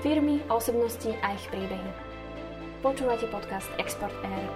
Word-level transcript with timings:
Firmy, 0.00 0.40
osobnosti 0.48 1.12
a 1.20 1.36
ich 1.36 1.44
príbehy. 1.52 1.92
Počúvate 2.80 3.28
podcast 3.28 3.68
Export 3.76 4.16
Air. 4.24 4.48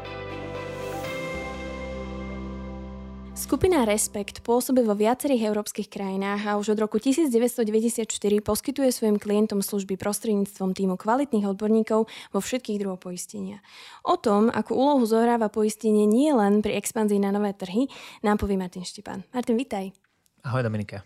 Skupina 3.36 3.84
Respekt 3.84 4.40
pôsobí 4.40 4.80
vo 4.80 4.96
viacerých 4.96 5.52
európskych 5.52 5.92
krajinách 5.92 6.48
a 6.48 6.56
už 6.56 6.72
od 6.72 6.88
roku 6.88 6.96
1994 6.96 8.08
poskytuje 8.40 8.88
svojim 8.88 9.20
klientom 9.20 9.60
služby 9.60 10.00
prostredníctvom 10.00 10.72
týmu 10.72 10.96
kvalitných 10.96 11.44
odborníkov 11.44 12.08
vo 12.08 12.40
všetkých 12.40 12.80
druhoch 12.80 13.04
poistenia. 13.04 13.60
O 14.00 14.16
tom, 14.16 14.48
akú 14.48 14.72
úlohu 14.72 15.04
zohráva 15.04 15.52
poistenie 15.52 16.08
nie 16.08 16.32
len 16.32 16.64
pri 16.64 16.80
expanzii 16.80 17.20
na 17.20 17.36
nové 17.36 17.52
trhy, 17.52 17.92
nám 18.24 18.40
povie 18.40 18.56
Martin 18.56 18.80
Štipan. 18.80 19.28
Martin, 19.36 19.60
vitaj. 19.60 19.92
Ahoj 20.40 20.64
Dominika. 20.64 21.04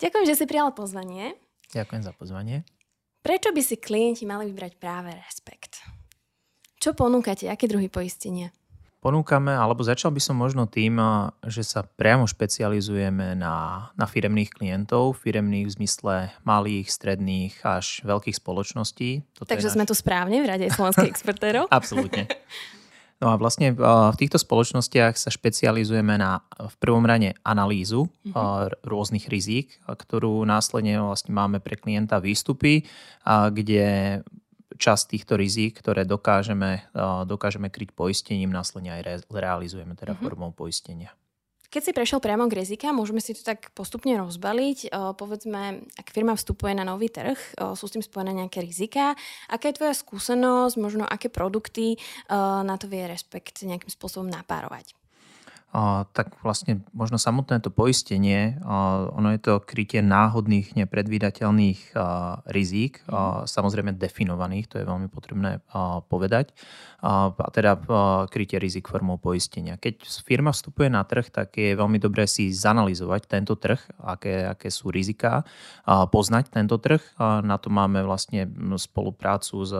Ďakujem, 0.00 0.24
že 0.24 0.40
si 0.40 0.48
prijal 0.48 0.72
pozvanie. 0.72 1.36
Ďakujem 1.76 2.08
za 2.08 2.16
pozvanie. 2.16 2.64
Prečo 3.20 3.52
by 3.52 3.60
si 3.60 3.76
klienti 3.76 4.24
mali 4.24 4.48
vybrať 4.48 4.80
práve 4.80 5.12
Respekt? 5.12 5.84
Čo 6.80 6.96
ponúkate? 6.96 7.52
Aké 7.52 7.68
druhy 7.68 7.92
poistenia? 7.92 8.48
Ponúkame, 9.00 9.52
alebo 9.52 9.80
začal 9.80 10.12
by 10.12 10.20
som 10.20 10.36
možno 10.36 10.68
tým, 10.68 11.00
že 11.44 11.64
sa 11.64 11.84
priamo 11.84 12.28
špecializujeme 12.28 13.32
na, 13.36 13.88
na 13.96 14.04
firemných 14.08 14.52
klientov, 14.52 15.20
firemných 15.20 15.68
v 15.68 15.74
zmysle 15.76 16.14
malých, 16.44 16.88
stredných 16.88 17.60
až 17.64 18.04
veľkých 18.04 18.36
spoločností. 18.36 19.24
Toto 19.36 19.48
Takže 19.48 19.72
náš... 19.72 19.76
sme 19.76 19.84
tu 19.88 19.96
správne 19.96 20.40
v 20.40 20.48
Rade 20.48 20.68
slovenských 20.72 21.12
exportérov? 21.16 21.68
Absolútne. 21.72 22.28
No 23.20 23.28
a 23.28 23.36
vlastne 23.36 23.76
v 23.76 24.16
týchto 24.16 24.40
spoločnostiach 24.40 25.12
sa 25.12 25.28
špecializujeme 25.28 26.16
na 26.16 26.40
v 26.56 26.74
prvom 26.80 27.04
rade 27.04 27.36
analýzu 27.44 28.08
mm-hmm. 28.08 28.80
rôznych 28.80 29.28
rizík, 29.28 29.76
ktorú 29.84 30.40
následne 30.48 30.96
vlastne 31.04 31.36
máme 31.36 31.60
pre 31.60 31.76
klienta 31.76 32.16
výstupy, 32.16 32.88
kde 33.28 34.20
časť 34.80 35.04
týchto 35.12 35.36
rizík, 35.36 35.84
ktoré 35.84 36.08
dokážeme, 36.08 36.88
dokážeme 37.28 37.68
kryť 37.68 37.92
poistením, 37.92 38.56
následne 38.56 38.96
aj 38.96 39.28
realizujeme 39.28 39.92
teda 39.92 40.16
mm-hmm. 40.16 40.24
formou 40.24 40.50
poistenia. 40.56 41.12
Keď 41.70 41.82
si 41.86 41.94
prešiel 41.94 42.18
priamo 42.18 42.50
k 42.50 42.66
rizika, 42.66 42.90
môžeme 42.90 43.22
si 43.22 43.30
to 43.30 43.46
tak 43.46 43.70
postupne 43.78 44.10
rozbaliť. 44.18 44.90
Povedzme, 44.90 45.86
ak 45.94 46.10
firma 46.10 46.34
vstupuje 46.34 46.74
na 46.74 46.82
nový 46.82 47.06
trh, 47.06 47.38
sú 47.78 47.84
s 47.86 47.94
tým 47.94 48.02
spojené 48.02 48.34
nejaké 48.34 48.58
rizika. 48.58 49.14
Aká 49.46 49.70
je 49.70 49.78
tvoja 49.78 49.94
skúsenosť, 49.94 50.74
možno 50.82 51.06
aké 51.06 51.30
produkty 51.30 51.94
na 52.28 52.74
to 52.74 52.90
vie 52.90 53.06
Respekt 53.06 53.62
nejakým 53.62 53.86
spôsobom 53.86 54.26
napárovať? 54.26 54.98
Tak 56.10 56.34
vlastne 56.42 56.82
možno 56.90 57.14
samotné 57.14 57.62
to 57.62 57.70
poistenie, 57.70 58.58
ono 59.14 59.30
je 59.30 59.38
to 59.38 59.62
krytie 59.62 60.02
náhodných, 60.02 60.74
nepredvídateľných 60.74 61.94
rizík, 62.50 63.06
mhm. 63.06 63.46
samozrejme 63.46 63.94
definovaných, 63.94 64.66
to 64.66 64.76
je 64.82 64.88
veľmi 64.88 65.06
potrebné 65.06 65.62
povedať, 66.10 66.50
a 67.00 67.30
teda 67.54 67.80
krytie 68.28 68.58
rizik 68.58 68.90
formou 68.90 69.16
poistenia. 69.16 69.78
Keď 69.78 70.04
firma 70.26 70.50
vstupuje 70.50 70.90
na 70.90 71.06
trh, 71.06 71.30
tak 71.30 71.54
je 71.54 71.78
veľmi 71.78 72.02
dobré 72.02 72.26
si 72.26 72.50
zanalizovať 72.50 73.30
tento 73.30 73.54
trh, 73.54 73.78
aké, 74.02 74.50
aké 74.50 74.68
sú 74.74 74.90
riziká, 74.90 75.46
poznať 75.86 76.50
tento 76.50 76.76
trh. 76.82 77.00
Na 77.46 77.56
to 77.62 77.70
máme 77.70 78.02
vlastne 78.02 78.50
spoluprácu 78.76 79.62
s 79.62 79.72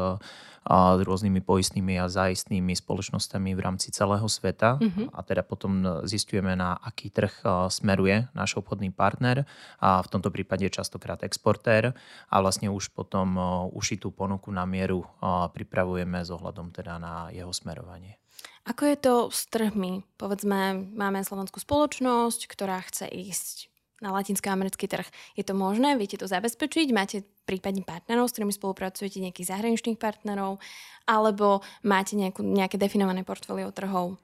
s 0.59 0.59
rôznymi 0.68 1.40
poistnými 1.40 1.96
a 1.96 2.12
zaistnými 2.12 2.76
spoločnosťami 2.76 3.56
v 3.56 3.60
rámci 3.64 3.88
celého 3.90 4.28
sveta. 4.28 4.76
Uh-huh. 4.76 5.08
A 5.16 5.24
teda 5.24 5.40
potom 5.40 6.04
zistujeme, 6.04 6.52
na 6.52 6.76
aký 6.76 7.08
trh 7.08 7.32
smeruje 7.72 8.28
náš 8.36 8.60
obchodný 8.60 8.92
partner 8.92 9.48
a 9.80 10.04
v 10.04 10.08
tomto 10.12 10.28
prípade 10.28 10.68
častokrát 10.68 11.24
exportér 11.24 11.96
a 12.28 12.36
vlastne 12.44 12.68
už 12.68 12.92
potom 12.92 13.40
ušitú 13.72 14.12
ponuku 14.12 14.52
na 14.52 14.68
mieru 14.68 15.08
pripravujeme 15.56 16.20
s 16.20 16.28
ohľadom 16.28 16.76
teda 16.76 17.00
na 17.00 17.32
jeho 17.32 17.50
smerovanie. 17.56 18.20
Ako 18.68 18.84
je 18.84 18.96
to 19.00 19.14
s 19.32 19.48
trhmi? 19.48 20.04
Povedzme, 20.20 20.76
máme 20.92 21.24
slovenskú 21.24 21.64
spoločnosť, 21.64 22.44
ktorá 22.44 22.84
chce 22.84 23.08
ísť 23.08 23.69
na 24.00 24.10
latinskoamerický 24.16 24.88
trh. 24.88 25.06
Je 25.36 25.44
to 25.44 25.52
možné? 25.52 25.94
Viete 26.00 26.16
to 26.16 26.24
zabezpečiť? 26.26 26.88
Máte 26.90 27.22
prípadne 27.44 27.84
partnerov, 27.84 28.28
s 28.28 28.34
ktorými 28.36 28.52
spolupracujete, 28.56 29.20
nejakých 29.20 29.52
zahraničných 29.52 30.00
partnerov? 30.00 30.58
Alebo 31.04 31.60
máte 31.84 32.16
nejakú, 32.16 32.40
nejaké 32.40 32.80
definované 32.80 33.22
portfólio 33.22 33.68
trhov? 33.70 34.16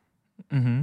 Mm-hmm. 0.48 0.78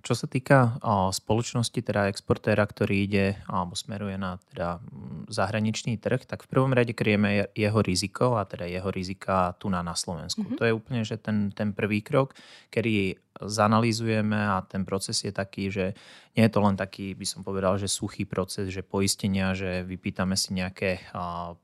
Čo 0.00 0.14
sa 0.16 0.26
týka 0.26 0.80
spoločnosti, 1.12 1.80
teda 1.80 2.08
exportéra, 2.08 2.64
ktorý 2.64 3.06
ide 3.06 3.26
alebo 3.46 3.76
smeruje 3.76 4.16
na 4.16 4.40
teda, 4.52 4.80
zahraničný 5.28 6.00
trh, 6.00 6.26
tak 6.26 6.44
v 6.44 6.50
prvom 6.50 6.72
rade 6.72 6.96
kryjeme 6.96 7.52
jeho 7.54 7.80
riziko 7.84 8.40
a 8.40 8.48
teda 8.48 8.66
jeho 8.66 8.88
rizika 8.88 9.54
tu 9.60 9.68
na, 9.68 9.84
na 9.84 9.94
Slovensku. 9.94 10.42
Mm-hmm. 10.42 10.58
To 10.58 10.64
je 10.66 10.72
úplne 10.72 11.02
že 11.04 11.20
ten, 11.20 11.52
ten 11.52 11.76
prvý 11.76 12.00
krok, 12.02 12.34
kedy 12.72 13.20
zanalýzujeme 13.40 14.36
a 14.36 14.60
ten 14.66 14.84
proces 14.84 15.24
je 15.24 15.32
taký, 15.32 15.72
že 15.72 15.96
nie 16.36 16.44
je 16.46 16.52
to 16.52 16.60
len 16.60 16.76
taký, 16.76 17.16
by 17.16 17.24
som 17.24 17.40
povedal, 17.40 17.80
že 17.80 17.88
suchý 17.88 18.28
proces, 18.28 18.68
že 18.68 18.84
poistenia, 18.84 19.56
že 19.56 19.80
vypýtame 19.86 20.36
si 20.36 20.52
nejaké 20.52 21.00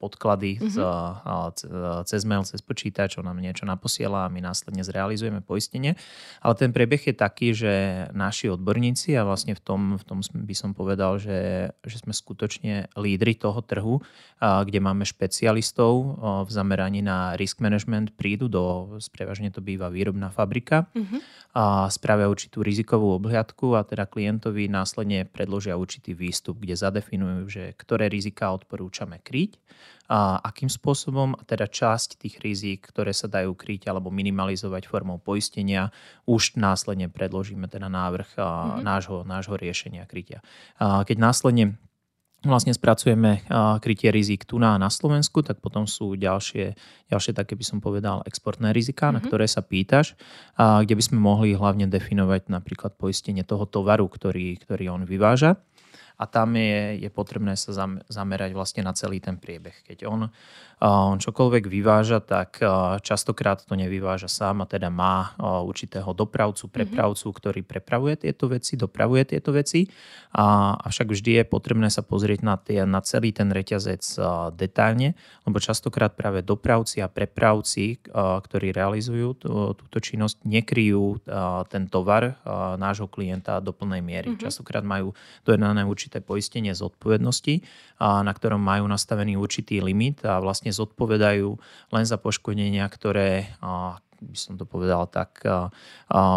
podklady 0.00 0.56
mm-hmm. 0.56 2.02
cez 2.08 2.22
mail, 2.24 2.42
cez 2.48 2.64
počítač, 2.64 3.18
čo 3.18 3.22
nám 3.22 3.38
niečo 3.38 3.68
naposiela 3.68 4.24
a 4.24 4.32
my 4.32 4.40
následne 4.40 4.82
zrealizujeme 4.82 5.44
poistenie. 5.44 6.00
Ale 6.40 6.54
ten 6.56 6.72
priebeh 6.72 7.12
je 7.12 7.14
taký, 7.14 7.52
že 7.52 8.08
naši 8.26 8.50
odborníci 8.50 9.14
a 9.14 9.22
vlastne 9.22 9.54
v 9.54 9.62
tom, 9.62 9.80
v 9.94 10.04
tom 10.04 10.18
by 10.22 10.54
som 10.58 10.74
povedal, 10.74 11.22
že, 11.22 11.70
že 11.86 11.96
sme 12.02 12.10
skutočne 12.10 12.90
lídry 12.98 13.38
toho 13.38 13.62
trhu, 13.62 14.02
kde 14.42 14.78
máme 14.82 15.06
špecialistov 15.06 16.18
v 16.44 16.50
zameraní 16.50 17.06
na 17.06 17.38
risk 17.38 17.62
management, 17.62 18.18
prídu 18.18 18.50
do, 18.50 18.98
prevažne 19.14 19.54
to 19.54 19.62
býva 19.62 19.88
výrobná 19.88 20.28
fabrika, 20.34 20.90
mm-hmm. 20.90 21.20
a 21.54 21.86
spravia 21.88 22.26
určitú 22.26 22.66
rizikovú 22.66 23.14
obhliadku 23.16 23.78
a 23.78 23.86
teda 23.86 24.04
klientovi 24.10 24.56
klientovi 24.56 24.72
následne 24.72 25.28
predložia 25.28 25.76
určitý 25.76 26.16
výstup, 26.16 26.58
kde 26.58 26.74
zadefinujú, 26.74 27.42
že 27.46 27.64
ktoré 27.76 28.08
rizika 28.08 28.50
odporúčame 28.50 29.20
kryť 29.20 29.60
a 30.06 30.38
akým 30.38 30.70
spôsobom, 30.70 31.34
teda 31.46 31.66
časť 31.66 32.22
tých 32.22 32.38
rizik, 32.42 32.90
ktoré 32.94 33.10
sa 33.10 33.26
dajú 33.26 33.58
kryť 33.58 33.90
alebo 33.90 34.14
minimalizovať 34.14 34.86
formou 34.86 35.18
poistenia, 35.18 35.90
už 36.30 36.54
následne 36.54 37.10
predložíme 37.10 37.66
teda 37.66 37.90
návrh 37.90 38.38
mm-hmm. 38.38 38.82
nášho, 38.86 39.18
nášho 39.26 39.58
riešenia 39.58 40.06
krytia. 40.06 40.46
A 40.78 41.02
keď 41.02 41.16
následne 41.18 41.74
vlastne 42.46 42.70
spracujeme 42.70 43.42
krytie 43.82 44.14
rizik 44.14 44.46
tu 44.46 44.62
na, 44.62 44.78
na 44.78 44.86
Slovensku, 44.86 45.42
tak 45.42 45.58
potom 45.58 45.88
sú 45.90 46.14
ďalšie, 46.14 46.78
ďalšie 47.10 47.32
také 47.34 47.58
by 47.58 47.64
som 47.66 47.78
povedal 47.82 48.22
exportné 48.22 48.70
rizika, 48.70 49.10
mm-hmm. 49.10 49.16
na 49.18 49.20
mhm. 49.20 49.26
ktoré 49.26 49.46
sa 49.50 49.62
pýtaš, 49.66 50.14
a 50.54 50.86
kde 50.86 50.94
by 50.94 51.02
sme 51.02 51.18
mohli 51.18 51.58
hlavne 51.58 51.90
definovať 51.90 52.46
napríklad 52.46 52.94
poistenie 52.94 53.42
toho 53.42 53.66
tovaru, 53.66 54.06
ktorý, 54.06 54.54
ktorý 54.62 54.94
on 54.94 55.02
vyváža 55.02 55.58
a 56.16 56.24
tam 56.24 56.56
je, 56.56 56.96
je 56.96 57.10
potrebné 57.12 57.60
sa 57.60 57.76
zamerať 58.08 58.56
vlastne 58.56 58.80
na 58.80 58.96
celý 58.96 59.20
ten 59.20 59.36
priebeh. 59.36 59.84
Keď 59.84 60.08
on, 60.08 60.32
on 60.80 61.20
čokoľvek 61.20 61.68
vyváža, 61.68 62.24
tak 62.24 62.56
častokrát 63.04 63.60
to 63.60 63.76
nevyváža 63.76 64.28
sám 64.32 64.64
a 64.64 64.66
teda 64.66 64.88
má 64.88 65.36
určitého 65.40 66.08
dopravcu, 66.16 66.68
mhm. 66.68 66.72
prepravcu, 66.72 67.26
mm-hmm. 67.28 67.40
ktorý 67.44 67.60
prepravuje 67.68 68.14
tieto 68.24 68.48
veci, 68.48 68.80
dopravuje 68.80 69.36
tieto 69.36 69.52
veci. 69.52 69.84
A, 70.32 70.76
avšak 70.80 71.12
vždy 71.12 71.30
je 71.40 71.44
potrebné 71.44 71.92
sa 71.92 72.00
pozrieť 72.00 72.40
na, 72.40 72.56
tie, 72.56 72.88
na 72.88 73.04
celý 73.04 73.36
ten 73.36 73.52
reťazec 73.52 74.00
detailne, 74.56 75.12
lebo 75.44 75.60
častokrát 75.60 76.16
práve 76.16 76.40
dopravci 76.40 77.04
a 77.04 77.12
prepravci, 77.12 78.00
ktorí 78.16 78.72
realizujú 78.72 79.36
túto 79.76 79.98
činnosť, 80.00 80.48
nekryjú 80.48 81.20
ten 81.68 81.92
tovar 81.92 82.40
nášho 82.80 83.04
klienta 83.04 83.60
do 83.60 83.76
plnej 83.76 84.00
miery. 84.00 84.32
Mm-hmm. 84.32 84.44
Častokrát 84.48 84.80
majú 84.80 85.12
dojednané 85.44 85.84
určité 85.84 86.05
určité 86.06 86.22
poistenie 86.22 86.70
zodpovednosti, 86.70 87.66
na 87.98 88.30
ktorom 88.30 88.62
majú 88.62 88.86
nastavený 88.86 89.34
určitý 89.34 89.82
limit 89.82 90.22
a 90.22 90.38
vlastne 90.38 90.70
zodpovedajú 90.70 91.50
len 91.90 92.04
za 92.06 92.14
poškodenia, 92.14 92.86
ktoré 92.86 93.58
by 94.22 94.38
som 94.38 94.54
to 94.54 94.62
povedal 94.62 95.10
tak, 95.10 95.42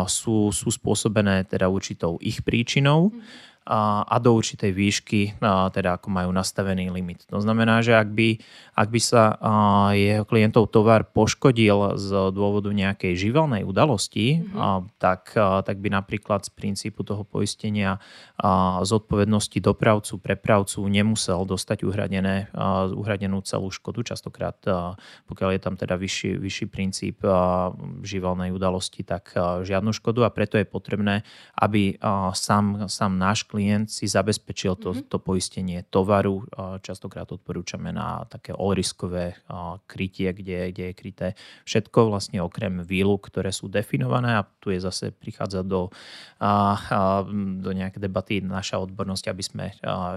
sú, 0.09 0.49
sú 0.49 0.67
spôsobené 0.73 1.45
teda 1.45 1.69
určitou 1.69 2.17
ich 2.17 2.41
príčinou. 2.41 3.13
Mm 3.13 3.48
a 3.69 4.17
do 4.17 4.33
určitej 4.33 4.73
výšky, 4.73 5.37
teda 5.69 6.01
ako 6.01 6.09
majú 6.09 6.33
nastavený 6.33 6.89
limit. 6.89 7.29
To 7.29 7.37
znamená, 7.37 7.85
že 7.85 7.93
ak 7.93 8.09
by, 8.09 8.41
ak 8.73 8.89
by 8.89 8.97
sa 8.97 9.37
jeho 9.93 10.25
klientov 10.25 10.73
tovar 10.73 11.05
poškodil 11.05 11.93
z 12.01 12.33
dôvodu 12.33 12.73
nejakej 12.73 13.13
živelnej 13.13 13.61
udalosti, 13.61 14.41
mm-hmm. 14.41 14.97
tak, 14.97 15.37
tak 15.37 15.77
by 15.77 15.93
napríklad 15.93 16.49
z 16.49 16.49
princípu 16.49 17.05
toho 17.05 17.21
poistenia 17.21 18.01
zodpovednosti 18.81 19.61
dopravcu, 19.61 20.17
prepravcu 20.17 20.81
nemusel 20.89 21.45
dostať 21.45 21.85
uhradené, 21.85 22.49
uhradenú 22.97 23.45
celú 23.45 23.69
škodu. 23.69 24.01
Častokrát, 24.01 24.57
pokiaľ 25.29 25.49
je 25.53 25.61
tam 25.61 25.77
teda 25.77 25.93
vyšší, 25.93 26.41
vyšší 26.41 26.65
princíp 26.73 27.21
živelnej 28.01 28.49
udalosti, 28.49 29.05
tak 29.05 29.37
žiadnu 29.61 29.93
škodu 29.93 30.25
a 30.25 30.33
preto 30.33 30.57
je 30.57 30.65
potrebné, 30.65 31.21
aby 31.53 32.01
sám, 32.33 32.89
sám 32.89 33.13
náš 33.21 33.45
klient 33.45 33.57
klient 33.59 33.91
si 33.91 34.07
zabezpečil 34.07 34.79
to, 34.79 34.95
mm-hmm. 34.95 35.11
to 35.11 35.19
poistenie 35.19 35.83
tovaru. 35.91 36.47
Častokrát 36.79 37.27
odporúčame 37.27 37.91
na 37.91 38.23
také 38.31 38.55
all-riskové 38.55 39.35
krytie, 39.83 40.31
kde, 40.31 40.71
kde 40.71 40.83
je 40.87 40.93
kryté 40.95 41.27
všetko 41.67 42.07
vlastne 42.07 42.39
okrem 42.39 42.79
výluk, 42.87 43.27
ktoré 43.27 43.51
sú 43.51 43.67
definované 43.67 44.39
a 44.39 44.47
tu 44.63 44.71
je 44.71 44.79
zase 44.79 45.11
prichádza 45.11 45.67
do, 45.67 45.91
do 47.59 47.71
nejaké 47.75 47.99
debaty 47.99 48.39
naša 48.39 48.79
odbornosť, 48.79 49.25
aby 49.27 49.43
sme 49.43 49.65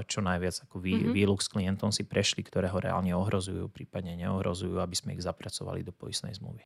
čo 0.06 0.23
najviac 0.23 0.62
ako 0.71 0.79
vý, 0.79 1.03
mm-hmm. 1.03 1.15
výluk 1.19 1.43
s 1.43 1.50
klientom 1.50 1.91
si 1.91 2.06
prešli, 2.06 2.47
ktoré 2.47 2.71
ho 2.71 2.79
reálne 2.79 3.11
ohrozujú, 3.11 3.67
prípadne 3.75 4.15
neohrozujú, 4.15 4.79
aby 4.79 4.94
sme 4.94 5.19
ich 5.19 5.27
zapracovali 5.27 5.83
do 5.83 5.91
poistnej 5.91 6.39
zmluvy. 6.39 6.62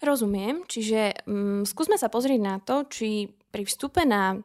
Rozumiem, 0.00 0.64
čiže 0.68 1.24
um, 1.28 1.64
skúsme 1.64 1.96
sa 2.00 2.08
pozrieť 2.08 2.40
na 2.40 2.56
to, 2.60 2.88
či 2.88 3.28
pri 3.52 3.68
vstupe 3.68 4.04
na 4.08 4.40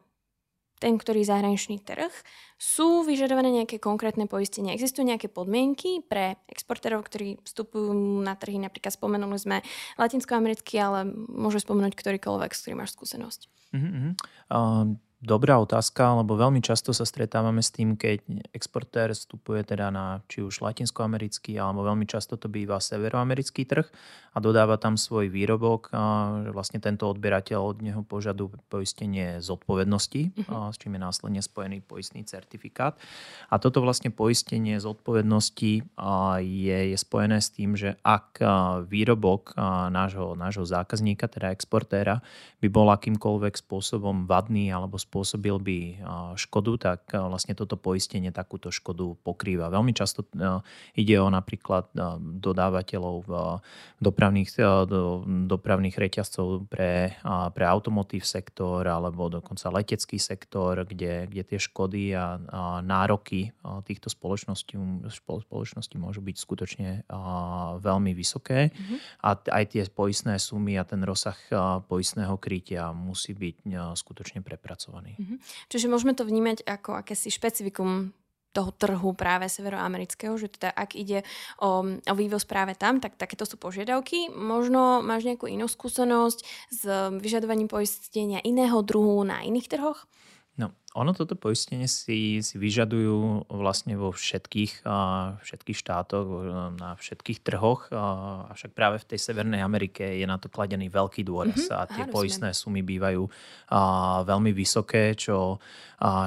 ten, 0.86 1.02
ktorý 1.02 1.26
zahraničný 1.26 1.82
trh, 1.82 2.14
sú 2.62 3.02
vyžadované 3.02 3.50
nejaké 3.50 3.82
konkrétne 3.82 4.30
poistenia. 4.30 4.78
Existujú 4.78 5.02
nejaké 5.10 5.34
podmienky 5.34 6.06
pre 6.06 6.38
exportérov, 6.46 7.02
ktorí 7.02 7.42
vstupujú 7.42 7.90
na 8.22 8.38
trhy, 8.38 8.62
napríklad 8.62 8.94
spomenuli 8.94 9.42
sme 9.42 9.58
latinskoamerický, 9.98 10.78
ale 10.78 11.10
môže 11.34 11.66
spomenúť 11.66 11.98
ktorýkoľvek, 11.98 12.52
s 12.54 12.62
ktorým 12.62 12.86
máš 12.86 12.94
skúsenosť. 12.94 13.50
Mm-hmm. 13.74 14.10
Uh, 14.54 14.94
dobrá 15.26 15.58
otázka, 15.58 16.22
lebo 16.22 16.38
veľmi 16.38 16.62
často 16.62 16.94
sa 16.94 17.04
stretávame 17.04 17.66
s 17.66 17.74
tým, 17.74 17.98
keď 17.98 18.22
exportér 18.54 19.12
vstupuje 19.12 19.66
teda 19.66 19.90
na 19.90 20.22
či 20.30 20.46
už 20.46 20.62
latinskoamerický, 20.62 21.58
alebo 21.58 21.82
veľmi 21.82 22.06
často 22.06 22.38
to 22.38 22.46
býva 22.46 22.78
severoamerický 22.78 23.66
trh 23.66 23.90
a 24.36 24.38
dodáva 24.44 24.78
tam 24.78 25.00
svoj 25.00 25.32
výrobok, 25.32 25.90
a 25.96 26.02
že 26.46 26.52
vlastne 26.54 26.80
tento 26.84 27.08
odberateľ 27.10 27.60
od 27.60 27.78
neho 27.82 28.04
požaduje 28.04 28.60
poistenie 28.68 29.40
zodpovednosti, 29.42 30.22
uh-huh. 30.36 30.70
s 30.70 30.78
čím 30.78 31.00
je 31.00 31.02
následne 31.02 31.42
spojený 31.42 31.82
poistný 31.82 32.28
certifikát. 32.28 33.00
A 33.50 33.58
toto 33.58 33.80
vlastne 33.80 34.12
poistenie 34.12 34.78
zodpovednosti 34.78 35.88
je, 36.44 36.80
je 36.92 36.98
spojené 37.00 37.40
s 37.40 37.50
tým, 37.56 37.80
že 37.80 37.96
ak 38.04 38.44
výrobok 38.92 39.56
nášho, 39.90 40.36
nášho 40.36 40.68
zákazníka, 40.68 41.32
teda 41.32 41.56
exportéra, 41.56 42.20
by 42.60 42.68
bol 42.68 42.92
akýmkoľvek 42.92 43.56
spôsobom 43.56 44.28
vadný 44.28 44.68
alebo 44.68 45.00
spôsobom 45.00 45.15
spôsobil 45.16 45.56
by 45.56 45.80
škodu, 46.36 46.72
tak 46.76 47.16
vlastne 47.16 47.56
toto 47.56 47.80
poistenie 47.80 48.36
takúto 48.36 48.68
škodu 48.68 49.16
pokrýva. 49.24 49.72
Veľmi 49.72 49.96
často 49.96 50.28
ide 50.92 51.16
o 51.24 51.32
napríklad 51.32 51.88
dodávateľov 52.20 53.24
dopravných, 54.04 54.60
do, 54.92 55.24
dopravných 55.48 55.96
reťazcov 55.96 56.68
pre, 56.68 57.16
pre 57.56 57.64
automotív 57.64 58.28
sektor 58.28 58.84
alebo 58.84 59.32
dokonca 59.32 59.72
letecký 59.72 60.20
sektor, 60.20 60.84
kde, 60.84 61.32
kde 61.32 61.44
tie 61.48 61.60
škody 61.64 62.12
a, 62.12 62.36
a 62.36 62.62
nároky 62.84 63.56
týchto 63.88 64.12
spoločností, 64.12 64.76
spoločností 65.24 65.96
môžu 65.96 66.20
byť 66.20 66.36
skutočne 66.36 66.90
veľmi 67.80 68.12
vysoké 68.12 68.68
mm-hmm. 68.68 69.24
a 69.24 69.30
aj 69.64 69.64
tie 69.72 69.88
poistné 69.88 70.36
sumy 70.44 70.76
a 70.76 70.84
ten 70.84 71.00
rozsah 71.08 71.40
poistného 71.88 72.36
krytia 72.36 72.92
musí 72.92 73.32
byť 73.32 73.56
skutočne 73.96 74.44
prepracovaný 74.44 74.95
strany. 74.96 75.20
Mm-hmm. 75.20 75.38
Čiže 75.68 75.92
môžeme 75.92 76.14
to 76.16 76.24
vnímať 76.24 76.64
ako 76.64 76.96
akési 76.96 77.28
špecifikum 77.28 78.16
toho 78.56 78.72
trhu 78.72 79.12
práve 79.12 79.52
severoamerického, 79.52 80.32
že 80.40 80.48
teda 80.48 80.72
ak 80.72 80.96
ide 80.96 81.28
o, 81.60 81.84
o 81.84 82.14
vývoz 82.16 82.48
práve 82.48 82.72
tam, 82.80 83.04
tak 83.04 83.20
takéto 83.20 83.44
sú 83.44 83.60
požiadavky. 83.60 84.32
Možno 84.32 85.04
máš 85.04 85.28
nejakú 85.28 85.52
inú 85.52 85.68
skúsenosť 85.68 86.40
s 86.72 86.82
vyžadovaním 87.20 87.68
poistenia 87.68 88.40
iného 88.48 88.80
druhu 88.80 89.28
na 89.28 89.44
iných 89.44 89.68
trhoch? 89.68 90.08
No, 90.56 90.72
ono 90.96 91.12
toto 91.12 91.36
poistenie 91.36 91.92
si, 91.92 92.40
si 92.40 92.56
vyžadujú 92.56 93.52
vlastne 93.52 94.00
vo 94.00 94.16
všetkých, 94.16 94.88
všetkých 95.44 95.78
štátoch, 95.78 96.28
na 96.80 96.96
všetkých 96.96 97.44
trhoch, 97.44 97.92
avšak 97.92 98.72
práve 98.72 99.04
v 99.04 99.12
tej 99.12 99.20
Severnej 99.20 99.60
Amerike 99.60 100.16
je 100.16 100.24
na 100.24 100.40
to 100.40 100.48
kladený 100.48 100.88
veľký 100.88 101.28
dôraz 101.28 101.68
mm-hmm, 101.68 101.84
a 101.84 101.92
tie 101.92 102.04
áno, 102.08 102.16
poistné 102.16 102.56
sumy 102.56 102.80
bývajú 102.80 103.28
veľmi 104.24 104.52
vysoké, 104.56 105.20
čo 105.20 105.60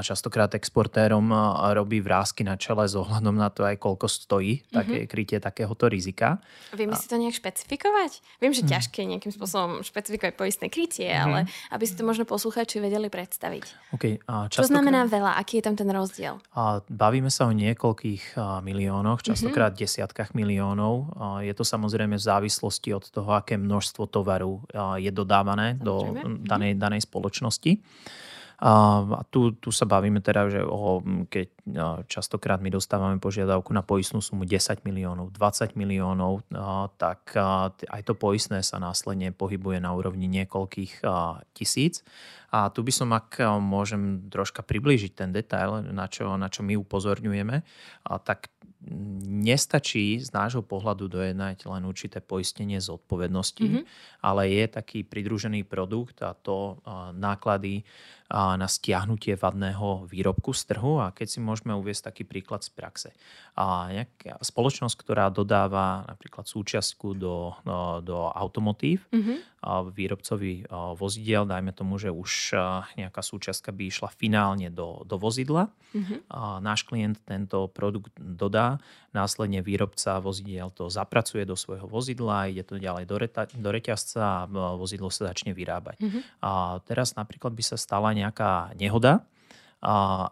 častokrát 0.04 0.52
exportérom 0.56 1.28
robí 1.72 2.00
vrázky 2.04 2.44
na 2.44 2.56
čele 2.60 2.88
s 2.88 2.96
ohľadom 2.96 3.36
na 3.36 3.48
to 3.48 3.64
aj 3.64 3.80
koľko 3.80 4.04
stojí 4.08 4.60
mm-hmm. 4.60 4.76
také 4.76 4.98
krytie 5.08 5.38
takéhoto 5.40 5.88
rizika. 5.88 6.40
Vieme 6.76 6.92
a... 6.92 7.00
si 7.00 7.08
to 7.08 7.16
nejak 7.16 7.36
špecifikovať? 7.36 8.20
Viem, 8.40 8.52
že 8.52 8.64
mm. 8.64 8.68
ťažké 8.68 9.00
nejakým 9.04 9.32
spôsobom 9.32 9.80
špecifikovať 9.80 10.34
poistné 10.36 10.66
krytie, 10.68 11.08
mm-hmm. 11.08 11.24
ale 11.24 11.38
aby 11.72 11.84
si 11.88 11.96
to 11.96 12.04
možno 12.04 12.28
poslucháči 12.28 12.80
vedeli 12.84 13.08
predstaviť. 13.08 13.96
Okay, 13.96 14.20
a 14.28 14.48
čo 14.58 14.66
znamená 14.66 15.06
veľa? 15.06 15.38
Aký 15.38 15.62
je 15.62 15.64
tam 15.70 15.78
ten 15.78 15.88
rozdiel? 15.88 16.42
A 16.58 16.82
bavíme 16.90 17.30
sa 17.30 17.46
o 17.46 17.52
niekoľkých 17.54 18.34
miliónoch, 18.66 19.22
častokrát 19.22 19.72
mm-hmm. 19.72 19.86
desiatkách 19.86 20.30
miliónov. 20.34 21.14
A 21.14 21.24
je 21.46 21.54
to 21.54 21.62
samozrejme 21.62 22.18
v 22.18 22.24
závislosti 22.26 22.90
od 22.92 23.06
toho, 23.06 23.30
aké 23.38 23.56
množstvo 23.56 24.10
tovaru 24.10 24.62
je 24.98 25.10
dodávané 25.14 25.78
do 25.78 26.12
mhm. 26.12 26.44
danej, 26.44 26.72
danej 26.76 27.06
spoločnosti. 27.06 27.78
A 28.58 29.22
tu, 29.30 29.54
tu 29.54 29.70
sa 29.70 29.86
bavíme 29.86 30.18
teda, 30.18 30.50
že 30.50 30.60
o, 30.66 30.98
keď 31.30 31.46
častokrát 32.08 32.62
my 32.62 32.70
dostávame 32.70 33.18
požiadavku 33.18 33.74
na 33.74 33.82
poistnú 33.82 34.22
sumu 34.22 34.46
10 34.46 34.86
miliónov, 34.86 35.34
20 35.34 35.74
miliónov, 35.74 36.46
tak 36.96 37.34
aj 37.84 38.02
to 38.06 38.14
poistné 38.14 38.62
sa 38.62 38.78
následne 38.78 39.34
pohybuje 39.34 39.82
na 39.82 39.92
úrovni 39.92 40.30
niekoľkých 40.30 41.02
tisíc. 41.52 42.06
A 42.48 42.72
tu 42.72 42.80
by 42.80 42.92
som, 42.94 43.12
ak 43.12 43.42
môžem 43.60 44.30
troška 44.32 44.64
priblížiť 44.64 45.12
ten 45.12 45.30
detail, 45.34 45.84
na 45.84 46.08
čo, 46.08 46.38
na 46.40 46.48
čo 46.48 46.64
my 46.64 46.78
upozorňujeme, 46.80 47.60
tak 48.24 48.48
nestačí 49.26 50.22
z 50.22 50.30
nášho 50.30 50.62
pohľadu 50.62 51.10
dojednať 51.10 51.66
len 51.66 51.82
určité 51.82 52.22
poistenie 52.22 52.78
zodpovednosti, 52.78 53.66
mm-hmm. 53.66 53.84
ale 54.22 54.54
je 54.54 54.64
taký 54.70 55.02
pridružený 55.02 55.66
produkt 55.66 56.22
a 56.22 56.38
to 56.38 56.78
náklady 57.18 57.82
na 58.30 58.70
stiahnutie 58.70 59.34
vadného 59.34 60.06
výrobku 60.06 60.54
z 60.54 60.70
trhu. 60.70 61.02
A 61.02 61.10
keď 61.10 61.26
si 61.26 61.38
môžeme 61.42 61.57
uviesť 61.66 62.12
taký 62.12 62.22
príklad 62.22 62.62
z 62.62 62.70
praxe. 62.70 63.10
A 63.58 63.90
nejaká 63.90 64.38
spoločnosť, 64.38 64.94
ktorá 64.94 65.26
dodáva 65.34 66.06
napríklad 66.06 66.46
súčiastku 66.46 67.18
do, 67.18 67.58
do, 67.66 68.04
do 68.06 68.18
automotív, 68.30 69.02
mm-hmm. 69.10 69.38
výrobcovi 69.90 70.70
vozidiel, 70.94 71.42
dajme 71.42 71.74
tomu, 71.74 71.98
že 71.98 72.14
už 72.14 72.54
nejaká 72.94 73.18
súčiastka 73.18 73.74
by 73.74 73.90
išla 73.90 74.14
finálne 74.14 74.70
do, 74.70 75.02
do 75.02 75.18
vozidla. 75.18 75.66
Mm-hmm. 75.90 76.18
Náš 76.62 76.86
klient 76.86 77.18
tento 77.26 77.66
produkt 77.72 78.14
dodá, 78.14 78.78
následne 79.10 79.64
výrobca 79.64 80.22
vozidiel 80.22 80.70
to 80.70 80.86
zapracuje 80.92 81.42
do 81.48 81.56
svojho 81.56 81.88
vozidla, 81.88 82.52
ide 82.52 82.62
to 82.62 82.78
ďalej 82.78 83.08
do, 83.08 83.16
reta, 83.18 83.42
do 83.50 83.70
reťazca 83.72 84.46
a 84.46 84.46
vozidlo 84.76 85.10
sa 85.10 85.32
začne 85.32 85.56
vyrábať. 85.56 85.98
Mm-hmm. 85.98 86.22
A 86.44 86.78
teraz 86.86 87.16
napríklad 87.18 87.56
by 87.56 87.64
sa 87.64 87.80
stala 87.80 88.14
nejaká 88.14 88.76
nehoda 88.78 89.26
a, 89.78 90.26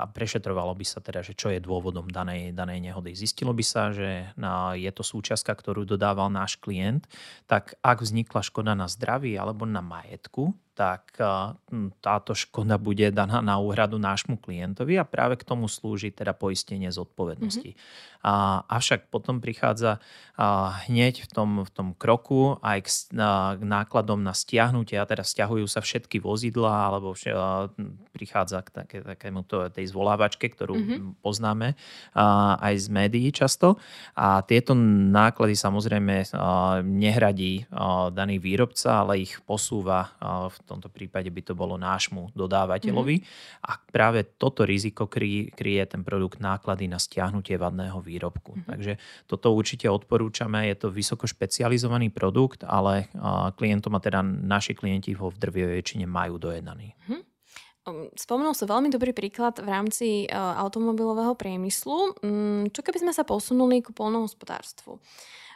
a 0.00 0.04
prešetrovalo 0.08 0.72
by 0.72 0.86
sa 0.88 1.04
teda, 1.04 1.20
že 1.20 1.36
čo 1.36 1.52
je 1.52 1.60
dôvodom 1.60 2.08
danej, 2.08 2.56
danej 2.56 2.80
nehody. 2.80 3.12
Zistilo 3.12 3.52
by 3.52 3.64
sa, 3.64 3.92
že 3.92 4.32
na, 4.40 4.72
je 4.72 4.88
to 4.88 5.04
súčiastka, 5.04 5.52
ktorú 5.52 5.84
dodával 5.84 6.32
náš 6.32 6.56
klient, 6.56 7.04
tak 7.44 7.76
ak 7.84 8.00
vznikla 8.00 8.40
škoda 8.40 8.72
na 8.72 8.88
zdraví 8.88 9.36
alebo 9.36 9.68
na 9.68 9.84
majetku, 9.84 10.56
tak 10.78 11.18
táto 11.98 12.38
škoda 12.38 12.78
bude 12.78 13.10
daná 13.10 13.42
na 13.42 13.58
úhradu 13.58 13.98
nášmu 13.98 14.38
klientovi 14.38 14.94
a 14.94 15.02
práve 15.02 15.34
k 15.34 15.42
tomu 15.42 15.66
slúži 15.66 16.14
teda 16.14 16.38
poistenie 16.38 16.94
zodpovednosti. 16.94 17.74
Mm-hmm. 17.74 18.16
A, 18.18 18.66
avšak 18.66 19.14
potom 19.14 19.38
prichádza 19.38 19.98
a, 20.38 20.74
hneď 20.86 21.26
v 21.26 21.28
tom, 21.30 21.50
v 21.62 21.70
tom 21.70 21.88
kroku 21.94 22.58
aj 22.62 22.78
k, 22.82 22.88
a, 23.18 23.58
k 23.58 23.62
nákladom 23.62 24.22
na 24.22 24.34
stiahnutie, 24.34 24.98
a 24.98 25.06
teda 25.06 25.22
stiahujú 25.22 25.66
sa 25.70 25.82
všetky 25.82 26.18
vozidlá, 26.18 26.90
alebo 26.94 27.14
vš- 27.14 27.30
a, 27.30 27.70
prichádza 28.14 28.62
k 28.66 28.68
také, 28.74 28.98
takému 29.02 29.46
to, 29.46 29.70
tej 29.70 29.90
zvolávačke, 29.90 30.50
ktorú 30.50 30.74
mm-hmm. 30.74 31.22
poznáme 31.22 31.78
a, 32.14 32.58
aj 32.58 32.74
z 32.74 32.86
médií 32.90 33.30
často. 33.30 33.78
A 34.18 34.42
tieto 34.46 34.74
náklady 35.14 35.54
samozrejme 35.54 36.26
a, 36.34 36.82
nehradí 36.82 37.66
a, 37.70 38.10
daný 38.10 38.42
výrobca, 38.42 39.06
ale 39.06 39.22
ich 39.26 39.38
posúva 39.46 40.14
a, 40.18 40.50
v 40.50 40.58
tomto 40.68 40.92
prípade 40.92 41.32
by 41.32 41.40
to 41.40 41.56
bolo 41.56 41.80
nášmu 41.80 42.36
dodávateľovi. 42.36 43.16
Mm-hmm. 43.18 43.64
A 43.64 43.80
práve 43.88 44.28
toto 44.36 44.68
riziko 44.68 45.08
kryje, 45.08 45.50
kryje 45.56 45.96
ten 45.96 46.04
produkt 46.04 46.44
náklady 46.44 46.86
na 46.86 47.00
stiahnutie 47.00 47.56
vadného 47.56 47.98
výrobku. 48.04 48.52
Mm-hmm. 48.54 48.68
Takže 48.68 48.92
toto 49.24 49.56
určite 49.56 49.88
odporúčame. 49.88 50.68
Je 50.68 50.76
to 50.76 50.92
vysoko 50.92 51.24
špecializovaný 51.24 52.12
produkt, 52.12 52.68
ale 52.68 53.08
klientom 53.56 53.96
a 53.96 54.00
teda 54.04 54.20
naši 54.22 54.76
klienti 54.76 55.16
ho 55.16 55.32
v 55.32 55.40
drvivej 55.40 55.74
väčšine 55.80 56.04
majú 56.04 56.36
dojednaný. 56.36 56.92
Mm-hmm. 56.92 57.22
Spomenul 58.20 58.52
sa 58.52 58.68
veľmi 58.68 58.92
dobrý 58.92 59.16
príklad 59.16 59.64
v 59.64 59.68
rámci 59.68 60.08
uh, 60.28 60.60
automobilového 60.60 61.32
priemyslu. 61.32 62.20
Um, 62.20 62.68
čo 62.68 62.84
keby 62.84 63.00
sme 63.00 63.12
sa 63.16 63.24
posunuli 63.24 63.80
ku 63.80 63.96
polnohospodárstvu? 63.96 65.00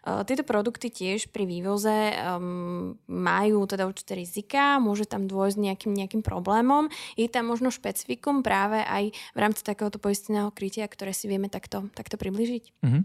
Uh, 0.02 0.26
tieto 0.26 0.42
produkty 0.42 0.90
tiež 0.90 1.30
pri 1.30 1.47
vývoze 1.47 1.94
um, 2.18 2.99
majú 3.06 3.71
teda 3.71 3.87
určité 3.87 4.18
rizika, 4.18 4.82
môže 4.82 5.06
tam 5.06 5.30
dôjsť 5.30 5.59
nejakým, 5.62 5.92
nejakým 5.94 6.23
problémom. 6.26 6.90
Je 7.14 7.30
tam 7.30 7.47
možno 7.47 7.71
špecifikum 7.71 8.42
práve 8.42 8.82
aj 8.82 9.14
v 9.14 9.38
rámci 9.38 9.62
takéhoto 9.62 10.02
poisteného 10.02 10.50
krytia, 10.50 10.90
ktoré 10.90 11.14
si 11.14 11.30
vieme 11.30 11.47
takto, 11.47 11.87
takto 11.94 12.18
približiť? 12.18 12.82
Uh-huh. 12.82 13.02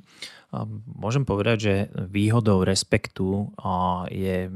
Môžem 0.98 1.22
povedať, 1.22 1.58
že 1.62 1.74
výhodou 1.94 2.66
respektu 2.66 3.54
uh, 3.62 4.10
je 4.10 4.50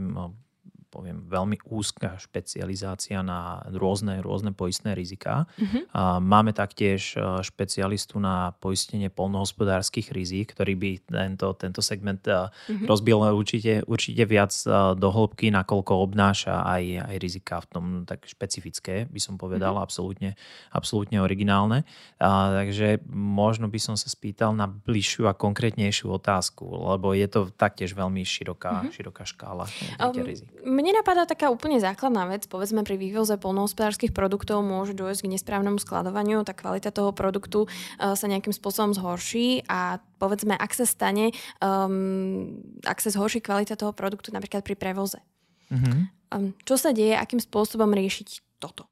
poviem, 0.91 1.24
veľmi 1.24 1.63
úzka 1.71 2.19
špecializácia 2.19 3.24
na 3.24 3.63
rôzne, 3.71 4.19
rôzne 4.19 4.51
poistné 4.51 4.91
riziká. 4.91 5.48
Uh-huh. 5.55 5.88
A 5.95 6.19
máme 6.19 6.51
taktiež 6.51 7.15
e, 7.15 7.39
špecialistu 7.39 8.19
na 8.19 8.51
poistenie 8.60 9.07
polnohospodárskych 9.07 10.12
rizik, 10.12 10.51
ktorý 10.51 10.75
by 10.75 10.89
tento, 11.07 11.55
tento 11.55 11.79
segment 11.79 12.19
uh-huh. 12.27 12.51
rozbil 12.83 13.24
určite, 13.31 13.88
určite 13.88 14.27
viac 14.27 14.51
e, 14.67 15.00
do 15.00 15.10
hĺbky, 15.10 15.48
nakoľko 15.55 15.93
obnáša 16.03 16.67
aj, 16.67 16.83
aj 17.07 17.15
rizika 17.24 17.63
v 17.63 17.67
tom 17.71 17.86
tak 18.03 18.27
špecifické, 18.27 19.07
by 19.07 19.19
som 19.24 19.39
povedal, 19.39 19.79
uh-huh. 19.79 19.88
absolútne, 19.88 20.36
absolútne 20.75 21.24
originálne. 21.24 21.88
A, 22.19 22.51
takže 22.62 23.00
možno 23.07 23.71
by 23.71 23.79
som 23.79 23.95
sa 23.95 24.12
spýtal 24.12 24.51
na 24.51 24.67
bližšiu 24.67 25.31
a 25.31 25.33
konkrétnejšiu 25.33 26.12
otázku, 26.12 26.67
lebo 26.67 27.15
je 27.15 27.27
to 27.31 27.48
taktiež 27.55 27.95
veľmi 27.95 28.27
široká, 28.27 28.83
uh-huh. 28.83 28.91
široká 28.91 29.24
škála 29.24 29.63
um. 29.63 30.80
Mne 30.81 30.97
napadá 30.97 31.29
taká 31.29 31.53
úplne 31.53 31.77
základná 31.77 32.25
vec, 32.25 32.50
povedzme 32.50 32.81
pri 32.81 32.97
vývoze 32.97 33.38
polnohospodárských 33.38 34.17
produktov 34.17 34.65
môže 34.65 34.97
dôjsť 34.97 35.29
k 35.29 35.31
nesprávnemu 35.38 35.77
skladovaniu, 35.77 36.41
tá 36.41 36.57
kvalita 36.57 36.89
toho 36.89 37.13
produktu 37.13 37.69
uh, 37.69 38.17
sa 38.17 38.25
nejakým 38.25 38.50
spôsobom 38.50 38.97
zhorší 38.97 39.61
a 39.69 40.01
povedzme, 40.17 40.57
ak 40.57 40.73
sa 40.73 40.89
stane, 40.89 41.38
um, 41.61 42.57
ak 42.81 42.97
sa 42.97 43.13
zhorší 43.13 43.45
kvalita 43.45 43.77
toho 43.77 43.93
produktu 43.93 44.33
napríklad 44.33 44.65
pri 44.65 44.73
prevoze. 44.73 45.21
Mm-hmm. 45.69 46.00
Um, 46.33 46.57
čo 46.65 46.75
sa 46.81 46.89
deje, 46.91 47.13
akým 47.13 47.39
spôsobom 47.39 47.93
riešiť 47.93 48.59
toto? 48.59 48.90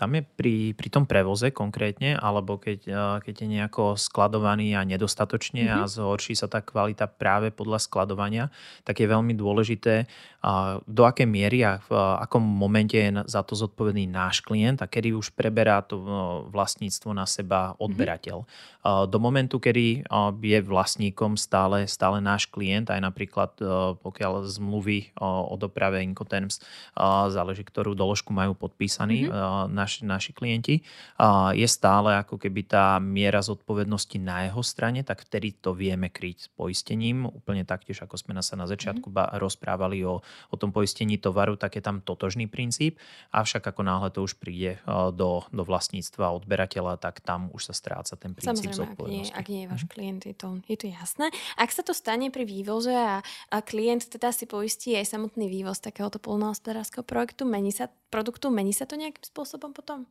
Tam 0.00 0.16
je 0.16 0.24
pri, 0.24 0.72
pri 0.72 0.88
tom 0.88 1.04
prevoze 1.04 1.52
konkrétne, 1.52 2.16
alebo 2.16 2.56
keď, 2.56 2.88
keď 3.20 3.34
je 3.36 3.48
nejako 3.52 4.00
skladovaný 4.00 4.72
a 4.72 4.80
nedostatočne 4.88 5.68
mm-hmm. 5.68 5.84
a 5.84 5.92
zhorší 5.92 6.32
sa 6.32 6.48
tá 6.48 6.64
kvalita 6.64 7.04
práve 7.04 7.52
podľa 7.52 7.84
skladovania, 7.84 8.48
tak 8.80 9.04
je 9.04 9.12
veľmi 9.12 9.36
dôležité, 9.36 10.08
do 10.88 11.04
akej 11.04 11.28
miery 11.28 11.60
a 11.68 11.84
v 11.84 11.92
akom 11.92 12.40
momente 12.40 12.96
je 12.96 13.12
za 13.28 13.44
to 13.44 13.52
zodpovedný 13.52 14.08
náš 14.08 14.40
klient 14.40 14.80
a 14.80 14.88
kedy 14.88 15.12
už 15.12 15.36
preberá 15.36 15.84
to 15.84 16.00
vlastníctvo 16.48 17.12
na 17.12 17.28
seba 17.28 17.76
odberateľ. 17.76 18.48
Mm-hmm. 18.48 19.12
Do 19.12 19.18
momentu, 19.20 19.60
kedy 19.60 20.08
je 20.40 20.58
vlastníkom 20.64 21.36
stále, 21.36 21.84
stále 21.84 22.24
náš 22.24 22.48
klient, 22.48 22.88
aj 22.88 23.04
napríklad 23.04 23.52
pokiaľ 24.00 24.48
zmluvy 24.48 25.12
o 25.20 25.52
doprave 25.60 26.00
Incoterms 26.00 26.64
záleží, 27.28 27.60
ktorú 27.68 27.92
doložku 27.92 28.32
majú 28.32 28.56
podpísaný 28.56 29.28
mm-hmm 29.28 29.89
naši, 29.90 30.06
naši 30.06 30.30
klienti, 30.30 30.74
je 31.50 31.66
stále 31.66 32.14
ako 32.22 32.38
keby 32.38 32.70
tá 32.70 33.02
miera 33.02 33.42
zodpovednosti 33.42 34.22
na 34.22 34.46
jeho 34.46 34.62
strane, 34.62 35.02
tak 35.02 35.26
vtedy 35.26 35.58
to 35.58 35.74
vieme 35.74 36.06
kryť 36.06 36.36
s 36.38 36.48
poistením. 36.54 37.26
Úplne 37.26 37.66
taktiež, 37.66 38.06
ako 38.06 38.14
sme 38.14 38.38
sa 38.38 38.54
na 38.54 38.70
začiatku 38.70 39.10
mm. 39.10 39.42
rozprávali 39.42 40.06
o, 40.06 40.22
o 40.22 40.54
tom 40.54 40.70
poistení 40.70 41.18
tovaru, 41.18 41.58
tak 41.58 41.74
je 41.74 41.82
tam 41.82 41.98
totožný 41.98 42.46
princíp. 42.46 43.02
Avšak 43.34 43.66
ako 43.66 43.82
náhle 43.82 44.14
to 44.14 44.22
už 44.22 44.38
príde 44.38 44.78
do, 44.86 45.42
do 45.50 45.62
vlastníctva 45.66 46.30
odberateľa, 46.38 47.02
tak 47.02 47.18
tam 47.18 47.50
už 47.50 47.72
sa 47.72 47.74
stráca 47.74 48.14
ten 48.14 48.38
princíp 48.38 48.70
Samozrejme, 48.70 48.94
zodpovednosti. 48.94 49.34
Ak 49.34 49.46
nie, 49.50 49.50
ak 49.50 49.50
nie 49.50 49.60
je 49.66 49.68
váš 49.74 49.82
mm. 49.82 49.90
klient, 49.90 50.22
je 50.30 50.34
to, 50.38 50.48
je 50.70 50.76
to 50.78 50.86
jasné. 50.86 51.26
Ak 51.58 51.74
sa 51.74 51.82
to 51.82 51.90
stane 51.90 52.30
pri 52.30 52.46
vývoze 52.46 52.94
a, 52.94 53.18
a 53.50 53.56
klient 53.66 54.06
teda 54.06 54.30
si 54.30 54.46
poistí 54.46 54.94
aj 54.94 55.10
samotný 55.10 55.50
vývoz 55.50 55.82
takéhoto 55.82 56.22
polnohospodárskeho 56.22 57.02
projektu, 57.02 57.42
mení 57.42 57.74
sa, 57.74 57.90
produktu, 58.12 58.52
mení 58.52 58.70
sa 58.70 58.86
to 58.86 58.94
nejakým 58.94 59.24
spôsobom 59.24 59.72
potom? 59.80 60.04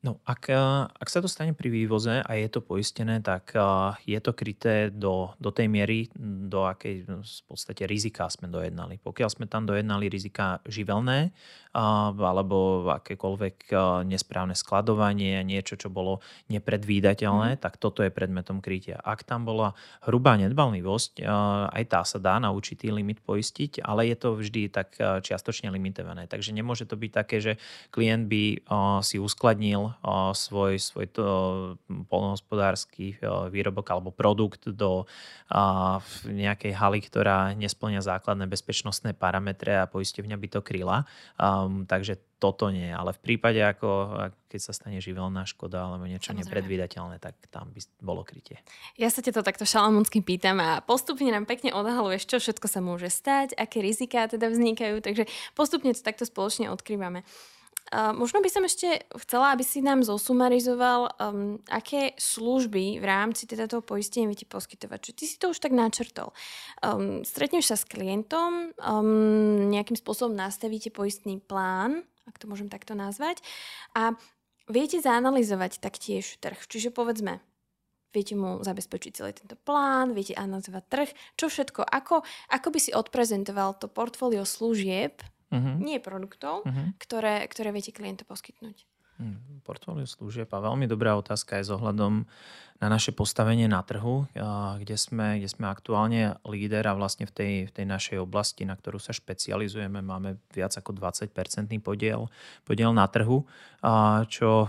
No, 0.00 0.16
ak, 0.24 0.48
eh, 0.48 0.56
ak 0.88 1.08
sa 1.12 1.20
to 1.20 1.28
stane 1.28 1.52
pri 1.52 1.68
vývoze 1.68 2.24
a 2.24 2.32
je 2.32 2.48
to 2.48 2.64
poistené, 2.64 3.20
tak 3.20 3.52
eh, 3.52 3.60
je 4.08 4.18
to 4.24 4.32
kryté 4.32 4.88
do, 4.88 5.36
do 5.36 5.52
tej 5.52 5.68
miery, 5.68 6.08
do 6.48 6.64
akej 6.64 7.04
v 7.04 7.42
podstate 7.44 7.84
rizika 7.84 8.24
sme 8.32 8.48
dojednali. 8.48 8.96
Pokiaľ 8.96 9.28
sme 9.28 9.44
tam 9.44 9.68
dojednali 9.68 10.08
rizika 10.08 10.64
živelné, 10.64 11.36
alebo 11.70 12.90
akékoľvek 12.90 13.70
nesprávne 14.02 14.58
skladovanie, 14.58 15.46
niečo, 15.46 15.78
čo 15.78 15.86
bolo 15.86 16.18
nepredvídateľné, 16.50 17.54
mm. 17.54 17.60
tak 17.62 17.78
toto 17.78 18.02
je 18.02 18.10
predmetom 18.10 18.58
krytia. 18.58 18.98
Ak 18.98 19.22
tam 19.22 19.46
bola 19.46 19.78
hrubá 20.02 20.34
nedbalnivosť, 20.34 21.22
aj 21.70 21.84
tá 21.86 22.02
sa 22.02 22.18
dá 22.18 22.42
na 22.42 22.50
určitý 22.50 22.90
limit 22.90 23.22
poistiť, 23.22 23.86
ale 23.86 24.10
je 24.10 24.16
to 24.18 24.34
vždy 24.34 24.66
tak 24.66 24.98
čiastočne 24.98 25.70
limitované. 25.70 26.26
Takže 26.26 26.50
nemôže 26.50 26.90
to 26.90 26.98
byť 26.98 27.12
také, 27.14 27.38
že 27.38 27.52
klient 27.94 28.26
by 28.26 28.66
si 29.06 29.22
uskladnil 29.22 29.89
svoj, 30.36 30.76
svoj 30.76 31.06
to, 31.10 31.26
polnohospodársky 32.10 33.16
výrobok 33.50 33.86
alebo 33.90 34.10
produkt 34.14 34.68
do 34.70 35.08
nejakej 36.28 36.72
haly, 36.76 37.00
ktorá 37.00 37.56
nesplňa 37.56 38.04
základné 38.04 38.46
bezpečnostné 38.50 39.16
parametre 39.16 39.80
a 39.80 39.90
poisťovňa 39.90 40.36
by 40.36 40.48
to 40.50 40.60
kryla 40.60 41.02
Um, 41.40 41.88
takže 41.88 42.20
toto 42.36 42.68
nie. 42.68 42.88
Ale 42.92 43.16
v 43.16 43.20
prípade, 43.20 43.60
ako 43.60 44.12
keď 44.48 44.60
sa 44.60 44.72
stane 44.76 45.00
živelná 45.00 45.48
škoda 45.48 45.88
alebo 45.88 46.04
niečo 46.04 46.32
Samozrejme. 46.32 46.44
nepredvídateľné, 46.44 47.16
tak 47.16 47.36
tam 47.48 47.72
by 47.72 47.80
bolo 48.00 48.24
krytie. 48.24 48.60
Ja 49.00 49.08
sa 49.08 49.24
ťa 49.24 49.40
to 49.40 49.42
takto 49.44 49.64
šalamúnsky 49.64 50.20
pýtam 50.20 50.60
a 50.60 50.84
postupne 50.84 51.32
nám 51.32 51.48
pekne 51.48 51.72
odhaluješ, 51.72 52.28
čo 52.28 52.36
všetko 52.40 52.66
sa 52.68 52.80
môže 52.84 53.08
stať, 53.08 53.56
aké 53.56 53.80
riziká 53.80 54.28
teda 54.28 54.52
vznikajú, 54.52 55.00
takže 55.00 55.24
postupne 55.56 55.96
to 55.96 56.00
takto 56.04 56.28
spoločne 56.28 56.68
odkrývame. 56.68 57.24
Možno 57.90 58.38
by 58.38 58.46
som 58.46 58.62
ešte 58.62 59.02
chcela, 59.26 59.50
aby 59.50 59.66
si 59.66 59.82
nám 59.82 60.06
zosumarizoval, 60.06 61.10
um, 61.18 61.58
aké 61.66 62.14
služby 62.14 63.02
v 63.02 63.04
rámci 63.04 63.50
teda 63.50 63.66
toho 63.66 63.82
poistenia 63.82 64.30
viete 64.30 64.46
poskytovať. 64.46 64.98
Čiže 65.02 65.18
ty 65.18 65.24
si 65.26 65.36
to 65.42 65.50
už 65.50 65.58
tak 65.58 65.74
načrtol. 65.74 66.30
Um, 66.86 67.26
stretneš 67.26 67.74
sa 67.74 67.76
s 67.76 67.90
klientom, 67.90 68.70
um, 68.78 69.66
nejakým 69.74 69.98
spôsobom 69.98 70.38
nastavíte 70.38 70.94
poistný 70.94 71.42
plán, 71.42 72.06
ak 72.30 72.38
to 72.38 72.46
môžem 72.46 72.70
takto 72.70 72.94
nazvať, 72.94 73.42
a 73.98 74.14
viete 74.70 75.02
zanalizovať 75.02 75.82
taktiež 75.82 76.38
trh. 76.38 76.62
Čiže 76.70 76.94
povedzme, 76.94 77.42
viete 78.14 78.38
mu 78.38 78.62
zabezpečiť 78.62 79.12
celý 79.18 79.34
tento 79.34 79.58
plán, 79.66 80.14
viete 80.14 80.38
analyzovať 80.38 80.84
trh, 80.86 81.10
čo 81.34 81.50
všetko, 81.50 81.82
ako, 81.82 82.22
ako 82.54 82.68
by 82.70 82.78
si 82.78 82.94
odprezentoval 82.94 83.82
to 83.82 83.90
portfólio 83.90 84.46
služieb, 84.46 85.18
uh-huh. 85.50 85.76
nie 85.78 85.98
produktov, 85.98 86.64
uh-huh. 86.64 86.94
ktoré, 86.98 87.44
ktoré 87.50 87.74
viete 87.74 87.90
klientu 87.90 88.24
poskytnúť. 88.24 88.86
Hmm, 89.20 89.60
portfólio 89.68 90.08
služieb 90.08 90.48
a 90.48 90.64
veľmi 90.64 90.88
dobrá 90.88 91.12
otázka 91.12 91.60
je 91.60 91.68
s 91.68 91.70
ohľadom 91.76 92.24
na 92.80 92.88
naše 92.88 93.12
postavenie 93.12 93.68
na 93.68 93.84
trhu, 93.84 94.24
kde 94.80 94.96
sme, 94.96 95.36
kde 95.36 95.52
sme 95.52 95.68
aktuálne 95.68 96.40
líder 96.48 96.88
a 96.88 96.96
vlastne 96.96 97.28
v 97.28 97.32
tej, 97.32 97.52
v 97.68 97.72
tej 97.76 97.86
našej 97.86 98.16
oblasti, 98.24 98.64
na 98.64 98.72
ktorú 98.72 98.96
sa 98.96 99.12
špecializujeme, 99.12 100.00
máme 100.00 100.40
viac 100.48 100.72
ako 100.80 100.96
20-percentný 100.96 101.76
podiel, 101.84 102.32
podiel 102.64 102.96
na 102.96 103.04
trhu, 103.04 103.44
čo 104.32 104.48
e, 104.64 104.68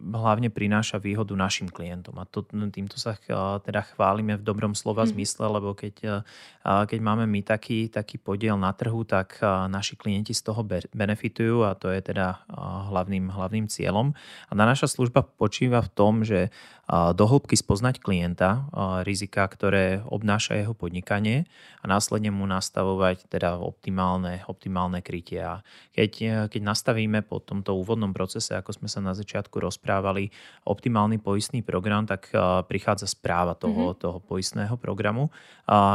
hlavne 0.00 0.48
prináša 0.48 0.96
výhodu 0.96 1.36
našim 1.36 1.68
klientom. 1.68 2.16
A 2.16 2.24
to, 2.24 2.48
týmto 2.48 2.96
sa 2.96 3.16
teda 3.60 3.84
chválime 3.92 4.40
v 4.40 4.44
dobrom 4.44 4.72
slova 4.72 5.04
mm. 5.04 5.10
zmysle, 5.12 5.44
lebo 5.52 5.76
keď, 5.76 5.94
e, 6.00 6.16
keď 6.64 7.00
máme 7.00 7.28
my 7.28 7.44
taký, 7.44 7.92
taký 7.92 8.16
podiel 8.16 8.56
na 8.56 8.72
trhu, 8.72 9.04
tak 9.04 9.36
naši 9.68 10.00
klienti 10.00 10.32
z 10.32 10.48
toho 10.48 10.64
benefitujú 10.96 11.64
a 11.68 11.76
to 11.76 11.92
je 11.92 12.00
teda 12.00 12.40
hlavným, 12.88 13.28
hlavným 13.28 13.68
cieľom. 13.68 14.16
A 14.48 14.52
naša 14.56 14.88
služba 14.88 15.24
počíva 15.24 15.84
v 15.84 15.92
tom, 15.92 16.24
že 16.24 16.48
do 16.90 17.24
hĺbky 17.30 17.54
spoznať 17.54 18.02
klienta, 18.02 18.66
rizika, 19.06 19.46
ktoré 19.46 20.02
obnáša 20.10 20.58
jeho 20.58 20.74
podnikanie 20.74 21.46
a 21.80 21.86
následne 21.86 22.34
mu 22.34 22.42
nastavovať 22.50 23.30
teda 23.30 23.62
optimálne, 23.62 24.42
optimálne 24.50 24.98
krytia. 24.98 25.62
Keď, 25.94 26.12
keď 26.50 26.62
nastavíme 26.66 27.22
po 27.22 27.38
tomto 27.38 27.78
úvodnom 27.78 28.10
procese, 28.10 28.58
ako 28.58 28.74
sme 28.74 28.88
sa 28.90 28.98
na 28.98 29.14
začiatku 29.14 29.54
rozprávali, 29.62 30.34
optimálny 30.66 31.22
poistný 31.22 31.62
program, 31.62 32.10
tak 32.10 32.34
prichádza 32.66 33.06
správa 33.06 33.54
toho, 33.54 33.94
mm-hmm. 33.94 34.02
toho 34.02 34.18
poistného 34.18 34.74
programu, 34.74 35.30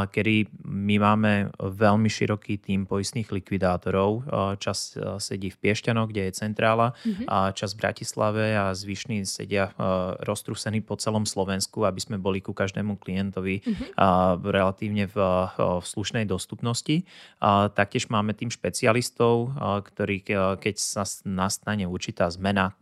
kedy 0.08 0.48
my 0.64 0.96
máme 0.96 1.32
veľmi 1.60 2.08
široký 2.08 2.56
tým 2.56 2.88
poistných 2.88 3.28
likvidátorov. 3.36 4.24
Čas 4.64 4.96
sedí 5.20 5.52
v 5.52 5.60
Piešťanoch, 5.60 6.08
kde 6.08 6.32
je 6.32 6.40
centrála, 6.40 6.96
mm-hmm. 7.04 7.52
čas 7.52 7.76
v 7.76 7.84
Bratislave 7.84 8.56
a 8.56 8.72
zvyšní 8.72 9.28
sedia 9.28 9.76
roztrúsení 10.66 10.82
po 10.82 10.98
celom 10.98 11.24
Slovensku, 11.26 11.86
aby 11.86 12.00
sme 12.02 12.16
boli 12.18 12.42
ku 12.42 12.50
každému 12.50 12.98
klientovi 12.98 13.62
uh-huh. 13.62 14.42
relatívne 14.42 15.06
v, 15.06 15.16
v 15.54 15.84
slušnej 15.86 16.26
dostupnosti. 16.26 17.06
Taktiež 17.74 18.10
máme 18.10 18.34
tým 18.34 18.50
špecialistov, 18.50 19.54
ktorí 19.62 20.26
keď 20.58 20.74
sa 20.74 21.06
nastane 21.22 21.86
určitá 21.86 22.26
zmena 22.34 22.74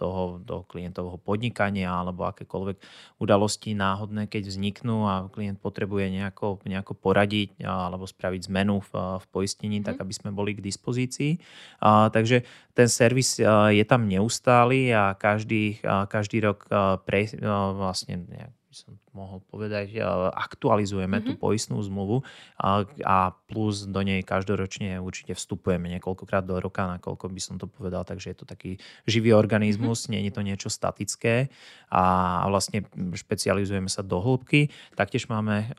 toho, 0.00 0.40
toho 0.40 0.62
klientovho 0.64 1.20
podnikania 1.20 1.92
alebo 1.92 2.24
akékoľvek 2.24 2.76
udalosti 3.20 3.76
náhodné, 3.76 4.32
keď 4.32 4.48
vzniknú 4.48 5.04
a 5.04 5.14
klient 5.28 5.60
potrebuje 5.60 6.08
nejako, 6.08 6.64
nejako 6.64 6.96
poradiť 6.96 7.60
alebo 7.60 8.08
spraviť 8.08 8.48
zmenu 8.48 8.80
v, 8.80 8.92
v 9.20 9.24
poistení, 9.28 9.84
uh-huh. 9.84 9.92
tak 9.92 10.00
aby 10.00 10.12
sme 10.16 10.30
boli 10.32 10.56
k 10.56 10.64
dispozícii. 10.64 11.36
Takže 11.84 12.46
ten 12.76 12.88
servis 12.88 13.40
je 13.72 13.84
tam 13.88 14.04
neustály 14.08 14.92
a 14.92 15.16
každý, 15.16 15.80
každý 16.08 16.44
rok 16.44 16.68
pre, 17.08 17.25
vlastne 17.74 18.22
nejak 18.28 18.54
by 18.66 18.74
som 18.74 18.92
mohol 19.14 19.38
povedať, 19.46 19.94
aktualizujeme 20.34 21.22
mm-hmm. 21.22 21.38
tú 21.38 21.40
poistnú 21.40 21.78
zmluvu 21.78 22.26
a, 22.58 22.82
a 23.06 23.16
plus 23.46 23.86
do 23.86 24.02
nej 24.02 24.26
každoročne 24.26 24.98
určite 24.98 25.38
vstupujeme 25.38 25.86
niekoľkokrát 25.96 26.42
do 26.42 26.58
roka, 26.58 26.84
nakoľko 26.98 27.30
by 27.30 27.40
som 27.40 27.56
to 27.62 27.70
povedal, 27.70 28.02
takže 28.02 28.34
je 28.34 28.38
to 28.42 28.46
taký 28.46 28.82
živý 29.06 29.38
organizmus, 29.38 30.04
mm-hmm. 30.04 30.12
nie 30.18 30.20
je 30.26 30.32
to 30.34 30.42
niečo 30.42 30.68
statické 30.68 31.48
a 31.94 32.02
vlastne 32.50 32.82
špecializujeme 33.14 33.88
sa 33.88 34.02
do 34.02 34.18
hĺbky. 34.18 34.68
Taktiež 34.98 35.30
máme 35.30 35.72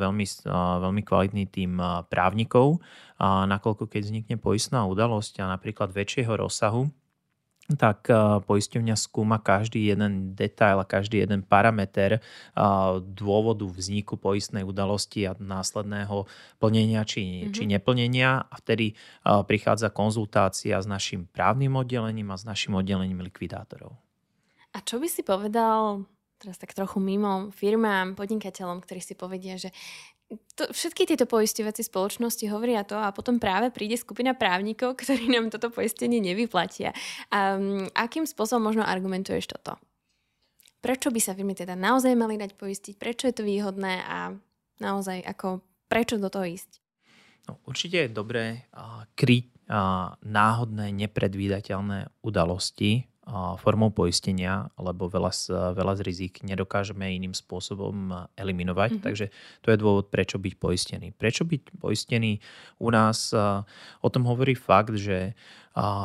veľmi, 0.00 0.26
veľmi 0.80 1.02
kvalitný 1.04 1.44
tým 1.44 1.76
právnikov, 2.08 2.80
nakoľko 3.20 3.84
keď 3.84 4.00
vznikne 4.00 4.36
poistná 4.40 4.88
udalosť 4.88 5.44
a 5.44 5.52
napríklad 5.52 5.92
väčšieho 5.92 6.40
rozsahu, 6.40 6.88
tak 7.78 8.10
poisťovňa 8.46 8.96
skúma 8.98 9.38
každý 9.38 9.90
jeden 9.90 10.34
detail 10.34 10.82
a 10.82 10.88
každý 10.88 11.22
jeden 11.22 11.46
parameter 11.46 12.18
dôvodu 13.02 13.66
vzniku 13.68 14.18
poistnej 14.18 14.66
udalosti 14.66 15.28
a 15.28 15.36
následného 15.38 16.26
plnenia 16.58 17.06
či, 17.06 17.22
mm-hmm. 17.22 17.54
či 17.54 17.62
neplnenia 17.68 18.46
a 18.46 18.54
vtedy 18.58 18.94
prichádza 19.22 19.92
konzultácia 19.92 20.80
s 20.80 20.86
našim 20.88 21.30
právnym 21.30 21.76
oddelením 21.76 22.32
a 22.32 22.40
s 22.40 22.48
našim 22.48 22.74
oddelením 22.74 23.22
likvidátorov. 23.22 23.94
A 24.70 24.82
čo 24.86 25.02
by 25.02 25.08
si 25.10 25.26
povedal 25.26 26.06
teraz 26.40 26.56
tak 26.56 26.72
trochu 26.72 26.96
mimo 27.04 27.52
firmám, 27.52 28.16
podnikateľom, 28.16 28.80
ktorí 28.80 29.04
si 29.04 29.12
povedia, 29.12 29.60
že 29.60 29.76
to, 30.30 30.70
všetky 30.70 31.10
tieto 31.10 31.26
poistovacie 31.26 31.82
spoločnosti 31.82 32.44
hovoria 32.46 32.86
to 32.86 32.94
a 32.94 33.10
potom 33.10 33.42
práve 33.42 33.74
príde 33.74 33.98
skupina 33.98 34.36
právnikov, 34.36 34.94
ktorí 35.00 35.26
nám 35.26 35.50
toto 35.50 35.74
poistenie 35.74 36.22
nevyplatia. 36.22 36.94
Um, 37.32 37.90
akým 37.96 38.28
spôsobom 38.28 38.70
možno 38.70 38.86
argumentuješ 38.86 39.50
toto? 39.50 39.80
Prečo 40.80 41.12
by 41.12 41.20
sa 41.20 41.36
firmy 41.36 41.52
teda 41.52 41.76
naozaj 41.76 42.16
mali 42.16 42.40
dať 42.40 42.56
poistiť? 42.56 42.94
Prečo 42.96 43.28
je 43.28 43.34
to 43.36 43.44
výhodné 43.44 44.00
a 44.00 44.32
naozaj 44.80 45.20
ako 45.28 45.60
prečo 45.92 46.16
do 46.16 46.32
toho 46.32 46.48
ísť? 46.48 46.80
No, 47.50 47.60
určite 47.68 48.06
je 48.06 48.16
dobré 48.16 48.64
uh, 48.72 49.04
kryť 49.12 49.46
uh, 49.68 50.14
náhodné, 50.24 50.94
nepredvídateľné 50.94 52.22
udalosti 52.24 53.10
formou 53.62 53.94
poistenia, 53.94 54.66
lebo 54.74 55.06
veľa 55.06 55.30
z, 55.30 55.54
veľa 55.78 55.94
z 55.98 56.00
rizik 56.02 56.42
nedokážeme 56.42 57.14
iným 57.14 57.30
spôsobom 57.30 58.26
eliminovať. 58.34 58.98
Mm-hmm. 58.98 59.06
Takže 59.06 59.26
to 59.62 59.70
je 59.70 59.78
dôvod, 59.78 60.10
prečo 60.10 60.42
byť 60.42 60.54
poistený. 60.58 61.14
Prečo 61.14 61.46
byť 61.46 61.78
poistený 61.78 62.42
u 62.82 62.90
nás? 62.90 63.30
O 64.02 64.08
tom 64.10 64.26
hovorí 64.26 64.58
fakt, 64.58 64.98
že 64.98 65.38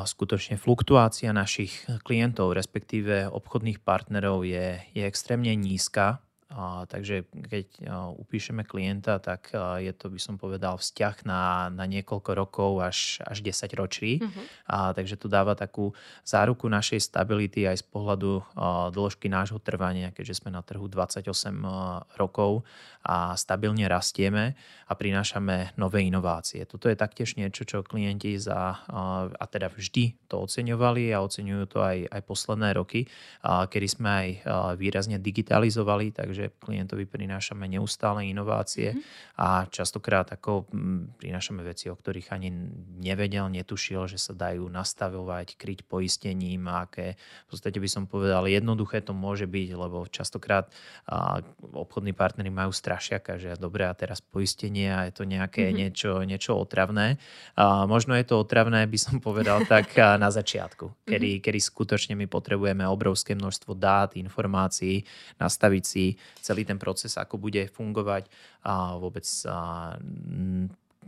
skutočne 0.05 0.61
fluktuácia 0.61 1.33
našich 1.33 1.89
klientov, 2.05 2.53
respektíve 2.53 3.25
obchodných 3.33 3.81
partnerov 3.81 4.45
je, 4.45 4.77
je 4.93 5.03
extrémne 5.03 5.49
nízka 5.57 6.21
a, 6.55 6.87
takže 6.87 7.27
keď 7.27 7.67
a, 7.83 8.15
upíšeme 8.15 8.63
klienta, 8.63 9.19
tak 9.19 9.51
a, 9.51 9.83
je 9.83 9.91
to, 9.91 10.07
by 10.07 10.19
som 10.23 10.39
povedal, 10.39 10.79
vzťah 10.79 11.27
na, 11.27 11.67
na 11.67 11.83
niekoľko 11.83 12.31
rokov 12.31 12.79
až, 12.79 13.19
až 13.27 13.43
10 13.43 13.75
ročí. 13.75 14.23
Uh-huh. 14.23 14.43
A, 14.71 14.95
takže 14.95 15.19
to 15.19 15.27
dáva 15.27 15.51
takú 15.59 15.91
záruku 16.23 16.71
našej 16.71 17.11
stability 17.11 17.67
aj 17.67 17.83
z 17.83 17.85
pohľadu 17.91 18.39
a, 18.55 18.87
dĺžky 18.87 19.27
nášho 19.27 19.59
trvania, 19.59 20.15
keďže 20.15 20.39
sme 20.39 20.55
na 20.55 20.63
trhu 20.63 20.87
28 20.87 21.27
a, 21.67 22.07
rokov 22.15 22.63
a 23.03 23.35
stabilne 23.37 23.85
rastieme 23.85 24.57
a 24.89 24.93
prinášame 24.97 25.77
nové 25.77 26.07
inovácie. 26.07 26.65
Toto 26.65 26.89
je 26.89 26.97
taktiež 26.97 27.37
niečo, 27.37 27.67
čo 27.67 27.85
klienti 27.85 28.39
za, 28.39 28.81
a, 28.81 29.27
a 29.27 29.45
teda 29.45 29.69
vždy 29.69 30.31
to 30.31 30.41
oceňovali 30.41 31.11
a 31.11 31.21
oceňujú 31.21 31.63
to 31.69 31.83
aj, 31.83 32.09
aj 32.09 32.21
posledné 32.23 32.73
roky, 32.73 33.05
a, 33.43 33.67
kedy 33.67 33.87
sme 33.91 34.09
aj 34.09 34.29
a, 34.31 34.35
výrazne 34.79 35.19
digitalizovali, 35.19 36.15
takže 36.15 36.44
takže 36.45 36.61
klientovi 36.61 37.05
prinášame 37.09 37.65
neustále 37.65 38.29
inovácie 38.29 38.93
mm-hmm. 38.93 39.41
a 39.41 39.65
častokrát 39.69 40.29
ako 40.29 40.69
mm, 40.69 41.17
prinášame 41.17 41.65
veci, 41.65 41.89
o 41.89 41.97
ktorých 41.97 42.29
ani 42.29 42.53
nevedel, 43.01 43.49
netušil, 43.49 44.05
že 44.05 44.21
sa 44.21 44.37
dajú 44.37 44.69
nastavovať, 44.69 45.57
kryť 45.57 45.89
poistením 45.89 46.69
aké, 46.69 47.17
v 47.17 47.47
podstate 47.49 47.77
by 47.81 47.89
som 47.89 48.03
povedal, 48.05 48.45
jednoduché 48.45 49.01
to 49.01 49.17
môže 49.17 49.49
byť, 49.49 49.69
lebo 49.73 50.05
častokrát 50.05 50.69
a, 51.09 51.41
obchodní 51.73 52.13
partnery 52.13 52.53
majú 52.53 52.69
strašiaka, 52.69 53.41
že 53.41 53.57
dobre 53.57 53.89
a 53.89 53.97
teraz 53.97 54.21
poistenie 54.21 54.93
a 54.93 55.09
je 55.09 55.13
to 55.17 55.23
nejaké 55.25 55.69
mm-hmm. 55.69 55.79
niečo, 55.81 56.11
niečo 56.25 56.51
otravné. 56.57 57.17
A, 57.57 57.89
možno 57.89 58.13
je 58.13 58.25
to 58.25 58.37
otravné, 58.41 58.85
by 58.85 58.99
som 59.01 59.17
povedal 59.17 59.65
tak 59.73 59.97
na 59.97 60.29
začiatku, 60.29 61.09
kedy, 61.09 61.39
mm-hmm. 61.39 61.45
kedy 61.45 61.59
skutočne 61.59 62.13
my 62.13 62.29
potrebujeme 62.29 62.85
obrovské 62.85 63.33
množstvo 63.33 63.73
dát, 63.73 64.13
informácií, 64.13 65.05
nastaviť 65.41 65.83
si 65.85 66.17
celý 66.41 66.65
ten 66.65 66.77
proces, 66.77 67.17
ako 67.17 67.37
bude 67.37 67.67
fungovať 67.71 68.29
a 68.65 68.97
vôbec 68.97 69.25
a, 69.45 69.95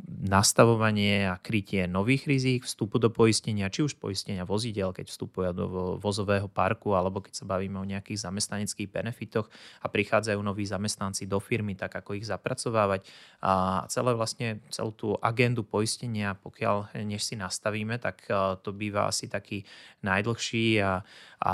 nastavovanie 0.07 1.29
a 1.29 1.37
krytie 1.37 1.85
nových 1.85 2.29
rizík, 2.29 2.65
vstupu 2.65 2.97
do 2.97 3.09
poistenia, 3.09 3.71
či 3.71 3.85
už 3.85 3.97
poistenia 3.97 4.45
vozidel, 4.45 4.93
keď 4.93 5.09
vstupuje 5.09 5.49
do 5.53 5.97
vozového 5.97 6.49
parku, 6.49 6.93
alebo 6.93 7.21
keď 7.21 7.43
sa 7.43 7.45
bavíme 7.45 7.77
o 7.77 7.87
nejakých 7.87 8.25
zamestnaneckých 8.25 8.89
benefitoch 8.89 9.47
a 9.81 9.87
prichádzajú 9.89 10.39
noví 10.41 10.65
zamestnanci 10.65 11.29
do 11.29 11.37
firmy, 11.41 11.77
tak 11.77 11.97
ako 12.01 12.17
ich 12.17 12.25
zapracovávať. 12.27 13.05
A 13.41 13.83
celé 13.89 14.11
vlastne 14.13 14.61
celú 14.73 14.91
tú 14.93 15.07
agendu 15.21 15.61
poistenia, 15.63 16.37
pokiaľ 16.37 16.97
než 17.05 17.23
si 17.23 17.35
nastavíme, 17.37 17.97
tak 18.01 18.25
to 18.61 18.69
býva 18.73 19.09
asi 19.09 19.29
taký 19.29 19.63
najdlhší 20.01 20.81
a, 20.81 21.01
a 21.41 21.53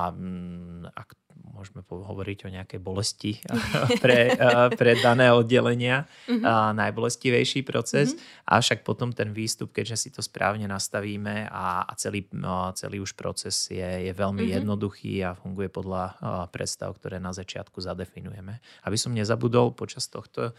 ak 0.93 1.09
môžeme 1.53 1.85
hovoriť 1.85 2.39
o 2.45 2.53
nejakej 2.53 2.79
bolesti 2.81 3.39
pre, 4.03 4.35
pre 4.73 4.91
dané 4.99 5.31
oddelenia, 5.31 6.09
mm-hmm. 6.27 6.43
najbolestivejší 6.75 7.63
proces. 7.63 8.13
Mm-hmm. 8.13 8.51
Avšak 8.51 8.79
potom 8.83 9.15
ten 9.15 9.31
výstup, 9.31 9.71
keďže 9.71 9.95
si 9.95 10.09
to 10.11 10.19
správne 10.19 10.67
nastavíme 10.67 11.47
a, 11.47 11.87
a 11.87 11.93
celý, 11.95 12.27
celý 12.75 12.99
už 12.99 13.15
proces 13.15 13.71
je, 13.71 14.09
je 14.09 14.13
veľmi 14.13 14.43
mm-hmm. 14.43 14.57
jednoduchý 14.59 15.13
a 15.23 15.37
funguje 15.37 15.69
podľa 15.71 16.17
predstav, 16.51 16.91
ktoré 16.97 17.21
na 17.21 17.31
začiatku 17.31 17.79
zadefinujeme. 17.79 18.59
Aby 18.83 18.97
som 18.99 19.15
nezabudol, 19.15 19.71
počas 19.77 20.09
tohto 20.11 20.51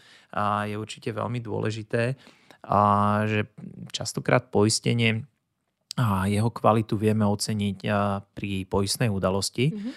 je 0.65 0.75
určite 0.75 1.13
veľmi 1.13 1.43
dôležité, 1.43 2.17
že 3.29 3.45
častokrát 3.93 4.49
poistenie 4.49 5.27
a 5.95 6.27
jeho 6.27 6.51
kvalitu 6.51 6.99
vieme 6.99 7.23
oceniť 7.23 7.87
pri 8.35 8.67
poistnej 8.67 9.07
udalosti, 9.07 9.71
mm-hmm. 9.71 9.91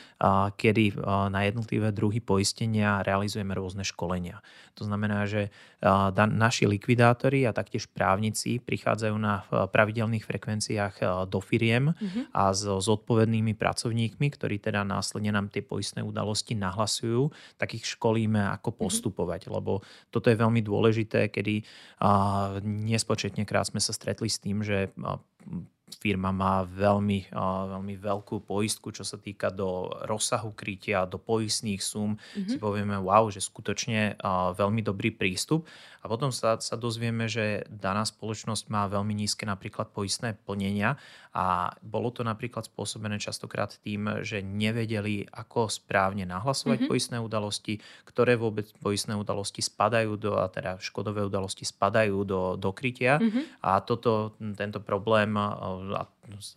kedy 0.54 0.94
na 1.26 1.42
jednotlivé 1.42 1.90
druhy 1.90 2.22
poistenia 2.22 3.02
realizujeme 3.02 3.50
rôzne 3.50 3.82
školenia. 3.82 4.38
To 4.78 4.86
znamená, 4.86 5.26
že 5.26 5.50
naši 6.30 6.70
likvidátori 6.70 7.42
a 7.42 7.50
taktiež 7.50 7.90
právnici 7.90 8.62
prichádzajú 8.62 9.16
na 9.18 9.42
pravidelných 9.50 10.22
frekvenciách 10.22 11.26
do 11.26 11.42
firiem 11.42 11.90
mm-hmm. 11.90 12.30
a 12.30 12.54
s 12.54 12.86
odpovednými 12.86 13.58
pracovníkmi, 13.58 14.26
ktorí 14.38 14.62
teda 14.62 14.86
následne 14.86 15.34
nám 15.34 15.50
tie 15.50 15.66
poistné 15.66 16.06
udalosti 16.06 16.54
nahlasujú, 16.54 17.34
tak 17.58 17.74
ich 17.74 17.82
školíme, 17.82 18.38
ako 18.54 18.70
mhm. 18.70 18.78
postupovať, 18.86 19.40
mm-hmm. 19.50 19.56
lebo 19.58 19.82
toto 20.14 20.30
je 20.30 20.38
veľmi 20.38 20.62
dôležité, 20.62 21.26
kedy 21.26 21.66
nespočetne 22.62 23.42
krát 23.42 23.66
sme 23.66 23.82
sa 23.82 23.90
stretli 23.90 24.30
s 24.30 24.38
tým, 24.38 24.62
že 24.62 24.94
firma 25.96 26.28
má 26.28 26.60
veľmi, 26.68 27.32
veľmi 27.72 27.94
veľkú 27.96 28.44
poistku, 28.44 28.92
čo 28.92 29.06
sa 29.06 29.16
týka 29.16 29.48
do 29.48 29.88
rozsahu 30.04 30.52
krytia, 30.52 31.08
do 31.08 31.16
poistných 31.16 31.80
sum. 31.80 32.20
Mm-hmm. 32.20 32.50
Si 32.52 32.56
povieme, 32.60 33.00
wow, 33.00 33.32
že 33.32 33.40
skutočne 33.40 34.20
veľmi 34.52 34.84
dobrý 34.84 35.14
prístup. 35.14 35.64
A 36.08 36.16
potom 36.16 36.32
sa, 36.32 36.56
sa 36.56 36.80
dozvieme, 36.80 37.28
že 37.28 37.68
daná 37.68 38.00
spoločnosť 38.00 38.72
má 38.72 38.88
veľmi 38.88 39.12
nízke 39.12 39.44
napríklad 39.44 39.92
poistné 39.92 40.40
plnenia 40.40 40.96
a 41.36 41.76
bolo 41.84 42.08
to 42.08 42.24
napríklad 42.24 42.64
spôsobené 42.64 43.20
častokrát 43.20 43.76
tým, 43.84 44.24
že 44.24 44.40
nevedeli, 44.40 45.28
ako 45.28 45.68
správne 45.68 46.24
nahlasovať 46.24 46.80
mm-hmm. 46.80 46.88
poistné 46.88 47.20
udalosti, 47.20 47.84
ktoré 48.08 48.40
vôbec 48.40 48.72
poistné 48.80 49.20
udalosti 49.20 49.60
spadajú 49.60 50.16
do, 50.16 50.40
a 50.40 50.48
teda 50.48 50.80
škodové 50.80 51.28
udalosti 51.28 51.68
spadajú 51.68 52.24
do, 52.24 52.56
do 52.56 52.72
krytia. 52.72 53.20
Mm-hmm. 53.20 53.68
A 53.68 53.84
toto, 53.84 54.32
tento 54.56 54.80
problém 54.80 55.36
a 55.36 56.08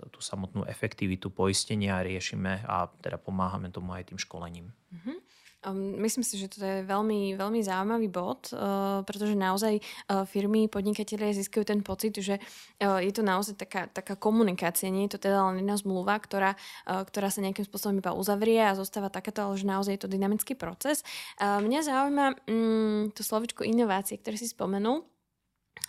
tú 0.07 0.23
samotnú 0.23 0.63
efektivitu 0.63 1.27
poistenia 1.27 1.99
riešime 1.99 2.63
a 2.63 2.87
teda 3.03 3.19
pomáhame 3.19 3.67
tomu 3.67 3.91
aj 3.99 4.15
tým 4.15 4.19
školením. 4.19 4.71
Mm-hmm. 4.95 5.20
Myslím 5.69 6.25
si, 6.25 6.41
že 6.41 6.49
to 6.49 6.57
je 6.57 6.81
veľmi, 6.89 7.37
veľmi 7.37 7.61
zaujímavý 7.61 8.09
bod, 8.09 8.49
uh, 8.49 9.05
pretože 9.05 9.37
naozaj 9.37 9.77
uh, 9.77 10.25
firmy, 10.25 10.65
podnikatelia 10.65 11.37
získajú 11.37 11.61
ten 11.61 11.85
pocit, 11.85 12.17
že 12.17 12.41
uh, 12.81 12.97
je 12.97 13.13
to 13.13 13.21
naozaj 13.21 13.61
taká, 13.61 13.85
taká 13.85 14.17
komunikácia, 14.17 14.89
nie 14.89 15.05
je 15.05 15.21
to 15.21 15.29
teda 15.29 15.37
len 15.53 15.61
jedna 15.61 15.77
zmluva, 15.77 16.17
ktorá, 16.17 16.57
ktorá 16.89 17.29
sa 17.29 17.45
nejakým 17.45 17.61
spôsobom 17.69 18.01
iba 18.01 18.09
uzavrie 18.17 18.57
a 18.57 18.73
zostáva 18.73 19.13
takáto, 19.13 19.45
ale 19.45 19.53
že 19.53 19.69
naozaj 19.69 19.93
je 19.93 20.01
to 20.01 20.09
dynamický 20.09 20.57
proces. 20.57 21.05
Mňa 21.37 21.79
zaujíma 21.85 22.25
um, 22.49 23.13
to 23.13 23.21
slovičko 23.21 23.61
inovácie, 23.61 24.17
ktoré 24.17 24.41
si 24.41 24.49
spomenul. 24.49 25.05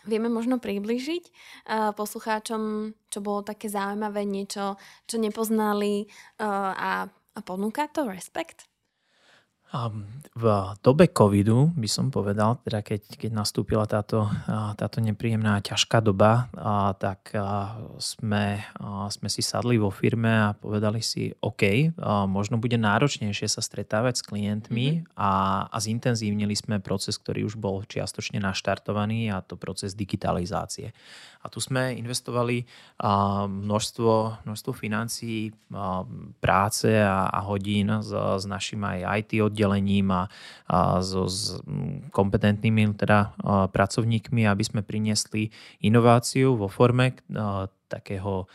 Vieme 0.04 0.28
možno 0.28 0.60
približiť 0.60 1.24
uh, 1.24 1.96
poslucháčom, 1.96 2.92
čo 3.08 3.18
bolo 3.24 3.40
také 3.40 3.72
zaujímavé, 3.72 4.28
niečo, 4.28 4.76
čo 5.08 5.16
nepoznali 5.16 6.12
a, 6.36 7.08
a 7.08 7.38
ponúka 7.40 7.88
to 7.88 8.04
Respekt? 8.04 8.68
V 10.32 10.44
dobe 10.84 11.08
covidu 11.08 11.72
by 11.72 11.88
som 11.88 12.12
povedal, 12.12 12.60
teda 12.60 12.84
keď, 12.84 13.20
keď 13.20 13.30
nastúpila 13.32 13.88
táto, 13.88 14.28
táto 14.76 15.00
nepríjemná 15.00 15.64
ťažká 15.64 16.04
doba, 16.04 16.52
tak 17.00 17.32
sme, 17.96 18.60
sme 19.08 19.28
si 19.32 19.40
sadli 19.40 19.80
vo 19.80 19.88
firme 19.88 20.28
a 20.28 20.52
povedali 20.52 21.00
si, 21.00 21.32
OK, 21.40 21.96
možno 22.28 22.60
bude 22.60 22.76
náročnejšie 22.76 23.48
sa 23.48 23.64
stretávať 23.64 24.20
s 24.20 24.26
klientmi 24.28 24.86
mm-hmm. 25.04 25.16
a, 25.16 25.64
a 25.68 25.76
zintenzívnili 25.80 26.52
sme 26.52 26.80
proces, 26.80 27.16
ktorý 27.16 27.48
už 27.48 27.56
bol 27.56 27.84
čiastočne 27.84 28.40
naštartovaný 28.44 29.32
a 29.32 29.40
to 29.40 29.56
proces 29.56 29.96
digitalizácie. 29.96 30.92
A 31.42 31.50
tu 31.50 31.58
sme 31.58 31.98
investovali 31.98 32.62
množstvo, 33.02 34.46
množstvo 34.46 34.72
financií, 34.76 35.50
práce 36.38 36.86
a, 36.86 37.26
a 37.26 37.40
hodín 37.42 37.90
s, 37.98 38.14
s 38.14 38.44
našim 38.46 38.78
aj 38.86 39.26
IT 39.26 39.42
oddelením 39.62 40.10
a, 40.10 40.26
a 40.66 40.98
so, 40.98 41.30
s 41.30 41.54
kompetentnými 42.10 42.98
teda, 42.98 43.38
pracovníkmi, 43.70 44.50
aby 44.50 44.64
sme 44.66 44.82
priniesli 44.82 45.54
inováciu 45.86 46.58
vo 46.58 46.66
forme 46.66 47.14
takého 47.86 48.50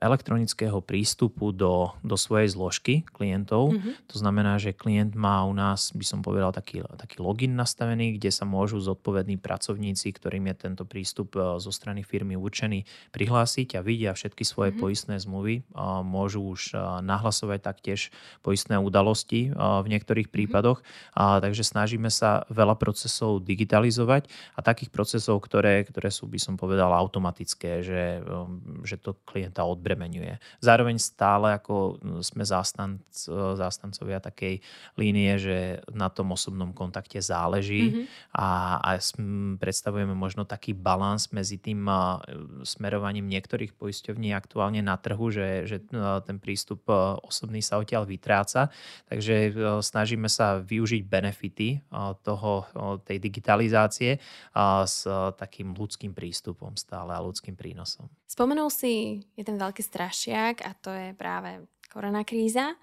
elektronického 0.00 0.80
prístupu 0.80 1.52
do, 1.52 1.92
do 2.00 2.16
svojej 2.16 2.52
zložky 2.52 3.04
klientov. 3.12 3.72
Mm-hmm. 3.72 3.92
To 4.12 4.16
znamená, 4.16 4.56
že 4.56 4.76
klient 4.76 5.12
má 5.12 5.44
u 5.44 5.52
nás, 5.52 5.92
by 5.92 6.04
som 6.04 6.20
povedal, 6.24 6.52
taký, 6.52 6.82
taký 6.96 7.20
login 7.20 7.54
nastavený, 7.54 8.16
kde 8.16 8.32
sa 8.32 8.48
môžu 8.48 8.80
zodpovední 8.80 9.36
pracovníci, 9.40 10.12
ktorým 10.16 10.48
je 10.52 10.56
tento 10.56 10.84
prístup 10.88 11.36
e, 11.36 11.60
zo 11.60 11.70
strany 11.72 12.02
firmy 12.04 12.34
určený, 12.36 12.84
prihlásiť 13.12 13.78
a 13.78 13.84
vidia 13.84 14.12
všetky 14.16 14.42
svoje 14.44 14.72
mm-hmm. 14.72 14.82
poistné 14.82 15.16
zmluvy. 15.20 15.54
Môžu 16.04 16.40
už 16.44 16.72
e, 16.72 16.80
nahlasovať 17.04 17.60
taktiež 17.62 18.00
poistné 18.40 18.80
udalosti 18.80 19.48
e, 19.48 19.56
v 19.56 19.86
niektorých 19.92 20.28
mm-hmm. 20.28 20.48
prípadoch. 20.50 20.80
Takže 21.16 21.64
snažíme 21.64 22.12
sa 22.12 22.44
veľa 22.52 22.76
procesov 22.76 23.44
digitalizovať 23.44 24.28
a 24.56 24.60
takých 24.60 24.92
procesov, 24.92 25.40
ktoré, 25.44 25.84
ktoré 25.88 26.12
sú, 26.12 26.28
by 26.28 26.40
som 26.40 26.54
povedal, 26.60 26.92
automatické, 26.92 27.80
že 27.84 27.95
že, 27.96 28.20
um, 28.28 28.60
že 28.84 29.00
to 29.00 29.16
klienta 29.24 29.64
odbremenuje. 29.64 30.36
Zároveň 30.60 31.00
stále 31.00 31.56
ako 31.56 31.96
um, 31.96 32.20
sme 32.20 32.44
zástanc, 32.44 33.00
zástancovia 33.56 34.20
takej 34.20 34.60
línie, 35.00 35.40
že 35.40 35.80
na 35.96 36.12
tom 36.12 36.36
osobnom 36.36 36.76
kontakte 36.76 37.16
záleží 37.24 38.04
mm-hmm. 38.04 38.36
a, 38.36 38.48
a 38.84 38.90
predstavujeme 39.56 40.12
možno 40.12 40.44
taký 40.44 40.76
balans 40.76 41.32
medzi 41.32 41.56
tým 41.56 41.88
uh, 41.88 42.20
smerovaním 42.68 43.32
niektorých 43.32 43.72
poisťovní 43.72 44.36
aktuálne 44.36 44.84
na 44.84 45.00
trhu, 45.00 45.32
že, 45.32 45.64
že 45.64 45.80
uh, 45.96 46.20
ten 46.20 46.36
prístup 46.36 46.84
osobný 47.22 47.64
sa 47.64 47.80
odtiaľ 47.80 48.04
vytráca. 48.04 48.68
Takže 49.06 49.54
snažíme 49.80 50.26
sa 50.26 50.58
využiť 50.58 51.02
benefity 51.06 51.78
toho, 52.26 52.66
tej 53.06 53.22
digitalizácie 53.22 54.18
s 54.84 54.98
takým 55.38 55.70
ľudským 55.72 56.10
prístupom 56.10 56.74
stále 56.74 57.14
a 57.14 57.22
ľudským 57.22 57.54
prínosom 57.54 57.85
prínosom. 57.86 58.10
Spomenul 58.26 58.68
si 58.74 59.22
jeden 59.38 59.56
veľký 59.56 59.80
strašiak 59.80 60.66
a 60.66 60.74
to 60.74 60.90
je 60.90 61.14
práve 61.14 61.62
koronakríza. 61.94 62.74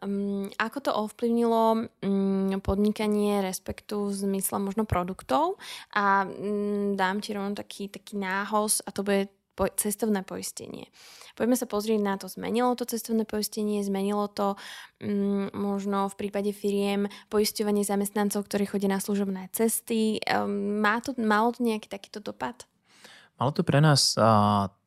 Um, 0.00 0.48
ako 0.56 0.78
to 0.80 0.90
ovplyvnilo 0.96 1.92
um, 2.00 2.56
podnikanie 2.64 3.44
respektu 3.44 4.08
v 4.08 4.16
zmysle 4.16 4.56
možno 4.56 4.88
produktov 4.88 5.60
a 5.92 6.24
um, 6.24 6.96
dám 6.96 7.20
ti 7.20 7.36
rovno 7.36 7.52
taký, 7.52 7.92
taký 7.92 8.16
náhos 8.16 8.80
a 8.84 8.96
to 8.96 9.04
bude 9.04 9.28
cestovné 9.76 10.24
poistenie. 10.24 10.88
Poďme 11.36 11.52
sa 11.52 11.68
pozrieť 11.68 12.00
na 12.00 12.16
to. 12.16 12.32
Zmenilo 12.32 12.72
to 12.80 12.88
cestovné 12.88 13.28
poistenie, 13.28 13.84
zmenilo 13.84 14.24
to 14.32 14.56
um, 15.04 15.52
možno 15.52 16.08
v 16.08 16.16
prípade 16.16 16.48
firiem 16.56 17.04
poisťovanie 17.28 17.84
zamestnancov, 17.84 18.48
ktorí 18.48 18.64
chodia 18.64 18.88
na 18.88 19.04
služobné 19.04 19.52
cesty. 19.52 20.16
Um, 20.24 20.80
má 20.80 21.04
to, 21.04 21.12
malo 21.20 21.52
to 21.52 21.60
nejaký 21.60 21.92
takýto 21.92 22.24
dopad? 22.24 22.69
Malo 23.40 23.52
to 23.52 23.64
pre 23.64 23.80
nás 23.80 24.14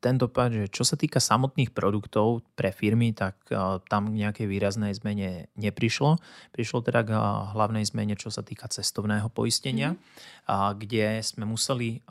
ten 0.04 0.20
dopad, 0.20 0.52
že 0.52 0.68
čo 0.68 0.84
sa 0.84 1.00
týka 1.00 1.24
samotných 1.24 1.72
produktov 1.72 2.44
pre 2.60 2.76
firmy, 2.76 3.16
tak 3.16 3.40
tam 3.88 4.12
k 4.12 4.20
nejakej 4.20 4.52
výraznej 4.52 4.92
zmene 5.00 5.48
neprišlo. 5.56 6.20
Prišlo 6.52 6.84
teda 6.84 7.08
k 7.08 7.16
hlavnej 7.56 7.88
zmene, 7.88 8.20
čo 8.20 8.28
sa 8.28 8.44
týka 8.44 8.68
cestovného 8.68 9.32
poistenia, 9.32 9.96
mm-hmm. 9.96 10.76
kde 10.76 11.24
sme 11.24 11.48
museli 11.48 12.04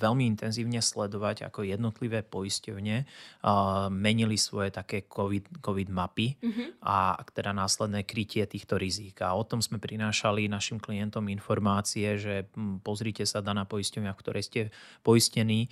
veľmi 0.00 0.24
intenzívne 0.24 0.80
sledovať, 0.80 1.44
ako 1.44 1.68
jednotlivé 1.68 2.24
poisťovne 2.24 3.04
menili 3.92 4.40
svoje 4.40 4.72
také 4.72 5.04
COVID, 5.04 5.60
COVID 5.60 5.88
mapy 5.92 6.40
mm-hmm. 6.40 6.80
a 6.80 7.20
teda 7.28 7.52
následné 7.52 8.08
krytie 8.08 8.48
týchto 8.48 8.80
rizík. 8.80 9.20
A 9.20 9.36
o 9.36 9.44
tom 9.44 9.60
sme 9.60 9.76
prinášali 9.76 10.48
našim 10.48 10.80
klientom 10.80 11.28
informácie, 11.28 12.16
že 12.16 12.48
pozrite 12.80 13.28
sa 13.28 13.44
daná 13.44 13.68
poisťovňa, 13.68 14.16
v 14.16 14.20
ktorej 14.24 14.42
ste 14.48 14.60
poistení, 15.04 15.68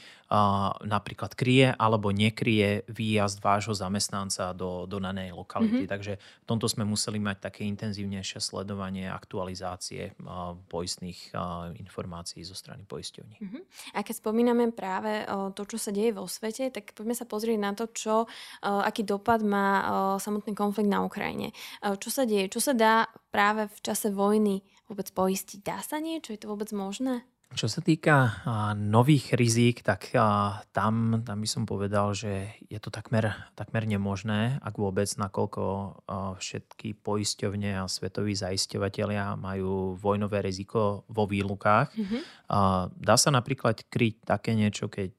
napríklad 0.84 1.32
kryje 1.32 1.61
kryje 1.62 1.78
alebo 1.78 2.10
nekryje 2.10 2.82
výjazd 2.90 3.38
vášho 3.38 3.74
zamestnanca 3.74 4.50
do, 4.52 4.86
do 4.90 4.98
danej 4.98 5.30
lokality. 5.30 5.86
Mm-hmm. 5.86 5.94
Takže 5.94 6.12
v 6.18 6.46
tomto 6.46 6.66
sme 6.66 6.82
museli 6.82 7.22
mať 7.22 7.50
také 7.50 7.62
intenzívnejšie 7.70 8.42
sledovanie 8.42 9.06
aktualizácie 9.06 10.18
uh, 10.18 10.58
poistných 10.66 11.30
uh, 11.32 11.70
informácií 11.78 12.42
zo 12.42 12.58
strany 12.58 12.82
poisťovní. 12.82 13.36
Mm-hmm. 13.38 13.62
A 13.94 13.98
keď 14.02 14.14
spomíname 14.18 14.74
práve 14.74 15.22
uh, 15.22 15.54
to, 15.54 15.62
čo 15.62 15.78
sa 15.78 15.94
deje 15.94 16.10
vo 16.10 16.26
svete, 16.26 16.74
tak 16.74 16.90
poďme 16.98 17.14
sa 17.14 17.26
pozrieť 17.28 17.58
na 17.58 17.72
to, 17.76 17.86
čo, 17.92 18.26
aký 18.62 19.04
dopad 19.04 19.44
má 19.44 19.84
samotný 20.18 20.56
konflikt 20.56 20.88
na 20.88 21.04
Ukrajine. 21.04 21.52
Čo 21.82 22.08
sa 22.08 22.22
deje? 22.24 22.48
Čo 22.48 22.60
sa 22.60 22.72
dá 22.72 22.94
práve 23.28 23.68
v 23.68 23.78
čase 23.84 24.08
vojny 24.08 24.64
vôbec 24.88 25.08
poistiť? 25.12 25.60
Dá 25.60 25.78
sa 25.84 26.00
niečo? 26.00 26.32
Je 26.32 26.40
to 26.40 26.50
vôbec 26.50 26.72
možné? 26.72 27.22
Čo 27.52 27.68
sa 27.68 27.84
týka 27.84 28.42
nových 28.74 29.36
rizík, 29.36 29.84
tak 29.84 30.10
tam, 30.72 31.22
tam 31.22 31.38
by 31.38 31.48
som 31.48 31.68
povedal, 31.68 32.10
že 32.16 32.58
je 32.66 32.80
to 32.80 32.88
takmer, 32.88 33.28
takmer 33.54 33.84
nemožné, 33.86 34.56
ak 34.58 34.74
vôbec, 34.80 35.06
nakoľko 35.06 35.64
všetky 36.40 36.96
poisťovne 36.98 37.78
a 37.78 37.86
svetoví 37.86 38.32
zaisťovateľia 38.34 39.36
majú 39.36 39.94
vojnové 40.00 40.40
riziko 40.42 41.04
vo 41.06 41.28
výlukách. 41.28 41.92
Mm-hmm. 41.92 42.22
Dá 42.98 43.16
sa 43.20 43.30
napríklad 43.30 43.84
kryť 43.86 44.26
také 44.26 44.56
niečo, 44.56 44.88
keď 44.88 45.12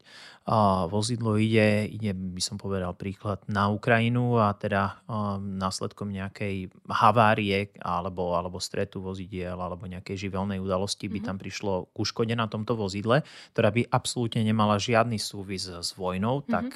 vozidlo 0.92 1.40
ide, 1.40 1.88
ide, 1.88 2.12
by 2.12 2.42
som 2.44 2.60
povedal 2.60 2.92
príklad, 2.96 3.40
na 3.48 3.72
Ukrajinu 3.72 4.36
a 4.40 4.52
teda 4.52 5.04
následkom 5.40 6.12
nejakej 6.12 6.68
havárie 6.92 7.72
alebo, 7.80 8.36
alebo 8.36 8.60
stretu 8.60 9.00
vozidiel 9.00 9.56
alebo 9.56 9.88
nejakej 9.88 10.28
živelnej 10.28 10.60
udalosti 10.60 11.08
by 11.08 11.24
mhm. 11.24 11.26
tam 11.28 11.38
prišlo 11.40 11.74
k 11.96 11.98
škode 12.04 12.36
na 12.36 12.52
tomto 12.52 12.76
vozidle, 12.76 13.24
ktorá 13.56 13.72
by 13.72 13.88
absolútne 13.88 14.44
nemala 14.44 14.76
žiadny 14.76 15.16
súvis 15.16 15.72
s 15.72 15.96
vojnou, 15.96 16.44
mm-hmm. 16.44 16.52
tak 16.52 16.68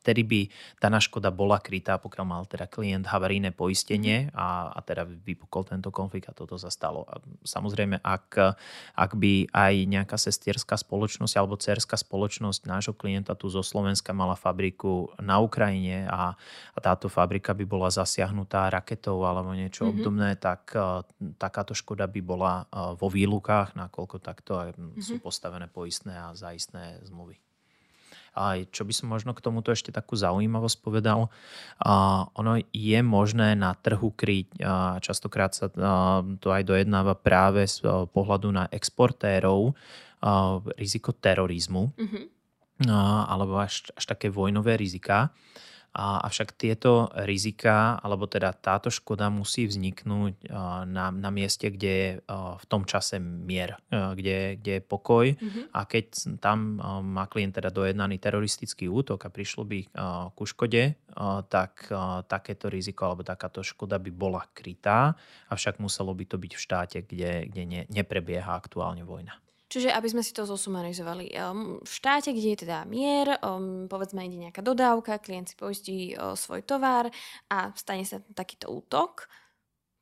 vtedy 0.00 0.22
by 0.24 0.40
daná 0.80 0.96
škoda 0.96 1.28
bola 1.28 1.60
krytá, 1.60 2.00
pokiaľ 2.00 2.24
mal 2.24 2.42
teda 2.48 2.64
klient 2.66 3.04
havarijné 3.04 3.52
poistenie 3.52 4.30
mhm. 4.30 4.34
a, 4.34 4.72
a 4.72 4.80
teda 4.80 5.04
vypukol 5.04 5.68
tento 5.68 5.92
konflikt 5.92 6.32
a 6.32 6.36
toto 6.36 6.56
sa 6.56 6.72
stalo. 6.72 7.04
A 7.04 7.20
samozrejme, 7.44 8.00
ak, 8.00 8.56
ak 8.96 9.10
by 9.12 9.52
aj 9.52 9.74
nejaká 9.84 10.16
sestierská 10.16 10.80
spoločnosť 10.80 11.34
alebo 11.36 11.60
cerská 11.60 12.00
spoločnosť 12.00 12.60
nášho 12.64 12.94
klienta 12.96 13.09
klienta 13.10 13.34
tu 13.34 13.50
zo 13.50 13.66
Slovenska 13.66 14.14
mala 14.14 14.38
fabriku 14.38 15.10
na 15.18 15.42
Ukrajine 15.42 16.06
a, 16.06 16.38
a 16.70 16.78
táto 16.78 17.10
fabrika 17.10 17.50
by 17.50 17.66
bola 17.66 17.90
zasiahnutá 17.90 18.70
raketou 18.70 19.26
alebo 19.26 19.50
niečo 19.50 19.82
mm-hmm. 19.82 19.98
obdobné, 19.98 20.30
tak 20.38 20.70
uh, 20.78 21.02
takáto 21.42 21.74
škoda 21.74 22.06
by 22.06 22.22
bola 22.22 22.70
uh, 22.70 22.94
vo 22.94 23.10
výlukách, 23.10 23.74
nakoľko 23.74 24.22
takto 24.22 24.62
mm-hmm. 24.62 25.02
sú 25.02 25.18
postavené 25.18 25.66
poistné 25.66 26.14
a 26.14 26.30
zaistné 26.38 27.02
zmluvy. 27.02 27.42
A 28.30 28.62
čo 28.62 28.86
by 28.86 28.94
som 28.94 29.10
možno 29.10 29.34
k 29.34 29.42
tomuto 29.42 29.74
ešte 29.74 29.90
takú 29.90 30.14
zaujímavosť 30.14 30.78
povedal, 30.78 31.26
uh, 31.26 32.30
ono 32.38 32.62
je 32.70 33.00
možné 33.02 33.58
na 33.58 33.74
trhu 33.74 34.14
kryť, 34.14 34.62
uh, 34.62 35.02
častokrát 35.02 35.50
sa 35.50 35.66
uh, 35.66 36.22
to 36.38 36.54
aj 36.54 36.62
dojednáva 36.62 37.18
práve 37.18 37.66
z 37.66 37.82
uh, 37.82 38.06
pohľadu 38.06 38.54
na 38.54 38.70
exportérov, 38.70 39.74
uh, 39.74 40.62
riziko 40.78 41.10
terorizmu. 41.10 41.90
Mm-hmm 41.98 42.39
alebo 42.88 43.60
až, 43.60 43.92
až 43.92 44.04
také 44.08 44.32
vojnové 44.32 44.80
rizika. 44.80 45.34
A, 45.90 46.22
avšak 46.22 46.54
tieto 46.54 47.10
rizika, 47.26 47.98
alebo 47.98 48.30
teda 48.30 48.54
táto 48.54 48.94
škoda 48.94 49.26
musí 49.26 49.66
vzniknúť 49.66 50.46
na, 50.86 51.10
na 51.10 51.30
mieste, 51.34 51.66
kde 51.66 51.90
je 51.90 52.08
v 52.30 52.64
tom 52.70 52.86
čase 52.86 53.18
mier, 53.18 53.74
kde, 53.90 54.54
kde 54.54 54.72
je 54.78 54.82
pokoj. 54.86 55.34
Mm-hmm. 55.34 55.74
A 55.74 55.80
keď 55.90 56.38
tam 56.38 56.78
má 57.02 57.26
klient 57.26 57.58
teda 57.58 57.74
dojednaný 57.74 58.22
teroristický 58.22 58.86
útok 58.86 59.26
a 59.26 59.34
prišlo 59.34 59.66
by 59.66 59.90
ku 60.38 60.46
škode, 60.46 60.94
tak 61.50 61.90
takéto 62.30 62.70
riziko 62.70 63.10
alebo 63.10 63.26
takáto 63.26 63.66
škoda 63.66 63.98
by 63.98 64.14
bola 64.14 64.46
krytá, 64.54 65.18
avšak 65.50 65.82
muselo 65.82 66.14
by 66.14 66.22
to 66.22 66.38
byť 66.38 66.52
v 66.54 66.62
štáte, 66.70 66.98
kde, 67.02 67.50
kde 67.50 67.62
ne, 67.66 67.80
neprebieha 67.90 68.54
aktuálne 68.54 69.02
vojna. 69.02 69.34
Čiže 69.70 69.94
aby 69.94 70.10
sme 70.10 70.26
si 70.26 70.34
to 70.34 70.42
zosumarizovali, 70.42 71.30
um, 71.38 71.78
v 71.78 71.92
štáte, 71.94 72.34
kde 72.34 72.58
je 72.58 72.58
teda 72.66 72.82
mier, 72.90 73.38
um, 73.38 73.86
povedzme 73.86 74.26
ide 74.26 74.50
nejaká 74.50 74.66
dodávka, 74.66 75.22
klient 75.22 75.54
si 75.54 75.54
poistí 75.54 75.98
uh, 76.18 76.34
svoj 76.34 76.66
tovar 76.66 77.06
a 77.46 77.70
stane 77.78 78.02
sa 78.02 78.18
takýto 78.34 78.66
útok, 78.66 79.30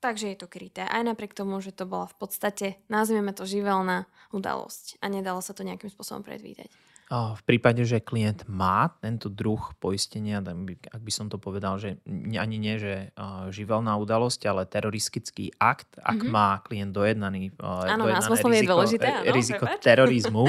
takže 0.00 0.32
je 0.32 0.36
to 0.40 0.48
kryté. 0.48 0.88
Aj 0.88 1.04
napriek 1.04 1.36
tomu, 1.36 1.60
že 1.60 1.76
to 1.76 1.84
bola 1.84 2.08
v 2.08 2.16
podstate, 2.16 2.80
nazvieme 2.88 3.36
to 3.36 3.44
živelná 3.44 4.08
udalosť 4.32 5.04
a 5.04 5.12
nedalo 5.12 5.44
sa 5.44 5.52
to 5.52 5.68
nejakým 5.68 5.92
spôsobom 5.92 6.24
predvídať. 6.24 6.72
V 7.08 7.42
prípade, 7.48 7.88
že 7.88 8.04
klient 8.04 8.44
má 8.52 8.92
tento 9.00 9.32
druh 9.32 9.72
poistenia, 9.80 10.44
ak 10.44 11.00
by 11.00 11.08
som 11.08 11.32
to 11.32 11.40
povedal, 11.40 11.80
že 11.80 11.96
ani 12.36 12.60
nie, 12.60 12.76
že 12.76 13.16
živelná 13.48 13.96
udalosť, 13.96 14.44
ale 14.44 14.68
teroristický 14.68 15.56
akt, 15.56 15.96
ak 15.96 16.20
mm-hmm. 16.20 16.28
má 16.28 16.60
klient 16.60 16.92
dojednaný, 16.92 17.56
ano, 17.64 18.12
dojednané 18.12 18.28
riziko, 18.28 18.68
dôležité, 18.68 19.08
áno, 19.08 19.32
riziko 19.32 19.64
terorizmu, 19.80 20.44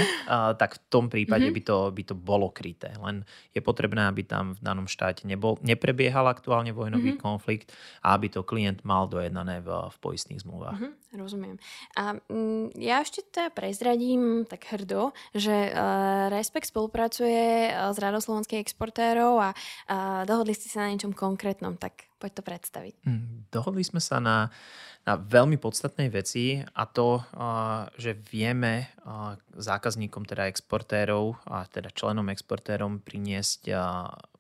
tak 0.60 0.76
v 0.76 0.80
tom 0.92 1.08
prípade 1.08 1.48
mm-hmm. 1.48 1.56
by, 1.56 1.62
to, 1.64 1.78
by 1.96 2.04
to 2.04 2.16
bolo 2.20 2.52
kryté. 2.52 2.92
Len 3.00 3.24
je 3.56 3.64
potrebné, 3.64 4.12
aby 4.12 4.28
tam 4.28 4.52
v 4.52 4.60
danom 4.60 4.84
štáte 4.92 5.24
nebol, 5.24 5.56
neprebiehal 5.64 6.28
aktuálne 6.28 6.76
vojnový 6.76 7.16
mm-hmm. 7.16 7.24
konflikt 7.24 7.72
a 8.04 8.20
aby 8.20 8.28
to 8.28 8.44
klient 8.44 8.84
mal 8.84 9.08
dojednané 9.08 9.64
v, 9.64 9.88
v 9.90 9.98
poistných 10.04 10.44
zmluvách. 10.44 10.76
Mm-hmm. 10.76 10.94
Rozumiem. 11.10 11.58
A 11.98 12.20
mm, 12.20 12.78
ja 12.78 13.02
ešte 13.02 13.26
teda 13.26 13.50
prezradím 13.50 14.46
tak 14.46 14.68
hrdo, 14.70 15.16
že 15.34 15.74
uh, 15.74 16.30
Respekt 16.50 16.74
spolupracuje 16.74 17.70
uh, 17.70 17.94
s 17.94 18.02
Radou 18.02 18.18
slovenských 18.18 18.58
exportérov 18.58 19.38
a 19.38 19.54
uh, 19.54 20.26
dohodli 20.26 20.58
ste 20.58 20.66
sa 20.66 20.82
na 20.82 20.90
niečom 20.90 21.14
konkrétnom, 21.14 21.78
tak 21.78 22.09
poď 22.20 22.32
to 22.38 22.44
predstaviť. 22.44 22.94
Mm, 23.08 23.48
dohodli 23.48 23.82
sme 23.88 24.04
sa 24.04 24.20
na, 24.20 24.52
na 25.08 25.16
veľmi 25.16 25.56
podstatnej 25.56 26.12
veci 26.12 26.60
a 26.60 26.84
to, 26.86 27.24
že 27.96 28.20
vieme 28.28 28.92
zákazníkom, 29.56 30.28
teda 30.28 30.52
exportérov 30.52 31.40
a 31.48 31.64
teda 31.66 31.90
členom 31.96 32.28
exportérom 32.30 33.00
priniesť 33.00 33.72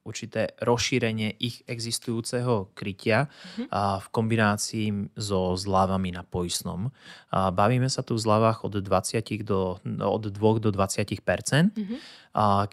určité 0.09 0.57
rozšírenie 0.63 1.37
ich 1.37 1.61
existujúceho 1.69 2.73
krytia 2.73 3.29
mm-hmm. 3.29 3.67
v 4.01 4.07
kombinácii 4.09 4.87
so 5.13 5.53
zľavami 5.53 6.15
na 6.15 6.25
poistnom. 6.25 6.89
Bavíme 7.29 7.85
sa 7.91 8.01
tu 8.01 8.17
v 8.17 8.23
zľavách 8.25 8.65
od, 8.65 8.81
20 8.81 9.21
do, 9.45 9.77
od 9.85 10.23
2 10.25 10.65
do 10.65 10.69
20 10.73 11.05
mm-hmm. 11.21 11.99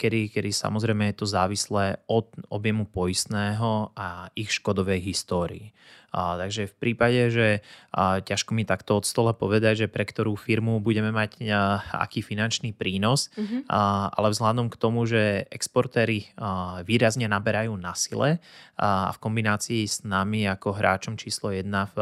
kedy, 0.01 0.21
kedy 0.33 0.51
samozrejme 0.55 1.13
je 1.13 1.17
to 1.21 1.27
závislé 1.29 2.01
od 2.09 2.33
objemu 2.49 2.89
poistného 2.89 3.93
a 3.93 4.33
ich 4.33 4.49
škodovej 4.57 4.96
histórii. 5.01 5.77
A, 6.17 6.41
takže 6.41 6.73
v 6.73 6.75
prípade, 6.81 7.29
že 7.29 7.49
a, 7.93 8.25
ťažko 8.25 8.57
mi 8.57 8.65
takto 8.65 8.97
od 8.97 9.05
stola 9.05 9.37
povedať, 9.37 9.85
že 9.85 9.93
pre 9.93 10.09
ktorú 10.09 10.33
firmu 10.39 10.81
budeme 10.81 11.13
mať 11.13 11.45
a, 11.53 11.85
aký 12.01 12.25
finančný 12.25 12.73
prínos, 12.73 13.29
mm-hmm. 13.37 13.69
a, 13.69 14.09
ale 14.17 14.33
vzhľadom 14.33 14.73
k 14.73 14.81
tomu, 14.81 15.05
že 15.05 15.45
exportéry 15.53 16.33
a, 16.41 16.81
výrazne 16.89 17.29
naberajú 17.29 17.77
na 17.77 17.93
sile 17.93 18.41
a, 18.81 19.11
a 19.11 19.13
v 19.13 19.19
kombinácii 19.21 19.83
s 19.85 20.09
nami 20.09 20.49
ako 20.49 20.73
hráčom 20.73 21.21
číslo 21.21 21.53
1 21.53 21.69
v 21.69 21.99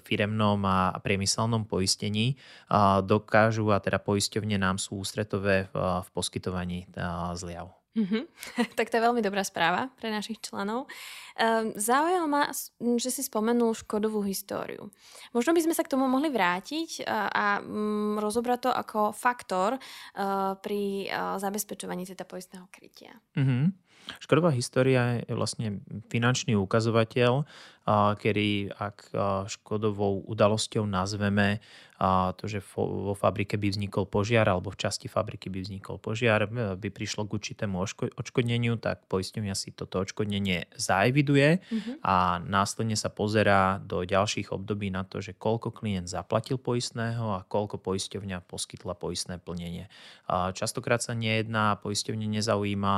firemnom 0.00 0.64
a 0.64 0.96
priemyselnom 1.04 1.68
poistení 1.68 2.40
a, 2.72 3.04
dokážu, 3.04 3.68
a 3.68 3.84
teda 3.84 4.00
poisťovne 4.00 4.56
nám 4.56 4.80
sú 4.80 5.04
ústretové 5.04 5.68
v, 5.68 5.74
v 5.76 6.08
poskytovaní 6.16 6.88
zliav. 7.36 7.77
Mm-hmm. 7.98 8.22
tak 8.78 8.94
to 8.94 8.96
je 8.98 9.06
veľmi 9.06 9.18
dobrá 9.18 9.42
správa 9.42 9.90
pre 9.98 10.14
našich 10.14 10.38
členov. 10.38 10.86
Um, 11.34 11.74
zaujalo 11.74 12.30
ma, 12.30 12.50
že 12.98 13.10
si 13.10 13.26
spomenul 13.26 13.74
škodovú 13.74 14.22
históriu. 14.22 14.90
Možno 15.34 15.50
by 15.50 15.66
sme 15.66 15.74
sa 15.74 15.82
k 15.82 15.90
tomu 15.90 16.06
mohli 16.06 16.30
vrátiť 16.30 17.02
a, 17.02 17.26
a 17.30 17.46
um, 17.58 18.18
rozobrať 18.22 18.58
to 18.66 18.70
ako 18.70 19.00
faktor 19.10 19.78
uh, 19.78 20.54
pri 20.62 21.10
uh, 21.10 21.38
zabezpečovaní 21.42 22.06
teda 22.06 22.22
poistného 22.22 22.70
krytia. 22.70 23.18
Mm-hmm. 23.34 23.88
Škodová 24.16 24.48
história 24.56 25.20
je 25.20 25.36
vlastne 25.36 25.84
finančný 26.08 26.56
ukazovateľ, 26.56 27.44
kedy 28.16 28.72
ak 28.72 29.12
škodovou 29.52 30.24
udalosťou 30.24 30.88
nazveme 30.88 31.60
to, 32.38 32.44
že 32.46 32.62
vo 32.78 33.10
fabrike 33.18 33.58
by 33.58 33.74
vznikol 33.74 34.06
požiar 34.06 34.46
alebo 34.46 34.70
v 34.70 34.78
časti 34.78 35.10
fabriky 35.10 35.50
by 35.50 35.66
vznikol 35.66 35.98
požiar, 35.98 36.46
e, 36.46 36.78
by 36.78 36.88
prišlo 36.94 37.26
k 37.26 37.34
určitému 37.34 37.74
odškodneniu, 38.14 38.78
tak 38.78 39.02
poisťovňa 39.10 39.54
si 39.58 39.74
toto 39.74 39.98
odškodnenie 40.06 40.70
zaeviduje 40.78 41.58
mm-hmm. 41.58 41.94
a 42.06 42.38
následne 42.38 42.94
sa 42.94 43.10
pozerá 43.10 43.82
do 43.82 44.06
ďalších 44.06 44.54
období 44.54 44.94
na 44.94 45.02
to, 45.02 45.18
že 45.18 45.34
koľko 45.34 45.74
klient 45.74 46.06
zaplatil 46.06 46.54
poistného 46.54 47.42
a 47.42 47.44
koľko 47.46 47.82
poisťovňa 47.82 48.46
poskytla 48.46 48.94
poistné 48.94 49.42
plnenie. 49.42 49.90
Častokrát 50.28 51.02
sa 51.02 51.18
nejedná, 51.18 51.82
poisťovne 51.82 52.30
nezaujíma 52.30 52.94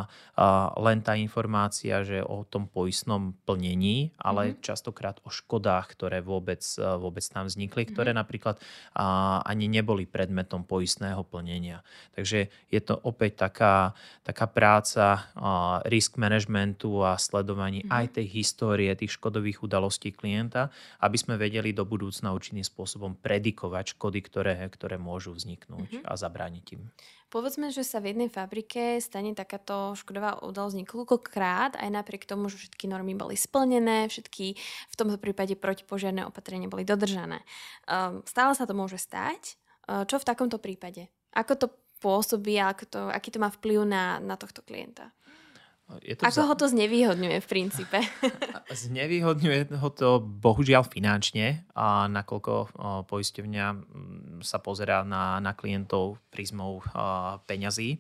len 0.77 0.99
tá 1.01 1.17
informácia, 1.17 2.05
že 2.05 2.21
o 2.21 2.45
tom 2.45 2.69
poistnom 2.69 3.33
plnení, 3.49 4.13
ale 4.21 4.53
mm-hmm. 4.53 4.63
častokrát 4.65 5.17
o 5.25 5.31
škodách, 5.33 5.97
ktoré 5.97 6.21
vôbec, 6.21 6.61
e, 6.77 6.85
vôbec 7.01 7.25
tam 7.25 7.49
vznikli, 7.49 7.89
ktoré 7.89 8.13
mm-hmm. 8.13 8.21
napríklad 8.21 8.57
a 8.90 9.38
ani 9.46 9.70
neboli 9.70 10.03
predmetom 10.03 10.66
poistného 10.66 11.22
plnenia. 11.22 11.87
Takže 12.18 12.50
je 12.50 12.81
to 12.83 12.98
opäť 13.07 13.46
taká, 13.46 13.94
taká 14.26 14.50
práca 14.50 15.31
risk 15.87 16.18
managementu 16.18 17.07
a 17.07 17.14
sledovaní 17.14 17.87
mm-hmm. 17.87 17.96
aj 17.96 18.07
tej 18.18 18.26
histórie 18.35 18.90
tých 18.98 19.14
škodových 19.14 19.62
udalostí 19.62 20.11
klienta, 20.11 20.74
aby 20.98 21.14
sme 21.14 21.38
vedeli 21.38 21.70
do 21.70 21.87
budúcna 21.87 22.35
určitým 22.35 22.66
spôsobom 22.66 23.14
predikovať 23.14 23.94
škody, 23.94 24.18
ktoré, 24.26 24.55
ktoré 24.74 24.98
môžu 24.98 25.38
vzniknúť 25.38 26.03
mm-hmm. 26.03 26.11
a 26.11 26.12
zabrániť 26.18 26.66
im. 26.74 26.83
Povedzme, 27.31 27.71
že 27.71 27.87
sa 27.87 28.03
v 28.03 28.11
jednej 28.11 28.27
fabrike 28.27 28.99
stane 28.99 29.31
takáto 29.38 29.95
škodová 29.95 30.43
udalosť 30.43 30.83
niekoľkokrát, 30.83 31.79
aj 31.79 31.90
napriek 31.95 32.27
tomu, 32.27 32.51
že 32.51 32.59
všetky 32.59 32.90
normy 32.90 33.14
boli 33.14 33.38
splnené, 33.38 34.11
všetky 34.11 34.59
v 34.90 34.99
tomto 34.99 35.14
prípade 35.23 35.55
protipožiarné 35.55 36.27
opatrenia 36.27 36.66
boli 36.66 36.83
dodržané. 36.83 37.47
Um, 37.87 38.27
stále 38.27 38.59
sa 38.59 38.66
to 38.66 38.75
môže 38.75 38.99
stať. 38.99 39.55
Uh, 39.87 40.03
čo 40.11 40.19
v 40.19 40.27
takomto 40.27 40.59
prípade? 40.59 41.07
Ako 41.31 41.55
to 41.55 41.66
pôsobí 42.03 42.59
ako 42.59 42.85
to, 42.90 43.01
aký 43.14 43.31
to 43.31 43.38
má 43.38 43.53
vplyv 43.53 43.87
na, 43.87 44.19
na 44.19 44.35
tohto 44.35 44.66
klienta? 44.66 45.14
Je 46.03 46.14
to 46.14 46.22
Ako 46.26 46.42
za... 46.42 46.48
ho 46.48 46.55
to 46.55 46.66
znevýhodňuje 46.70 47.38
v 47.42 47.46
princípe? 47.46 47.98
znevýhodňuje 48.87 49.74
ho 49.74 49.88
to 49.90 50.22
bohužiaľ 50.22 50.87
finančne, 50.87 51.66
a 51.74 52.07
nakoľko 52.07 52.76
poisťovňa 53.11 53.66
sa 54.44 54.59
pozerá 54.62 55.03
na, 55.03 55.42
na 55.42 55.53
klientov 55.57 56.22
prízmou 56.31 56.85
peňazí 57.48 57.98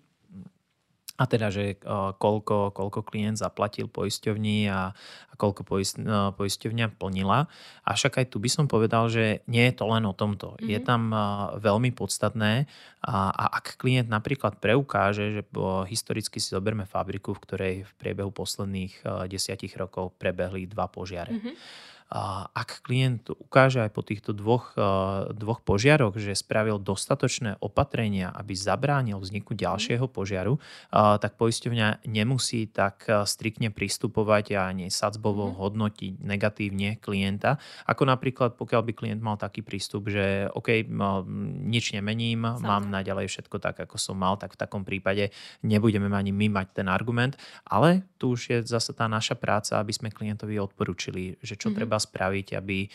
a 1.20 1.28
teda, 1.28 1.52
že 1.52 1.76
koľko, 2.16 2.72
koľko 2.72 3.00
klient 3.04 3.36
zaplatil 3.36 3.92
poisťovni 3.92 4.72
a, 4.72 4.96
a 4.96 5.34
koľko 5.36 5.68
poist, 5.68 6.00
poisťovňa 6.40 6.96
plnila. 6.96 7.44
Avšak 7.84 8.24
aj 8.24 8.26
tu 8.32 8.40
by 8.40 8.48
som 8.48 8.64
povedal, 8.64 9.12
že 9.12 9.44
nie 9.44 9.68
je 9.68 9.74
to 9.76 9.84
len 9.84 10.08
o 10.08 10.16
tomto. 10.16 10.56
Mm-hmm. 10.56 10.72
Je 10.72 10.78
mhm. 10.80 10.86
tam 10.88 11.02
veľmi 11.60 11.92
podstatné 11.92 12.64
a, 13.04 13.28
a 13.28 13.44
ak 13.60 13.76
klient 13.76 14.08
napríklad 14.08 14.56
preukáže, 14.64 15.36
že 15.36 15.42
historicky 15.92 16.40
si 16.40 16.56
zoberme 16.56 16.88
fabriku, 16.88 17.36
v 17.36 17.42
ktorej 17.44 17.74
v 17.84 17.92
priebehu 18.00 18.32
posledných 18.32 19.04
desiatich 19.28 19.76
rokov 19.76 20.16
prebehli 20.16 20.64
dva 20.64 20.88
požiare. 20.88 21.36
Mm-hmm 21.36 21.89
ak 22.10 22.82
klient 22.82 23.30
ukáže 23.30 23.86
aj 23.86 23.90
po 23.94 24.02
týchto 24.02 24.34
dvoch, 24.34 24.74
dvoch 25.30 25.62
požiaroch, 25.62 26.18
že 26.18 26.34
spravil 26.34 26.82
dostatočné 26.82 27.62
opatrenia, 27.62 28.34
aby 28.34 28.58
zabránil 28.58 29.22
vzniku 29.22 29.54
ďalšieho 29.54 30.10
požiaru, 30.10 30.58
tak 30.90 31.38
poisťovňa 31.38 32.10
nemusí 32.10 32.66
tak 32.66 33.06
striktne 33.06 33.70
pristupovať 33.70 34.58
a 34.58 34.74
ani 34.74 34.90
sadzbovo 34.90 35.54
mhm. 35.54 35.54
hodnotiť 35.54 36.12
negatívne 36.18 36.98
klienta, 36.98 37.62
ako 37.86 38.02
napríklad 38.10 38.58
pokiaľ 38.58 38.82
by 38.90 38.92
klient 38.92 39.22
mal 39.22 39.38
taký 39.38 39.62
prístup, 39.62 40.10
že 40.10 40.50
OK, 40.50 40.90
nič 41.62 41.94
nemením, 41.94 42.42
Samozrejme. 42.42 42.66
mám 42.66 42.84
naďalej 42.90 43.30
všetko 43.30 43.56
tak, 43.62 43.86
ako 43.86 43.96
som 44.02 44.18
mal, 44.18 44.34
tak 44.34 44.58
v 44.58 44.60
takom 44.60 44.82
prípade 44.82 45.30
nebudeme 45.62 46.10
ani 46.10 46.34
my 46.34 46.50
mať 46.58 46.82
ten 46.82 46.90
argument, 46.90 47.38
ale 47.62 48.02
tu 48.18 48.34
už 48.34 48.50
je 48.50 48.58
zase 48.66 48.90
tá 48.98 49.06
naša 49.06 49.38
práca, 49.38 49.78
aby 49.78 49.94
sme 49.94 50.10
klientovi 50.10 50.58
odporúčili, 50.58 51.38
že 51.38 51.54
čo 51.54 51.70
mm-hmm. 51.70 51.78
treba 51.78 51.99
spraviť, 52.00 52.56
aby 52.56 52.88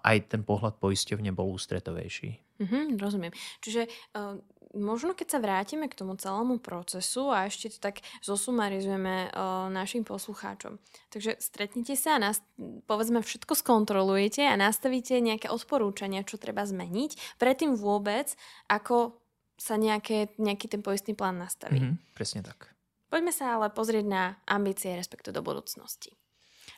aj 0.00 0.16
ten 0.32 0.42
pohľad 0.42 0.80
poisťovne 0.80 1.30
bol 1.36 1.52
ústretovejší. 1.52 2.40
Mm-hmm, 2.62 2.84
rozumiem. 3.02 3.34
Čiže 3.58 3.90
uh, 4.14 4.38
možno 4.78 5.18
keď 5.18 5.26
sa 5.34 5.42
vrátime 5.42 5.90
k 5.90 5.98
tomu 5.98 6.14
celému 6.14 6.62
procesu 6.62 7.26
a 7.34 7.50
ešte 7.50 7.74
to 7.74 7.78
tak 7.82 8.06
zosumarizujeme 8.22 9.34
uh, 9.34 9.66
našim 9.66 10.06
poslucháčom. 10.06 10.78
Takže 11.10 11.42
stretnite 11.42 11.98
sa 11.98 12.16
a 12.16 12.22
nás, 12.22 12.38
povedzme 12.86 13.18
všetko 13.18 13.58
skontrolujete 13.58 14.46
a 14.46 14.54
nastavíte 14.54 15.18
nejaké 15.18 15.50
odporúčania, 15.50 16.22
čo 16.22 16.38
treba 16.38 16.62
zmeniť, 16.62 17.40
predtým 17.42 17.74
vôbec, 17.74 18.30
ako 18.70 19.18
sa 19.58 19.74
nejaké, 19.74 20.30
nejaký 20.38 20.70
ten 20.70 20.86
poistný 20.86 21.18
plán 21.18 21.42
nastaví. 21.42 21.82
Mm-hmm, 21.82 22.14
presne 22.14 22.46
tak. 22.46 22.70
Poďme 23.10 23.34
sa 23.34 23.58
ale 23.58 23.74
pozrieť 23.74 24.06
na 24.06 24.38
ambície, 24.46 24.94
respektu 24.94 25.34
do 25.34 25.42
budúcnosti. 25.42 26.14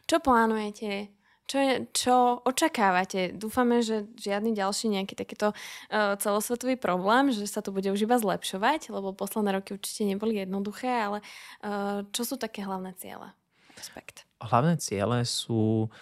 Čo 0.08 0.24
plánujete? 0.24 1.12
Čo, 1.44 1.58
je, 1.60 1.74
čo 1.92 2.40
očakávate? 2.40 3.36
Dúfame, 3.36 3.84
že 3.84 4.08
žiadny 4.16 4.56
ďalší 4.56 4.88
nejaký 4.96 5.12
takýto 5.12 5.52
uh, 5.52 6.16
celosvetový 6.16 6.80
problém, 6.80 7.36
že 7.36 7.44
sa 7.44 7.60
to 7.60 7.68
bude 7.68 7.84
už 7.92 8.08
iba 8.08 8.16
zlepšovať, 8.16 8.88
lebo 8.88 9.12
posledné 9.12 9.60
roky 9.60 9.76
určite 9.76 10.08
neboli 10.08 10.40
jednoduché, 10.40 10.88
ale 10.88 11.18
uh, 11.60 12.00
čo 12.16 12.24
sú 12.24 12.40
také 12.40 12.64
hlavné 12.64 12.96
ciele? 12.96 13.36
Respekt. 13.76 14.24
Hlavné 14.40 14.80
ciele 14.80 15.28
sú, 15.28 15.92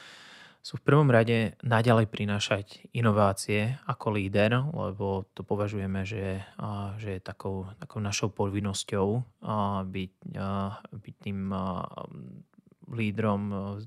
sú 0.63 0.75
v 0.79 0.87
prvom 0.87 1.11
rade 1.11 1.59
naďalej 1.67 2.07
prinášať 2.07 2.87
inovácie 2.95 3.83
ako 3.91 4.15
líder, 4.15 4.63
lebo 4.71 5.27
to 5.35 5.43
považujeme, 5.43 6.07
že, 6.07 6.39
uh, 6.63 6.95
že 7.03 7.19
je 7.19 7.21
takou, 7.21 7.67
takou 7.83 7.99
našou 7.99 8.31
povinnosťou 8.31 9.09
uh, 9.11 9.83
byť, 9.91 10.39
uh, 10.39 10.79
byť 10.95 11.15
tým 11.19 11.51
lídrom 12.91 13.43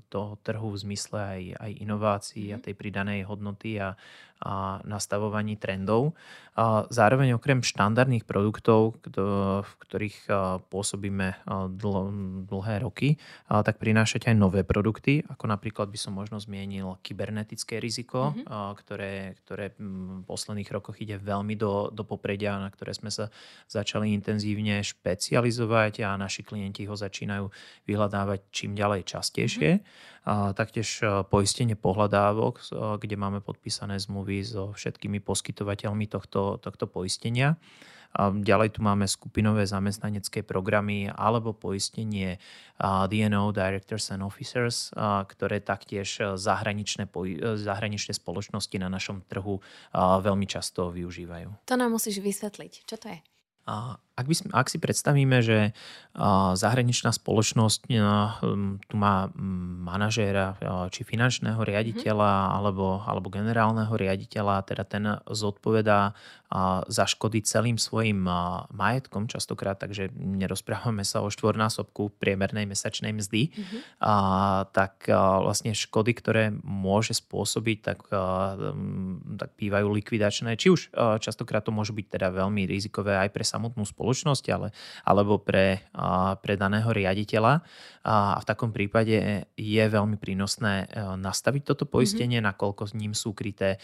toho 0.08 0.40
trhu 0.40 0.72
v 0.72 0.80
zmysle 0.80 1.18
aj, 1.20 1.42
aj 1.60 1.72
inovácií 1.84 2.54
a 2.54 2.58
mhm. 2.60 2.64
tej 2.64 2.74
pridanej 2.78 3.20
hodnoty 3.28 3.76
a, 3.76 3.92
a 4.42 4.84
nastavovaní 4.84 5.56
trendov. 5.56 6.12
Zároveň 6.88 7.36
okrem 7.36 7.60
štandardných 7.60 8.24
produktov, 8.24 8.96
v 9.60 9.72
ktorých 9.76 10.24
pôsobíme 10.72 11.44
dl, 11.76 11.96
dlhé 12.48 12.80
roky, 12.80 13.20
tak 13.44 13.76
prinášať 13.76 14.32
aj 14.32 14.36
nové 14.40 14.64
produkty, 14.64 15.20
ako 15.28 15.52
napríklad 15.52 15.92
by 15.92 15.98
som 16.00 16.16
možno 16.16 16.40
zmienil 16.40 16.96
kybernetické 17.04 17.76
riziko, 17.76 18.32
mm-hmm. 18.32 18.72
ktoré, 18.72 19.36
ktoré 19.44 19.76
v 19.76 20.24
posledných 20.24 20.72
rokoch 20.72 20.96
ide 20.96 21.20
veľmi 21.20 21.60
do, 21.60 21.92
do 21.92 22.08
popredia, 22.08 22.56
na 22.56 22.72
ktoré 22.72 22.96
sme 22.96 23.12
sa 23.12 23.28
začali 23.68 24.16
intenzívne 24.16 24.80
špecializovať 24.80 26.08
a 26.08 26.16
naši 26.16 26.40
klienti 26.40 26.88
ho 26.88 26.96
začínajú 26.96 27.52
vyhľadávať 27.84 28.48
čím 28.48 28.72
ďalej 28.72 29.04
častejšie. 29.04 29.70
Mm-hmm. 29.76 30.14
Taktiež 30.58 31.06
poistenie 31.30 31.78
pohľadávok, 31.78 32.58
kde 32.98 33.14
máme 33.14 33.38
podpísané 33.38 33.94
zmluvy 34.02 34.25
so 34.42 34.74
všetkými 34.74 35.22
poskytovateľmi 35.22 36.10
tohto, 36.10 36.58
tohto 36.58 36.84
poistenia. 36.90 37.54
A 38.16 38.32
ďalej 38.32 38.78
tu 38.78 38.80
máme 38.80 39.04
skupinové 39.04 39.68
zamestnanecké 39.68 40.40
programy 40.40 41.12
alebo 41.12 41.52
poistenie 41.52 42.40
DNO, 42.80 43.52
Directors 43.52 44.08
and 44.08 44.24
Officers, 44.24 44.88
ktoré 45.28 45.60
taktiež 45.60 46.40
zahraničné, 46.40 47.12
zahraničné 47.60 48.12
spoločnosti 48.16 48.76
na 48.80 48.88
našom 48.88 49.20
trhu 49.28 49.60
veľmi 49.92 50.48
často 50.48 50.88
využívajú. 50.88 51.68
To 51.68 51.74
nám 51.76 51.92
musíš 51.92 52.24
vysvetliť. 52.24 52.72
Čo 52.88 52.96
to 52.96 53.06
je? 53.12 53.18
Ak, 54.16 54.24
by, 54.24 54.34
ak 54.56 54.72
si 54.72 54.80
predstavíme, 54.80 55.44
že 55.44 55.76
zahraničná 56.56 57.12
spoločnosť 57.12 57.80
tu 58.88 58.94
má 58.96 59.28
manažéra 59.84 60.56
či 60.88 61.04
finančného 61.04 61.60
riaditeľa 61.60 62.32
mm-hmm. 62.32 62.56
alebo, 62.56 62.86
alebo 63.04 63.28
generálneho 63.28 63.92
riaditeľa, 63.92 64.64
teda 64.64 64.84
ten 64.88 65.04
zodpovedá 65.28 66.16
za 66.86 67.04
škody 67.10 67.42
celým 67.42 67.74
svojim 67.74 68.22
majetkom 68.70 69.26
častokrát, 69.26 69.76
takže 69.82 70.14
nerozprávame 70.14 71.02
sa 71.02 71.20
o 71.20 71.28
štvornásobku 71.28 72.16
priemernej 72.22 72.70
mesačnej 72.70 73.10
mzdy, 73.10 73.50
mm-hmm. 73.50 73.80
a, 73.98 74.14
tak 74.70 75.10
a, 75.10 75.42
vlastne 75.42 75.74
škody, 75.74 76.14
ktoré 76.14 76.54
môže 76.62 77.18
spôsobiť, 77.18 77.78
tak, 77.82 77.98
a, 78.14 78.54
tak 79.42 79.58
bývajú 79.58 79.90
likvidačné. 79.90 80.54
Či 80.54 80.66
už 80.70 80.80
a, 80.94 81.18
častokrát 81.18 81.66
to 81.66 81.74
môžu 81.74 81.98
byť 81.98 82.14
teda 82.14 82.30
veľmi 82.30 82.62
rizikové 82.70 83.18
aj 83.18 83.34
pre 83.34 83.42
samotnú 83.42 83.82
spoločnosť, 83.82 84.05
ale, 84.52 84.70
alebo 85.02 85.40
pre, 85.40 85.86
pre 86.42 86.54
daného 86.54 86.90
riaditeľa. 86.92 87.64
A 88.06 88.38
v 88.38 88.46
takom 88.46 88.70
prípade 88.70 89.48
je 89.58 89.84
veľmi 89.88 90.14
prínosné 90.20 90.86
nastaviť 91.18 91.62
toto 91.74 91.84
poistenie, 91.88 92.38
mm-hmm. 92.38 92.50
nakoľko 92.54 92.82
s 92.86 92.92
ním 92.94 93.12
sú 93.16 93.34
kryté 93.34 93.82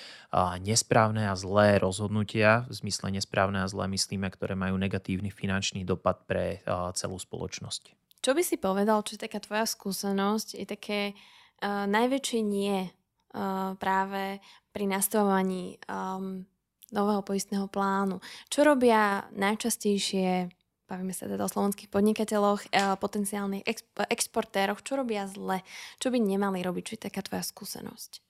nesprávne 0.62 1.26
a 1.26 1.34
zlé 1.34 1.82
rozhodnutia 1.82 2.68
v 2.70 2.72
zmysle 2.86 3.10
nesprávne 3.18 3.64
a 3.64 3.70
zlé 3.70 3.90
myslíme, 3.90 4.30
ktoré 4.30 4.54
majú 4.54 4.78
negatívny 4.78 5.32
finančný 5.34 5.82
dopad 5.82 6.22
pre 6.28 6.62
celú 6.94 7.18
spoločnosť. 7.18 7.98
Čo 8.22 8.38
by 8.38 8.42
si 8.46 8.54
povedal, 8.54 9.02
čo 9.02 9.18
je 9.18 9.26
taká 9.26 9.42
tvoja 9.42 9.66
skúsenosť, 9.66 10.54
je 10.54 10.62
také 10.62 11.00
uh, 11.10 11.90
najväčšie 11.90 12.40
nie 12.46 12.86
uh, 12.86 13.74
práve 13.82 14.38
pri 14.70 14.84
nastavovaní 14.86 15.82
um, 15.90 16.46
nového 16.92 17.24
poistného 17.24 17.66
plánu? 17.66 18.20
Čo 18.52 18.68
robia 18.68 19.26
najčastejšie 19.32 20.52
bavíme 20.92 21.16
sa 21.16 21.24
teda 21.24 21.48
o 21.48 21.48
slovenských 21.48 21.88
podnikateľoch, 21.88 22.68
potenciálnych 23.00 23.64
exportéroch, 24.12 24.84
čo 24.84 25.00
robia 25.00 25.24
zle, 25.24 25.64
čo 25.96 26.12
by 26.12 26.20
nemali 26.20 26.60
robiť, 26.60 26.82
čo 26.84 26.94
je 27.00 27.04
taká 27.08 27.24
tvoja 27.24 27.40
skúsenosť? 27.40 28.20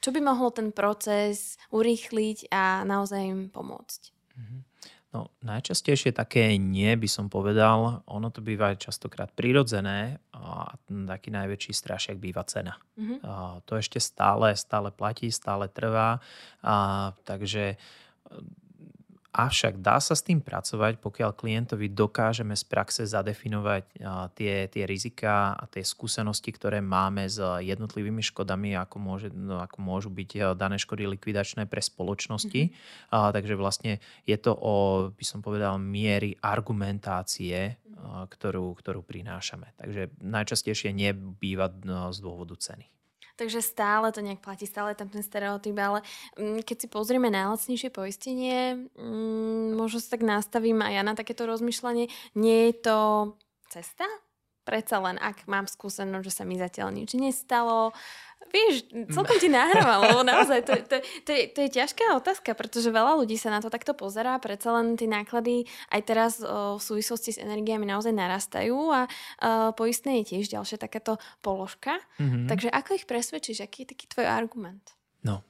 Čo 0.00 0.16
by 0.16 0.24
mohlo 0.24 0.48
ten 0.48 0.72
proces 0.72 1.60
urýchliť 1.68 2.48
a 2.48 2.88
naozaj 2.88 3.20
im 3.20 3.40
pomôcť? 3.52 4.00
Mhm. 4.32 4.58
No, 5.14 5.32
najčastejšie 5.40 6.12
také 6.12 6.60
nie 6.60 6.92
by 6.92 7.08
som 7.08 7.32
povedal. 7.32 8.04
Ono 8.04 8.28
to 8.28 8.44
býva 8.44 8.76
častokrát 8.76 9.32
prirodzené 9.32 10.20
a 10.36 10.76
taký 10.84 11.32
najväčší 11.32 11.72
strašiak 11.72 12.20
býva 12.20 12.44
cena. 12.44 12.76
Mm-hmm. 13.00 13.18
A 13.24 13.64
to 13.64 13.80
ešte 13.80 13.96
stále, 13.96 14.52
stále 14.52 14.92
platí, 14.92 15.32
stále 15.32 15.72
trvá. 15.72 16.20
A, 16.60 17.16
takže 17.24 17.80
Avšak 19.36 19.84
dá 19.84 20.00
sa 20.00 20.16
s 20.16 20.24
tým 20.24 20.40
pracovať, 20.40 20.96
pokiaľ 20.96 21.36
klientovi 21.36 21.92
dokážeme 21.92 22.56
z 22.56 22.64
praxe 22.64 23.04
zadefinovať 23.04 23.84
tie, 24.32 24.64
tie 24.72 24.84
rizika 24.88 25.52
a 25.52 25.68
tie 25.68 25.84
skúsenosti, 25.84 26.56
ktoré 26.56 26.80
máme 26.80 27.28
s 27.28 27.36
jednotlivými 27.60 28.24
škodami, 28.24 28.72
ako, 28.80 28.96
môže, 28.96 29.28
no, 29.36 29.60
ako 29.60 29.76
môžu 29.84 30.08
byť 30.08 30.56
dané 30.56 30.80
škody 30.80 31.04
likvidačné 31.04 31.68
pre 31.68 31.84
spoločnosti. 31.84 32.72
Mm-hmm. 32.72 33.12
A, 33.12 33.28
takže 33.36 33.60
vlastne 33.60 34.00
je 34.24 34.40
to 34.40 34.56
o, 34.56 35.12
by 35.12 35.24
som 35.28 35.44
povedal, 35.44 35.76
miery 35.76 36.32
argumentácie, 36.40 37.76
ktorú, 38.32 38.72
ktorú 38.72 39.04
prinášame. 39.04 39.76
Takže 39.76 40.16
najčastejšie 40.16 40.96
nebýva 40.96 41.68
no, 41.84 42.08
z 42.08 42.24
dôvodu 42.24 42.56
ceny. 42.56 42.88
Takže 43.36 43.60
stále 43.60 44.08
to 44.16 44.24
nejak 44.24 44.40
platí, 44.40 44.64
stále 44.64 44.96
tam 44.96 45.12
ten 45.12 45.20
stereotyp, 45.20 45.76
ale 45.76 46.00
mm, 46.40 46.64
keď 46.64 46.76
si 46.80 46.86
pozrieme 46.88 47.28
najlacnejšie 47.28 47.92
poistenie, 47.92 48.88
mm, 48.96 49.76
možno 49.76 50.00
sa 50.00 50.16
tak 50.16 50.24
nastavím 50.24 50.80
aj 50.80 50.92
ja 50.96 51.02
na 51.04 51.12
takéto 51.12 51.44
rozmýšľanie, 51.44 52.08
nie 52.32 52.58
je 52.72 52.74
to 52.80 52.98
cesta? 53.68 54.08
Predsa 54.66 54.98
len, 54.98 55.20
ak 55.20 55.46
mám 55.46 55.68
skúsenosť, 55.68 56.24
že 56.26 56.32
sa 56.32 56.42
mi 56.42 56.58
zatiaľ 56.58 56.90
nič 56.90 57.14
nestalo, 57.14 57.94
Vieš, 58.46 58.88
celkom 59.12 59.36
ti 59.36 59.50
nahrávam, 59.52 60.06
lebo 60.06 60.20
naozaj 60.24 60.64
to, 60.64 60.72
to, 60.86 60.96
to, 61.28 61.30
je, 61.34 61.42
to 61.50 61.58
je 61.66 61.70
ťažká 61.76 62.14
otázka, 62.16 62.56
pretože 62.56 62.88
veľa 62.88 63.18
ľudí 63.20 63.36
sa 63.36 63.52
na 63.52 63.60
to 63.60 63.68
takto 63.68 63.92
pozerá, 63.92 64.38
predsa 64.40 64.72
len 64.76 64.96
tie 64.96 65.10
náklady 65.10 65.66
aj 65.92 66.00
teraz 66.06 66.32
o, 66.40 66.78
v 66.78 66.82
súvislosti 66.82 67.36
s 67.36 67.42
energiami 67.42 67.84
naozaj 67.84 68.14
narastajú 68.14 68.78
a 68.94 69.04
o, 69.04 69.08
poistné 69.74 70.22
je 70.22 70.36
tiež 70.36 70.52
ďalšia 70.52 70.78
takáto 70.80 71.20
položka. 71.44 72.00
Mm-hmm. 72.16 72.46
Takže 72.48 72.68
ako 72.72 72.90
ich 72.96 73.04
presvedčíš, 73.04 73.66
aký 73.66 73.84
je 73.84 73.92
taký 73.92 74.06
tvoj 74.08 74.26
argument? 74.30 74.94
No, 75.26 75.42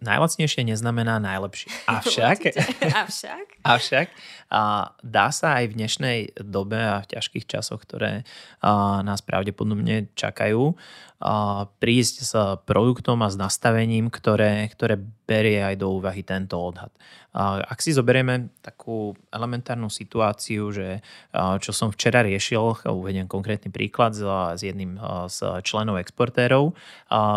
najlacnejšie 0.00 0.64
neznamená 0.64 1.20
najlepšie. 1.20 1.68
Avšak, 2.00 2.56
avšak, 2.80 3.46
avšak 3.76 4.08
a 4.48 4.92
dá 5.04 5.28
sa 5.28 5.60
aj 5.60 5.64
v 5.72 5.76
dnešnej 5.76 6.18
dobe 6.40 6.80
a 6.80 7.04
v 7.04 7.10
ťažkých 7.16 7.44
časoch, 7.44 7.84
ktoré 7.84 8.24
a, 8.64 9.04
nás 9.04 9.20
pravdepodobne 9.20 10.08
čakajú, 10.16 10.72
a, 11.20 11.68
prísť 11.76 12.16
s 12.24 12.32
produktom 12.64 13.20
a 13.20 13.28
s 13.28 13.36
nastavením, 13.36 14.08
ktoré, 14.08 14.72
ktoré 14.72 14.96
berie 15.24 15.64
aj 15.64 15.80
do 15.80 15.88
úvahy 15.96 16.20
tento 16.20 16.60
odhad. 16.60 16.92
Ak 17.34 17.82
si 17.82 17.90
zoberieme 17.90 18.54
takú 18.62 19.16
elementárnu 19.34 19.90
situáciu, 19.90 20.70
že 20.70 21.02
čo 21.34 21.72
som 21.74 21.90
včera 21.90 22.22
riešil, 22.22 22.86
uvediem 22.86 23.26
konkrétny 23.26 23.74
príklad 23.74 24.14
s 24.14 24.60
jedným 24.60 25.00
z 25.26 25.64
členov 25.66 25.98
exportérov, 25.98 26.76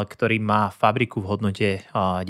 ktorý 0.06 0.38
má 0.38 0.70
fabriku 0.70 1.24
v 1.24 1.30
hodnote 1.34 1.70
10 1.92 2.28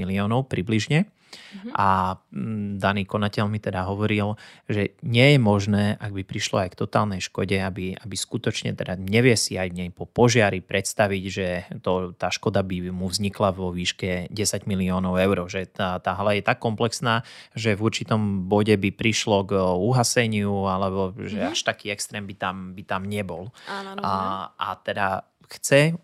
miliónov 0.00 0.48
približne 0.48 1.04
Mm-hmm. 1.30 1.72
A 1.74 2.18
mm, 2.30 2.82
daný 2.82 3.02
konateľ 3.06 3.46
mi 3.46 3.62
teda 3.62 3.86
hovoril, 3.86 4.34
že 4.66 4.98
nie 5.06 5.34
je 5.34 5.38
možné, 5.38 5.84
ak 5.98 6.12
by 6.14 6.22
prišlo 6.26 6.66
aj 6.66 6.74
k 6.74 6.80
totálnej 6.80 7.20
škode, 7.22 7.54
aby, 7.56 7.94
aby 7.96 8.16
skutočne 8.16 8.74
teda 8.74 8.98
nevie 8.98 9.34
si 9.34 9.56
aj 9.56 9.70
nej 9.72 9.88
po 9.90 10.06
požiari 10.06 10.62
predstaviť, 10.62 11.22
že 11.30 11.46
to, 11.82 12.12
tá 12.14 12.28
škoda 12.30 12.62
by 12.62 12.90
mu 12.90 13.10
vznikla 13.10 13.54
vo 13.54 13.70
výške 13.70 14.30
10 14.30 14.70
miliónov 14.70 15.18
eur. 15.18 15.46
Že 15.46 15.70
tá, 15.70 15.98
tá 16.02 16.14
hala 16.14 16.36
je 16.36 16.42
tak 16.44 16.58
komplexná, 16.62 17.22
že 17.54 17.74
v 17.74 17.84
určitom 17.86 18.46
bode 18.46 18.74
by 18.74 18.90
prišlo 18.94 19.46
k 19.46 19.52
uhaseniu 19.60 20.66
alebo 20.66 21.14
že 21.16 21.40
mm-hmm. 21.40 21.52
až 21.54 21.58
taký 21.66 21.90
extrém 21.90 22.26
by 22.26 22.34
tam, 22.36 22.56
by 22.76 22.82
tam 22.86 23.02
nebol. 23.06 23.50
Áno, 23.66 23.98
a, 24.02 24.14
a 24.54 24.68
teda 24.78 25.24
chce 25.50 25.98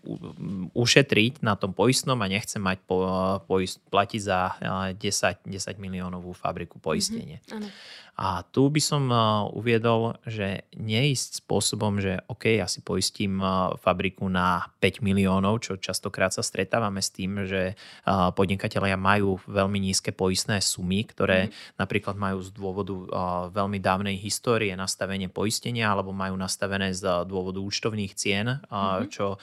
ušetriť 0.75 1.39
na 1.39 1.55
tom 1.55 1.71
poistnom 1.71 2.19
a 2.19 2.27
nechce 2.27 2.59
mať 2.59 2.83
po, 2.83 2.99
poist, 3.47 3.79
platiť 3.87 4.21
za 4.21 4.39
10, 4.91 4.99
10 4.99 5.79
miliónovú 5.79 6.35
fabriku 6.35 6.83
poistenie. 6.83 7.39
Mm-hmm. 7.47 7.71
A 8.17 8.41
tu 8.49 8.65
by 8.73 8.81
som 8.81 9.13
uviedol, 9.53 10.17
že 10.25 10.65
neísť 10.73 11.45
spôsobom, 11.45 12.01
že 12.01 12.17
OK, 12.25 12.57
ja 12.57 12.65
si 12.65 12.81
poistím 12.81 13.37
fabriku 13.77 14.25
na 14.25 14.73
5 14.81 15.05
miliónov, 15.05 15.61
čo 15.61 15.77
častokrát 15.77 16.33
sa 16.33 16.41
stretávame 16.41 16.97
s 16.97 17.13
tým, 17.13 17.45
že 17.45 17.77
podnikatelia 18.33 18.97
majú 18.97 19.37
veľmi 19.45 19.77
nízke 19.77 20.17
poistné 20.17 20.65
sumy, 20.65 21.05
ktoré 21.05 21.53
mm. 21.53 21.77
napríklad 21.77 22.17
majú 22.17 22.41
z 22.41 22.49
dôvodu 22.57 22.95
veľmi 23.53 23.77
dávnej 23.77 24.17
histórie 24.17 24.73
nastavenie 24.73 25.29
poistenia 25.29 25.93
alebo 25.93 26.09
majú 26.09 26.33
nastavené 26.41 26.97
z 26.97 27.05
dôvodu 27.29 27.61
účtovných 27.61 28.17
cien, 28.17 28.65
mm. 28.65 29.13
čo 29.13 29.37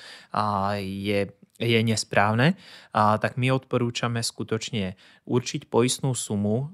je 0.82 1.30
je 1.54 1.78
nesprávne, 1.86 2.58
a, 2.90 3.14
tak 3.22 3.38
my 3.38 3.54
odporúčame 3.54 4.18
skutočne 4.26 4.98
určiť 5.24 5.72
poistnú 5.72 6.12
sumu, 6.12 6.68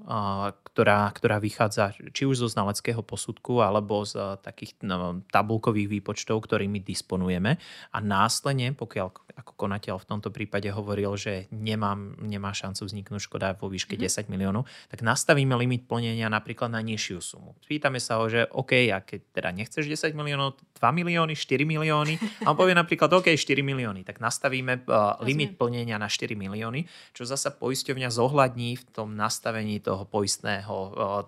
ktorá, 0.71 1.07
ktorá 1.11 1.39
vychádza 1.39 1.95
či 2.11 2.23
už 2.27 2.43
zo 2.43 2.47
znaleckého 2.47 3.03
posudku 3.03 3.59
alebo 3.59 4.07
z 4.07 4.19
a, 4.19 4.35
takých 4.39 4.79
no, 4.83 5.23
tabulkových 5.27 5.87
výpočtov, 5.99 6.43
ktorými 6.43 6.79
disponujeme 6.83 7.59
a 7.91 7.97
následne, 7.99 8.71
pokiaľ 8.75 9.07
ako 9.31 9.51
konateľ 9.55 9.95
v 9.99 10.07
tomto 10.07 10.29
prípade 10.31 10.67
hovoril, 10.71 11.15
že 11.15 11.47
nemám, 11.51 12.19
nemá 12.19 12.51
šancu 12.51 12.87
vzniknúť 12.87 13.21
škoda 13.23 13.55
vo 13.55 13.71
výške 13.71 13.95
mm-hmm. 13.95 14.27
10 14.27 14.33
miliónov, 14.33 14.67
tak 14.91 15.03
nastavíme 15.03 15.55
limit 15.55 15.87
plnenia 15.87 16.27
napríklad 16.27 16.71
na 16.71 16.83
nižšiu 16.83 17.19
sumu. 17.23 17.55
Pýtame 17.63 17.99
sa 18.03 18.19
ho, 18.19 18.27
že 18.27 18.47
OK, 18.51 18.91
a 18.91 18.99
keď 19.03 19.19
teda 19.31 19.49
nechceš 19.55 19.87
10 19.87 20.11
miliónov, 20.15 20.59
2 20.75 20.83
milióny, 20.91 21.33
4 21.35 21.63
milióny, 21.63 22.13
a 22.43 22.51
on 22.51 22.57
povie 22.59 22.75
napríklad 22.75 23.11
OK, 23.11 23.31
4 23.33 23.63
milióny, 23.63 24.03
tak 24.03 24.19
nastavíme 24.19 24.83
uh, 24.87 25.19
limit 25.23 25.55
plnenia 25.55 25.95
na 25.95 26.11
4 26.11 26.35
milióny, 26.35 26.85
čo 27.15 27.23
zasa 27.23 27.55
poisťovňa 27.55 28.09
zohľadní 28.41 28.81
v 28.81 28.83
tom 28.89 29.13
nastavení 29.13 29.77
toho 29.85 30.01
poistného, 30.09 30.73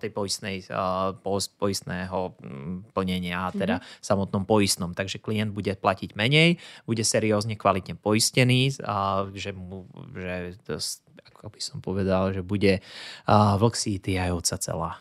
tej 0.02 0.10
poistnej, 0.10 0.66
poistného 1.62 2.34
mm, 2.42 2.90
plnenia, 2.90 3.54
teda 3.54 3.78
mm-hmm. 3.78 4.02
samotnom 4.02 4.42
poistnom. 4.42 4.90
Takže 4.98 5.22
klient 5.22 5.54
bude 5.54 5.70
platiť 5.78 6.18
menej, 6.18 6.58
bude 6.90 7.06
seriózne 7.06 7.54
kvalitne 7.54 7.94
poistený 7.94 8.82
a 8.82 9.30
že, 9.30 9.54
mu, 9.54 9.86
že 10.10 10.58
to, 10.66 10.82
ako 11.38 11.54
by 11.54 11.60
som 11.62 11.78
povedal, 11.78 12.34
že 12.34 12.42
bude 12.42 12.82
vlk 13.30 13.74
si 13.78 14.02
aj 14.02 14.34
ovca 14.34 14.56
celá. 14.58 14.92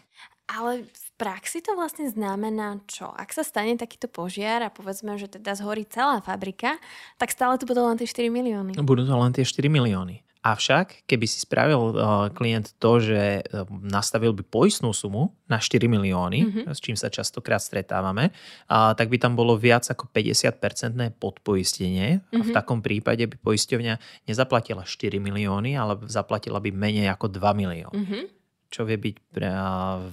Ale 0.54 0.86
v 0.86 1.08
praxi 1.18 1.66
to 1.66 1.74
vlastne 1.74 2.06
znamená 2.14 2.78
čo? 2.86 3.10
Ak 3.10 3.34
sa 3.34 3.42
stane 3.42 3.74
takýto 3.74 4.06
požiar 4.06 4.62
a 4.62 4.70
povedzme, 4.70 5.18
že 5.18 5.34
teda 5.34 5.58
zhorí 5.58 5.90
celá 5.90 6.22
fabrika, 6.22 6.78
tak 7.18 7.34
stále 7.34 7.58
tu 7.58 7.66
budú 7.66 7.82
len 7.82 7.98
tie 7.98 8.06
4 8.06 8.30
milióny. 8.30 8.78
Budú 8.86 9.02
to 9.02 9.18
len 9.18 9.34
tie 9.34 9.42
4 9.42 9.66
milióny. 9.66 10.22
Avšak, 10.44 11.08
keby 11.08 11.24
si 11.24 11.40
spravil 11.40 11.96
uh, 11.96 12.28
klient 12.36 12.76
to, 12.76 13.00
že 13.00 13.48
uh, 13.48 13.64
nastavil 13.80 14.36
by 14.36 14.44
poistnú 14.44 14.92
sumu 14.92 15.32
na 15.48 15.56
4 15.56 15.88
milióny, 15.88 16.40
mm-hmm. 16.44 16.64
s 16.68 16.84
čím 16.84 17.00
sa 17.00 17.08
častokrát 17.08 17.64
stretávame, 17.64 18.36
uh, 18.68 18.92
tak 18.92 19.08
by 19.08 19.24
tam 19.24 19.40
bolo 19.40 19.56
viac 19.56 19.88
ako 19.88 20.12
50-percentné 20.12 21.16
podpoistenie. 21.16 22.20
Mm-hmm. 22.20 22.36
A 22.36 22.44
v 22.44 22.50
mhm. 22.52 22.56
takom 22.60 22.84
prípade 22.84 23.24
by 23.24 23.40
poisťovňa 23.40 24.28
nezaplatila 24.28 24.84
4 24.84 25.16
milióny, 25.16 25.80
ale 25.80 26.04
zaplatila 26.12 26.60
by 26.60 26.76
menej 26.76 27.08
ako 27.08 27.32
2 27.32 27.40
milióny. 27.64 28.00
Mm-hmm 28.04 28.26
čo 28.74 28.90
vie 28.90 28.98
byť 28.98 29.16
pre, 29.30 29.54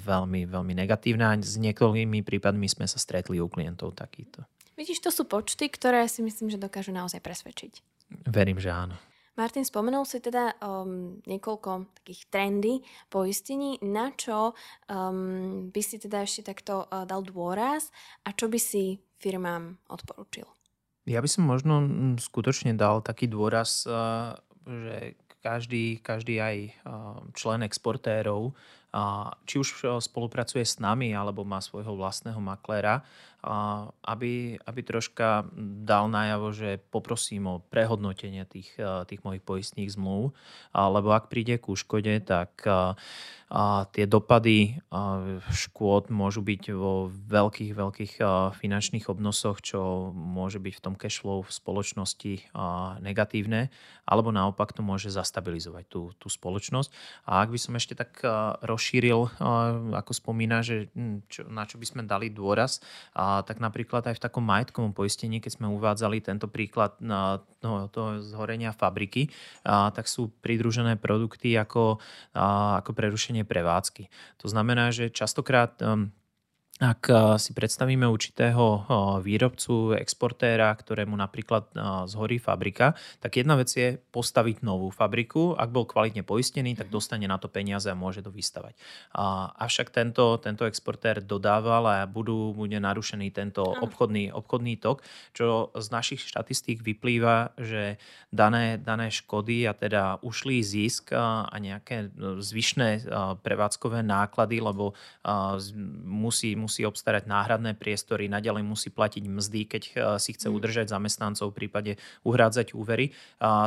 veľmi, 0.05 0.45
veľmi 0.45 0.77
negatívne. 0.77 1.25
A 1.25 1.33
s 1.41 1.57
niektorými 1.57 2.21
prípadmi 2.21 2.69
sme 2.69 2.85
sa 2.85 3.01
stretli 3.01 3.41
u 3.41 3.49
klientov 3.49 3.97
takýto. 3.97 4.45
Vidíš, 4.77 5.01
to 5.01 5.09
sú 5.09 5.25
počty, 5.25 5.73
ktoré 5.73 6.05
si 6.13 6.21
myslím, 6.21 6.53
že 6.53 6.61
dokážu 6.61 6.93
naozaj 6.93 7.25
presvedčiť. 7.25 7.81
Verím, 8.29 8.61
že 8.61 8.69
áno. 8.69 9.01
Martin, 9.41 9.65
spomenul 9.65 10.05
si 10.05 10.21
teda 10.21 10.53
um, 10.61 11.17
niekoľko 11.25 11.97
takých 12.05 12.29
trendy 12.29 12.85
poistení, 13.09 13.81
na 13.81 14.13
čo 14.13 14.53
um, 14.53 15.73
by 15.73 15.81
si 15.81 15.97
teda 15.97 16.29
ešte 16.29 16.53
takto 16.53 16.85
uh, 16.85 17.09
dal 17.09 17.25
dôraz 17.25 17.89
a 18.29 18.37
čo 18.37 18.53
by 18.53 18.61
si 18.61 19.01
firmám 19.17 19.81
odporučil? 19.89 20.45
Ja 21.09 21.25
by 21.25 21.29
som 21.33 21.49
možno 21.49 21.81
mm, 21.81 22.21
skutočne 22.21 22.77
dal 22.77 23.01
taký 23.01 23.33
dôraz, 23.33 23.89
uh, 23.89 24.37
že 24.69 25.17
každý, 25.41 26.05
každý 26.05 26.37
aj 26.37 26.85
člen 27.33 27.65
exportérov, 27.65 28.53
či 29.49 29.55
už 29.57 29.89
spolupracuje 30.05 30.61
s 30.61 30.77
nami 30.77 31.17
alebo 31.17 31.49
má 31.49 31.65
svojho 31.65 31.97
vlastného 31.97 32.37
makléra, 32.45 33.01
aby, 34.05 34.61
aby 34.61 34.81
troška 34.85 35.49
dal 35.85 36.13
najavo, 36.13 36.53
že 36.53 36.81
poprosím 36.93 37.49
o 37.49 37.63
prehodnotenie 37.65 38.45
tých, 38.45 38.77
tých 38.79 39.21
mojich 39.25 39.41
poistných 39.45 39.93
zmluv, 39.97 40.37
lebo 40.75 41.09
ak 41.13 41.33
príde 41.33 41.57
ku 41.57 41.73
škode, 41.73 42.21
tak 42.25 42.65
a 43.51 43.91
tie 43.91 44.07
dopady 44.07 44.79
škôd 45.51 46.07
môžu 46.15 46.39
byť 46.39 46.71
vo 46.71 47.11
veľkých, 47.11 47.75
veľkých 47.75 48.13
finančných 48.55 49.11
obnosoch, 49.11 49.59
čo 49.59 50.15
môže 50.15 50.63
byť 50.63 50.75
v 50.79 50.85
tom 50.87 50.95
cashflow 50.95 51.43
v 51.43 51.51
spoločnosti 51.51 52.47
negatívne, 53.03 53.75
alebo 54.07 54.31
naopak 54.31 54.71
to 54.71 54.87
môže 54.87 55.11
zastabilizovať 55.11 55.83
tú, 55.91 56.15
tú 56.23 56.31
spoločnosť. 56.31 56.95
A 57.27 57.43
ak 57.43 57.51
by 57.51 57.59
som 57.59 57.75
ešte 57.75 57.99
tak 57.99 58.23
rozšíril, 58.63 59.43
ako 59.99 60.13
spomína, 60.15 60.63
že 60.63 60.87
čo, 61.27 61.43
na 61.51 61.67
čo 61.67 61.83
by 61.83 61.87
sme 61.91 62.03
dali 62.07 62.31
dôraz, 62.31 62.79
tak 63.47 63.63
napríklad 63.63 64.07
aj 64.07 64.19
v 64.19 64.25
takom 64.29 64.45
majetkovom 64.45 64.93
poistení, 64.93 65.39
keď 65.39 65.61
sme 65.61 65.67
uvádzali 65.73 66.21
tento 66.21 66.47
príklad 66.51 66.99
na 67.01 67.41
no, 67.63 67.87
toho 67.89 68.21
zhorenia 68.21 68.75
fabriky, 68.75 69.31
tak 69.65 70.07
sú 70.11 70.33
pridružené 70.43 70.99
produkty 70.99 71.55
ako, 71.57 71.99
ako 72.81 72.91
prerušenie 72.93 73.47
prevádzky. 73.47 74.11
To 74.43 74.47
znamená, 74.51 74.91
že 74.91 75.13
častokrát 75.13 75.79
um, 75.81 76.13
ak 76.81 77.13
eh, 77.13 77.17
si 77.37 77.53
predstavíme 77.53 78.09
určitého 78.09 78.65
eh, 78.65 78.83
výrobcu, 79.21 79.93
exportéra, 80.01 80.73
ktorému 80.73 81.13
napríklad 81.13 81.69
eh, 81.77 81.81
zhorí 82.09 82.41
fabrika, 82.41 82.97
tak 83.21 83.37
jedna 83.37 83.61
vec 83.61 83.69
je 83.69 84.01
postaviť 84.01 84.65
novú 84.65 84.89
fabriku. 84.89 85.53
Ak 85.61 85.69
bol 85.69 85.85
kvalitne 85.85 86.25
poistený, 86.25 86.73
tak 86.81 86.89
dostane 86.89 87.29
na 87.29 87.37
to 87.37 87.53
peniaze 87.53 87.85
a 87.85 87.95
môže 87.95 88.25
to 88.25 88.33
vystavať. 88.33 88.73
Avšak 89.61 89.93
tento, 89.93 90.41
tento 90.41 90.65
exportér 90.65 91.21
dodával 91.21 91.85
a 91.85 91.97
budú, 92.09 92.57
bude 92.57 92.81
narušený 92.81 93.29
tento 93.35 93.61
obchodný, 93.67 94.33
obchodný 94.33 94.81
tok, 94.81 95.05
čo 95.37 95.69
z 95.77 95.87
našich 95.93 96.25
štatistík 96.25 96.81
vyplýva, 96.81 97.53
že 97.61 98.01
dané, 98.33 98.81
dané 98.81 99.13
škody 99.13 99.69
a 99.69 99.77
teda 99.77 100.23
ušlý 100.25 100.63
zisk 100.65 101.13
a 101.13 101.53
nejaké 101.59 102.15
zvyšné 102.41 103.11
prevádzkové 103.43 104.07
náklady, 104.07 104.63
lebo 104.63 104.95
musí, 106.07 106.55
musí 106.55 106.70
musí 106.71 106.87
obstarať 106.87 107.27
náhradné 107.27 107.75
priestory, 107.75 108.31
naďalej 108.31 108.63
musí 108.63 108.95
platiť 108.95 109.27
mzdy, 109.27 109.61
keď 109.67 109.83
eh, 109.91 109.93
si 110.23 110.39
chce 110.39 110.47
mm. 110.47 110.55
udržať 110.55 110.87
zamestnancov, 110.87 111.51
v 111.51 111.67
prípade 111.67 111.93
uhrádzať 112.23 112.79
úvery, 112.79 113.11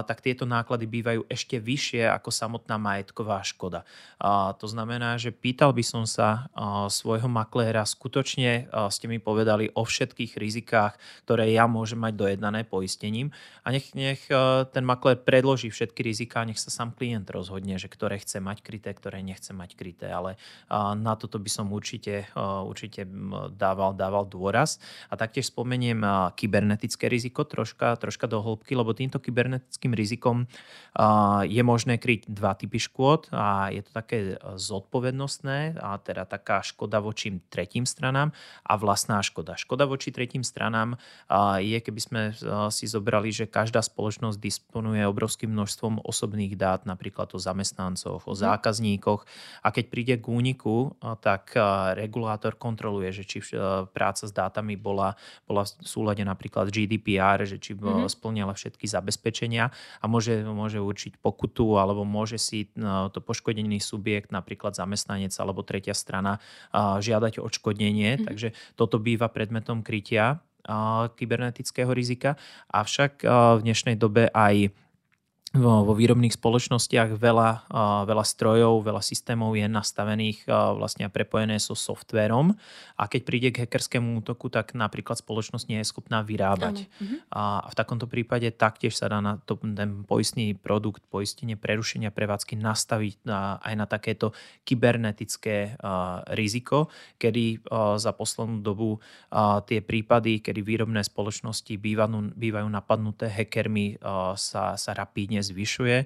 tak 0.08 0.24
tieto 0.24 0.47
náklady 0.47 0.88
bývajú 0.88 1.28
ešte 1.28 1.60
vyššie 1.60 2.08
ako 2.08 2.30
samotná 2.32 2.80
majetková 2.80 3.43
škoda. 3.43 3.84
To 4.56 4.68
znamená, 4.70 5.20
že 5.20 5.36
pýtal 5.36 5.76
by 5.76 5.84
som 5.84 6.08
sa 6.08 6.47
eh, 6.47 6.88
svojho 6.88 7.28
makléra, 7.28 7.84
skutočne 7.84 8.51
eh, 8.64 8.88
ste 8.88 9.12
mi 9.12 9.20
povedali 9.20 9.68
o 9.76 9.84
všetkých 9.84 10.39
rizikách, 10.39 10.95
ktoré 11.28 11.51
ja 11.51 11.68
môžem 11.68 11.99
mať 11.99 12.14
dojednané 12.16 12.64
poistením 12.64 13.36
a 13.68 13.76
nech, 13.76 13.91
nech 13.97 14.24
ten 14.72 14.86
maklér 14.86 15.20
predloží 15.20 15.74
všetky 15.74 16.06
riziká, 16.06 16.45
nech 16.45 16.62
sa 16.62 16.70
sám 16.70 16.93
klient 16.93 17.28
rozhodne, 17.34 17.76
že 17.82 17.89
ktoré 17.89 18.22
chce 18.22 18.39
mať 18.39 18.62
kryté, 18.62 18.93
ktoré 18.93 19.26
nechce 19.26 19.51
mať 19.51 19.74
kryté, 19.74 20.14
ale 20.14 20.38
na 20.70 21.18
toto 21.18 21.41
by 21.41 21.49
som 21.49 21.72
určite, 21.74 22.30
určite 22.38 22.92
určite 22.93 23.09
dával, 23.57 23.97
dával 23.97 24.29
dôraz. 24.29 24.77
A 25.09 25.17
taktiež 25.17 25.49
spomeniem 25.49 26.05
kybernetické 26.37 27.09
riziko 27.09 27.41
troška, 27.41 27.97
troška 27.97 28.29
do 28.29 28.37
hĺbky, 28.37 28.77
lebo 28.77 28.93
týmto 28.93 29.17
kybernetickým 29.17 29.97
rizikom 29.97 30.45
je 31.49 31.61
možné 31.65 31.97
kryť 31.97 32.29
dva 32.29 32.53
typy 32.53 32.77
škôd 32.77 33.33
a 33.33 33.73
je 33.73 33.81
to 33.81 33.91
také 33.97 34.37
zodpovednostné 34.37 35.81
a 35.81 35.97
teda 35.97 36.29
taká 36.29 36.61
škoda 36.61 37.01
voči 37.01 37.41
tretím 37.49 37.89
stranám 37.89 38.29
a 38.61 38.73
vlastná 38.77 39.25
škoda. 39.25 39.57
Škoda 39.57 39.89
voči 39.89 40.13
tretím 40.13 40.45
stranám 40.45 41.01
je, 41.57 41.81
keby 41.81 42.01
sme 42.01 42.21
si 42.69 42.85
zobrali, 42.85 43.33
že 43.33 43.49
každá 43.49 43.81
spoločnosť 43.81 44.37
disponuje 44.37 45.01
obrovským 45.01 45.49
množstvom 45.49 46.05
osobných 46.05 46.53
dát, 46.53 46.85
napríklad 46.85 47.33
o 47.33 47.41
zamestnancoch, 47.41 48.29
o 48.29 48.33
zákazníkoch 48.37 49.25
a 49.65 49.67
keď 49.73 49.85
príde 49.89 50.15
k 50.21 50.25
úniku, 50.29 50.93
tak 51.25 51.57
regulátor 51.97 52.53
kontroluje, 52.53 52.82
že 53.13 53.23
či 53.23 53.39
práca 53.95 54.27
s 54.27 54.34
dátami 54.36 54.75
bola, 54.75 55.15
bola 55.47 55.63
v 55.63 55.88
súlade 55.88 56.25
napríklad 56.25 56.67
GDPR, 56.67 57.47
že 57.47 57.61
či 57.61 57.77
mm-hmm. 57.77 58.11
splňala 58.11 58.51
všetky 58.57 58.84
zabezpečenia 58.89 59.71
a 60.01 60.05
môže, 60.09 60.43
môže 60.43 60.84
určiť 60.84 61.23
pokutu 61.23 61.79
alebo 61.79 62.03
môže 62.03 62.36
si 62.36 62.67
to 63.13 63.19
poškodený 63.23 63.79
subjekt, 63.79 64.34
napríklad 64.34 64.75
zamestnanec 64.75 65.31
alebo 65.39 65.63
tretia 65.63 65.95
strana 65.95 66.43
žiadať 66.75 67.39
odškodnenie. 67.39 68.19
Mm-hmm. 68.19 68.27
Takže 68.27 68.47
toto 68.75 68.99
býva 68.99 69.31
predmetom 69.31 69.86
krytia 69.86 70.41
kybernetického 71.19 71.91
rizika. 71.91 72.39
Avšak 72.71 73.27
v 73.27 73.59
dnešnej 73.67 73.99
dobe 73.99 74.31
aj 74.31 74.71
vo 75.54 75.93
výrobných 75.93 76.34
spoločnostiach 76.34 77.14
veľa, 77.14 77.70
veľa 78.10 78.26
strojov, 78.26 78.89
veľa 78.89 79.06
systémov 79.06 79.54
je 79.54 79.70
nastavených 79.70 80.49
vlastne 80.49 81.06
a 81.06 81.14
prepojené 81.14 81.62
so 81.62 81.78
softverom 81.78 82.58
a 82.97 83.04
keď 83.06 83.22
príde 83.22 83.49
k 83.54 83.62
hackerskému 83.62 84.26
útoku, 84.26 84.49
tak 84.49 84.74
napríklad 84.74 85.22
spoločnosť 85.22 85.70
nie 85.70 85.78
je 85.86 85.93
schopná 85.93 86.26
vyrábať. 86.26 86.89
Mhm. 86.97 87.30
A 87.30 87.70
v 87.70 87.76
takomto 87.78 88.10
prípade 88.10 88.49
taktiež 88.49 88.97
sa 88.97 89.06
dá 89.14 89.22
na 89.22 89.38
to, 89.45 89.62
ten 89.62 90.01
poistný 90.10 90.58
produkt, 90.58 91.06
poistenie 91.14 91.54
prerušenia 91.54 92.10
prevádzky 92.10 92.58
nastaviť 92.58 93.22
na, 93.22 93.62
aj 93.62 93.74
na 93.78 93.86
takéto 93.86 94.34
kybernetické 94.66 95.78
riziko, 96.34 96.89
kedy 97.22 97.62
za 98.01 98.10
poslednú 98.18 98.66
dobu 98.66 98.97
tie 99.70 99.86
prípady, 99.86 100.41
kedy 100.41 100.66
výrobné 100.66 101.06
spoločnosti 101.06 101.78
bývajú, 101.78 102.34
bývajú 102.34 102.68
napadnuté 102.74 103.30
hackermi, 103.30 104.01
sa, 104.34 104.74
sa 104.74 104.91
rapídne 104.97 105.42
zvyšuje 105.43 105.97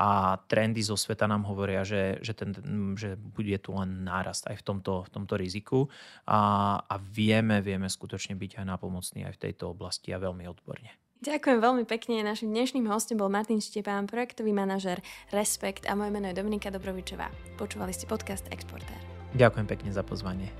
a 0.00 0.40
trendy 0.48 0.80
zo 0.80 0.96
sveta 0.96 1.28
nám 1.28 1.44
hovoria, 1.44 1.84
že, 1.84 2.18
že, 2.24 2.32
ten, 2.32 2.56
že 2.96 3.20
bude 3.20 3.56
tu 3.60 3.76
len 3.76 4.08
nárast 4.08 4.48
aj 4.48 4.56
v 4.58 4.64
tomto, 4.64 5.04
v 5.04 5.10
tomto 5.12 5.34
riziku 5.36 5.92
a, 6.24 6.80
a 6.80 6.94
vieme, 6.96 7.60
vieme 7.60 7.86
skutočne 7.86 8.34
byť 8.34 8.58
aj 8.60 8.64
nápomocní 8.64 9.28
aj 9.28 9.36
v 9.36 9.42
tejto 9.50 9.76
oblasti 9.76 10.16
a 10.16 10.18
veľmi 10.18 10.48
odborne. 10.48 10.90
Ďakujem 11.16 11.58
veľmi 11.64 11.84
pekne. 11.88 12.20
Našim 12.20 12.52
dnešným 12.52 12.84
hostom 12.92 13.16
bol 13.16 13.32
Martin 13.32 13.64
Štepán, 13.64 14.04
projektový 14.04 14.52
manažer 14.52 15.00
Respekt 15.32 15.88
a 15.88 15.96
moje 15.96 16.12
meno 16.12 16.28
je 16.28 16.36
Dominika 16.36 16.68
Dobrovičová. 16.68 17.32
Počúvali 17.56 17.96
ste 17.96 18.04
podcast 18.04 18.44
Exporter. 18.52 19.00
Ďakujem 19.32 19.66
pekne 19.68 19.90
za 19.96 20.04
pozvanie. 20.04 20.52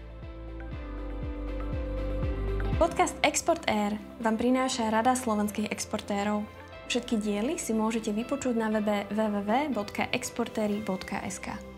Podcast 2.77 3.17
Export 3.25 3.65
Air 3.69 3.97
vám 4.21 4.37
prináša 4.37 4.93
Rada 4.93 5.17
slovenských 5.17 5.73
exportérov. 5.73 6.66
Všetky 6.87 7.19
diely 7.19 7.59
si 7.59 7.75
môžete 7.75 8.15
vypočuť 8.15 8.55
na 8.55 8.71
webe 8.71 9.11
www.exportery.sk. 9.11 11.76